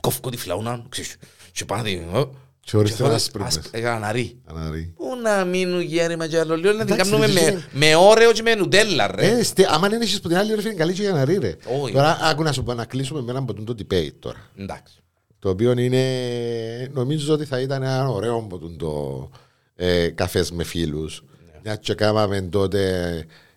κόφκω 0.00 0.30
τη 0.30 0.36
φλαούνα, 0.36 0.84
ξέρεις, 0.88 1.16
και 1.52 1.64
πάνω 1.64 1.82
την... 1.82 2.02
ε, 2.14 2.24
Και 2.64 2.70
χωρίς 2.76 2.90
και 2.90 2.96
την 2.96 3.04
θέλω 3.04 3.16
άσπρη 3.16 3.42
άσπρη, 3.42 3.70
μες. 3.72 3.82
ε, 3.84 3.88
αναρή. 3.88 4.38
Αναρρή. 4.44 4.92
Πού 4.96 5.04
να 5.22 5.44
μείνουν 5.44 5.80
γέρημα 5.80 6.26
και 6.26 6.38
άλλο 6.38 6.56
λίγο, 6.56 6.72
να 6.72 6.84
την 6.84 6.94
Εντάξει, 6.94 7.10
κάνουμε 7.10 7.26
ρε, 7.26 7.32
με, 7.32 7.40
εσύ- 7.40 7.66
με 7.72 7.94
όρεο 7.94 8.32
και 8.32 8.42
με 8.42 8.54
νουτέλα, 8.54 9.06
ρε. 9.14 9.26
Ε, 9.26 9.42
στε- 9.42 9.66
άμα 9.70 9.88
δεν 9.88 10.00
έχεις 10.00 10.20
που 10.20 10.28
την 10.28 10.36
άλλη 10.36 10.54
ρε 10.54 10.60
φίλε 10.60 10.74
καλή 10.74 10.92
και 10.92 11.02
για 11.02 11.12
να 11.12 11.24
ρί 11.24 11.36
ρε. 11.38 11.56
Όχι. 11.82 11.92
Τώρα 11.92 12.18
άκου 12.22 12.42
να 12.42 12.52
σου 12.52 12.62
πω 12.62 12.74
να 12.74 12.84
κλείσουμε 12.84 13.20
με 13.22 13.30
έναν 13.30 13.42
από 13.48 13.64
το 13.64 13.74
debate 13.78 14.12
τώρα. 14.18 14.38
Εντάξει. 14.58 14.94
Το 15.38 15.48
οποίο 15.48 15.72
είναι, 15.78 16.90
νομίζω 16.92 17.34
ότι 17.34 17.44
θα 17.44 17.60
ήταν 17.60 17.82
ένα 17.82 18.08
ωραίο 18.08 18.36
από 18.36 18.58
τον 18.58 18.76
το 18.76 19.30
ε, 19.76 20.08
καφές 20.08 20.50
με 20.50 20.64
φίλους. 20.64 21.24
Μια 21.64 21.76
και 21.76 21.94
κάναμε 21.94 22.40
τότε... 22.42 22.80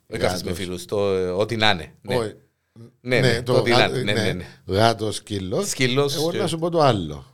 Δεν 0.07 0.19
κάθεσαι 0.19 0.43
με 0.43 0.49
γάτος- 0.49 0.63
φίλους, 0.65 0.85
το 0.85 1.13
ε, 1.13 1.27
ό,τι 1.29 1.55
να 1.55 1.69
είναι. 1.69 1.93
Ναι. 2.01 2.15
Όχι. 2.15 2.33
Ναι, 3.01 3.19
ναι, 3.19 3.41
το 3.41 3.53
ό,τι 3.53 3.69
να 3.71 3.77
γάτο- 3.77 3.95
είναι. 3.97 4.11
Ναι, 4.13 4.21
ναι, 4.21 4.31
ναι. 4.33 4.45
Γάτος, 4.65 5.15
σκύλος. 5.15 5.69
Σκύλος 5.69 6.15
Εγώ 6.15 6.31
και- 6.31 6.37
να 6.37 6.47
σου 6.47 6.57
πω 6.57 6.69
το 6.69 6.79
άλλο. 6.81 7.25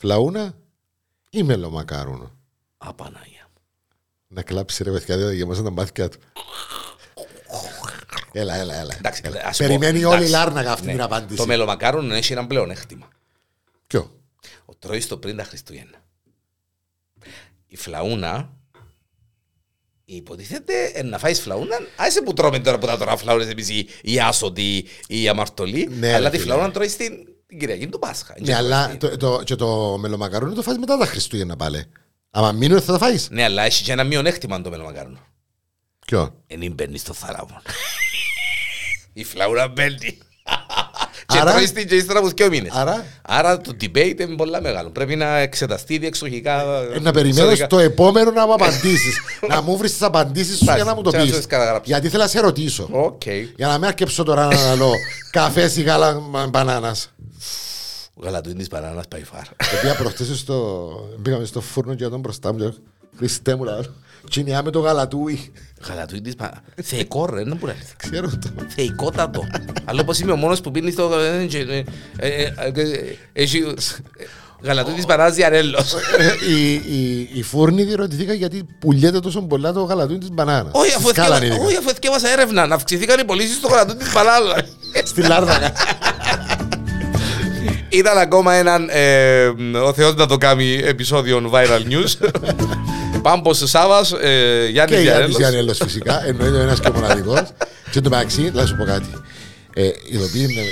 Φλαούνα 0.00 0.54
ή 1.30 1.42
μελομακάρουνο; 1.42 2.38
Απανάγια. 2.78 3.48
Να 4.28 4.42
κλάψει 4.42 4.82
ρε 4.82 4.90
παιδιά, 4.90 5.16
δεν 5.16 5.32
γεμάσαν 5.34 5.64
τα 5.64 5.70
μάτια 5.70 6.08
του. 6.08 6.18
Έλα, 8.32 8.54
έλα, 8.54 8.74
έλα. 8.74 8.94
Εντάξει, 8.96 9.22
Έλα. 9.24 9.40
ας 9.44 9.58
πω, 9.58 9.64
Περιμένει 9.66 10.04
όλη 10.04 10.14
η 10.14 10.16
εντάξει. 10.16 10.30
Λάρνακα 10.32 10.72
αυτή 10.72 10.86
Ναι. 10.86 10.92
την 10.92 11.00
απάντηση. 11.00 11.36
Το 11.36 11.46
μελομακάρον 11.46 12.10
έχει 12.12 12.32
ένα 12.32 12.46
πλεονέκτημα. 12.46 13.08
Ποιο; 13.86 14.20
Ο 14.64 14.74
τρώεις 14.74 15.08
το 15.08 15.16
πριν 15.18 15.36
τα 15.36 15.44
Χριστούγεννα. 15.44 15.98
Η 17.66 17.76
φλαούνα 17.76 18.52
υποτίθεται 20.04 20.84
ε, 20.94 21.02
να 21.02 21.18
φάεις 21.18 21.40
φλαούνα. 21.40 21.76
Άσε 21.96 22.22
που 22.22 22.32
τρώμε 22.32 22.58
τώρα 22.60 22.78
που 22.78 22.86
τα 22.86 22.98
τρώμε 22.98 23.16
φλαούνες 23.16 23.48
εμείς 23.48 23.68
οι, 23.68 23.88
οι 24.02 24.20
άσωτοι 24.20 24.76
ή 25.06 25.22
οι 25.22 25.28
αμαρτωλοί. 25.28 25.86
Ναι, 25.90 26.14
αλλά 26.14 26.28
ρε 26.28 26.36
τη 26.36 26.38
φίλε. 26.42 26.52
φλαούνα 26.52 26.70
τρώεις 26.72 26.96
την, 26.96 27.12
την 27.50 27.58
Κυριακή 27.58 27.86
του 27.86 27.98
Πάσχα. 27.98 28.34
Ναι, 28.40 28.54
αλλά 28.54 28.96
το, 28.96 29.16
το, 29.16 29.42
και 29.44 29.54
το 29.54 29.98
μελομακάρουνο 29.98 30.54
το 30.54 30.62
φας 30.62 30.78
μετά 30.78 30.96
τα 30.98 31.06
Χριστούγεννα 31.06 31.56
πάλι. 31.56 31.84
Άμα 32.30 32.52
μείνουν 32.52 32.80
θα 32.80 32.92
τα 32.92 32.98
φάεις. 32.98 33.28
Ναι, 33.30 33.44
αλλά 33.44 33.62
έχει 33.62 33.82
και 33.82 33.92
ένα 33.92 34.04
μειονέκτημα 34.04 34.60
το 34.60 34.70
μελομακάρον. 34.70 35.18
Ποιο; 36.06 36.42
Εν 36.46 36.72
μπαίνεις 36.72 37.00
στο 37.00 37.12
θάλαμο. 37.12 37.62
Η 39.12 39.24
φλαούνα 39.24 39.68
μπαίνει. 39.68 40.18
Και 41.30 41.38
Άρα- 41.38 41.50
τρώεις 41.52 41.72
την 41.72 41.88
και 41.88 41.94
ύστερα 41.94 42.18
από 42.18 42.28
δύο 42.28 42.48
μήνες. 42.48 42.72
Άρα 42.74 43.04
Άρα 43.22 43.60
το 43.60 43.76
debate 43.80 44.20
είναι 44.20 44.36
πολλά 44.36 44.60
μεγάλο. 44.60 44.90
Πρέπει 44.90 45.16
να 45.16 45.38
εξεταστεί 45.38 45.98
διεξοχικά. 45.98 46.62
ε, 46.94 47.00
να 47.00 47.12
περιμένω 47.12 47.40
εξωτικά. 47.50 47.64
στο 47.64 47.78
επόμενο 47.78 48.30
να 48.30 48.46
μου 48.46 48.52
απαντήσεις. 48.52 49.20
να 49.50 49.60
μου 49.62 49.76
βρεις 49.76 49.90
τις 49.92 50.02
απαντήσεις 50.02 50.56
σου 50.58 50.64
για 50.64 50.84
να 50.84 50.94
μου 50.94 51.02
το 51.02 51.10
Και 51.10 51.16
να 51.16 51.22
σου 51.22 51.28
πεις. 51.28 51.38
τις 51.38 51.46
καταγράψω. 51.46 51.82
Γιατί 51.86 52.08
θέλω 52.08 52.22
να 52.22 52.28
σε 52.28 52.40
ρωτήσω. 52.40 52.88
Οκ. 52.92 53.26
Για 53.56 53.66
να 53.66 53.78
μην 53.78 53.84
αρκεψω 53.86 54.22
τώρα 54.22 54.46
να 54.46 54.74
λέω 54.74 54.92
καφέ 55.30 55.72
ή 55.76 55.82
γάλα 55.82 56.20
μπανάνας. 56.50 57.10
Γαλατούιν 58.22 58.56
της 58.58 58.68
μπανάνας 58.68 59.04
by 59.14 59.16
far. 59.18 59.44
Επειδή 59.56 59.96
προχτές 59.98 60.38
στο... 60.38 60.88
μπήκαμε 61.18 61.44
στο 61.44 61.60
φούρνο 61.60 61.94
και 61.94 62.08
τον 62.08 62.20
μπροστά 62.20 62.52
μου 62.52 62.58
και 62.58 62.64
λέω, 62.64 62.74
Χριστέ 63.16 63.54
μου 63.56 63.64
λαλό, 63.64 63.84
τσινιά 64.30 64.62
με 64.62 64.70
το 64.70 64.78
γαλατούι. 64.80 65.52
Γαλατούιν 65.88 66.22
της 66.22 66.36
μπανάνας. 66.36 66.60
Θεϊκό 66.82 67.26
ρε, 67.26 67.42
δεν 67.44 67.56
μπορεί 67.56 67.72
να 67.72 67.78
είναι. 67.78 67.88
Ξέρω 67.96 68.28
το. 68.28 68.48
Θεϊκότατο. 68.76 69.46
Αλλά 69.84 70.04
πως 70.04 70.18
είμαι 70.18 70.32
ο 70.32 70.36
μόνος 70.36 70.60
που 70.60 70.70
πίνει 70.70 70.90
στο... 70.90 71.10
ε, 71.18 71.46
ε, 72.18 72.42
ε, 72.42 72.52
ε, 72.74 73.16
Έχει... 73.32 73.74
Γαλατούιν 74.62 74.96
της 74.96 75.06
μπανάνας 75.06 75.34
διαρέλος. 75.34 75.94
Ε, 75.94 76.32
η, 76.50 76.72
η, 76.72 77.28
η 77.34 77.42
φούρνη 77.42 77.82
διερωτηθήκα 77.82 78.32
γιατί 78.32 78.66
πουλιέται 78.78 79.20
τόσο 79.20 79.42
πολλά 79.42 79.72
το 79.72 79.82
γαλατούι 79.82 80.18
της 80.18 80.30
μπανάνας. 80.32 80.72
Όχι, 80.74 80.90
Στη 80.90 80.96
αφού 80.98 81.08
σκάλα 81.08 81.36
εθιέβασα- 81.36 81.46
ειδικά. 81.54 81.66
όχι, 81.66 81.76
αφού 81.76 81.88
εθιέβασα 81.96 82.28
έρευνα 82.28 82.66
να 82.66 82.74
αυξηθήκαν 82.74 83.20
οι 83.20 83.24
πωλήσεις 83.24 83.56
στο 83.56 83.68
γαλατούιν 83.68 83.98
της 83.98 84.12
μπανάνας. 84.12 84.62
Στη 85.04 85.22
Λάρδακα. 85.22 85.72
Ήταν 87.88 88.18
ακόμα 88.18 88.54
έναν 88.54 88.88
ε, 88.90 89.44
ο 89.84 89.92
Θεός 89.92 90.14
να 90.14 90.26
το 90.26 90.36
κάνει 90.36 90.80
επεισόδιο 90.84 91.50
viral 91.54 91.82
news. 91.90 92.30
Πάμπος 93.22 93.62
Σάβας, 93.64 94.12
ε, 94.12 94.66
Γιάννης 94.70 94.94
και 94.96 95.00
η 95.00 95.02
Γιάννης 95.02 95.04
Διαρέλος. 95.04 95.36
Γιάννελος 95.36 95.78
φυσικά, 95.82 96.24
εννοείται 96.28 96.56
ο 96.56 96.60
ένας 96.60 96.80
και 96.80 96.88
ο 96.88 96.92
μοναδικός. 96.92 97.42
Και 97.90 98.00
το 98.00 98.10
μεταξύ, 98.10 98.50
να 98.54 98.66
σου 98.66 98.76
πω 98.76 98.84
κάτι. 98.84 99.06
Ε, 99.74 99.88
ειδοποιεί 100.10 100.46
είναι... 100.50 100.62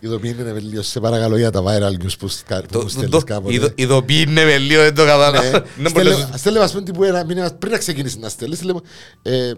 Ειδοποιεί 0.00 0.36
είναι 0.40 0.58
λίγο 0.70 0.82
σε 0.82 1.00
παρακαλώ 1.00 1.36
για 1.36 1.50
τα 1.50 1.62
viral 1.62 2.02
news 2.04 2.12
που 2.18 2.28
σκα- 2.28 2.60
που 2.60 2.66
Το- 2.72 2.78
μου 2.78 2.84
το- 2.84 2.88
στέλνεις 2.90 3.10
το- 3.10 3.22
κάποτε. 3.24 3.54
ειδο- 3.54 3.72
Ειδοποιήνε 3.74 4.44
με 4.44 4.56
λίγο, 4.58 4.82
δεν 4.82 4.94
το 4.94 5.04
κατάλαβα. 5.04 5.42
Ναι. 5.42 5.50
Δεν 5.50 5.62
μπορεί 5.76 5.90
Στέλνε- 5.90 6.12
να 6.18 6.26
σου- 6.26 6.38
Στέλνε 6.38 6.58
μας 6.58 6.70
πούμε 6.72 6.82
τύπου 6.84 7.04
ένα 7.04 7.24
μήνυμα 7.24 7.50
πριν 7.58 7.72
να 7.72 7.78
ξεκινήσεις 7.78 8.18
να 8.18 8.28
στέλνεις. 8.28 8.62
λέμε, 8.62 8.80
ε, 9.22 9.52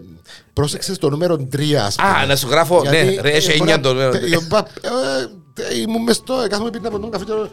Πρόσεξες 0.53 0.95
στο 0.95 1.09
νούμερο 1.09 1.47
3 1.55 1.73
ας 1.85 1.95
πούμε. 1.95 2.07
Α, 2.09 2.25
να 2.25 2.35
σου 2.35 2.47
γράφω, 2.49 2.83
ναι, 2.83 3.01
Γιατί, 3.01 3.19
ρε, 3.21 3.29
έχει 3.31 3.51
ε, 3.51 3.57
μπορεί 3.57 3.71
εννιά 3.71 3.75
να- 3.75 3.81
το 3.81 3.93
νούμερο. 3.93 4.11
τε- 4.11 4.33
ε, 4.33 4.37
μπα- 4.47 4.57
ε, 4.57 5.71
ε, 5.73 5.79
Ήμουν 5.79 6.03
μες 6.03 6.15
στο, 6.15 6.41
ε, 6.45 6.47
κάθομαι 6.47 6.69
πίνω 6.69 6.87
από 6.87 6.99
τον 6.99 7.11
καφέ 7.11 7.23
και 7.25 7.31
λέω, 7.33 7.49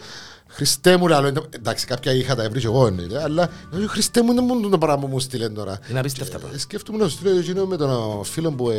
Χριστέ 0.57 0.97
μου 0.97 1.07
λαλό, 1.09 1.47
εντάξει 1.51 1.87
κάποια 1.87 2.13
είχα 2.13 2.35
τα 2.35 2.49
βρει 2.51 2.61
και 2.61 2.67
εγώ 2.67 2.87
εννοείται, 2.87 3.23
αλλά 3.23 3.49
λέω, 3.71 3.89
Χριστέ 3.89 4.23
μου 4.23 4.35
δεν 4.35 4.45
μου 4.47 4.69
το 4.69 4.79
πράγμα 4.79 5.01
που 5.01 5.07
μου 5.07 5.21
στείλεν 5.21 5.55
τώρα. 5.55 5.79
Είναι 5.91 5.99
απίστευτα 5.99 6.31
πράγματα. 6.39 6.57
Ε, 6.57 6.61
Σκέφτομαι 6.61 6.99
να 6.99 7.09
σου 7.09 7.17
στείλω 7.17 7.39
εκείνο 7.39 7.65
με 7.65 7.77
τον 7.77 8.25
φίλο 8.25 8.51
που 8.53 8.71
ε, 8.71 8.75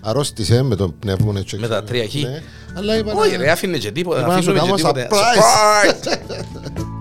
αρρώστησε 0.00 0.62
με 0.62 0.76
τον 0.76 0.98
πνεύμονα. 0.98 1.44
Με 1.56 1.68
τα 1.68 1.82
τρία 1.84 2.08
χ. 2.08 2.14
Ναι, 2.14 2.42
αλλά 2.74 2.96
είπα 2.96 3.12
Όχι 3.12 3.30
να- 3.30 3.36
ρε, 3.36 3.50
άφηνε 3.50 3.78
και 3.78 3.90
τίποτα. 3.90 4.20
Είπα 4.20 4.34
να 4.34 4.42
σου 4.42 4.50
αφήνουμε 4.50 4.76
και 4.76 4.82
κάνω 4.82 4.92
τίποτα. 4.92 5.08
surprise. 5.08 6.04
Surprise. 6.04 6.84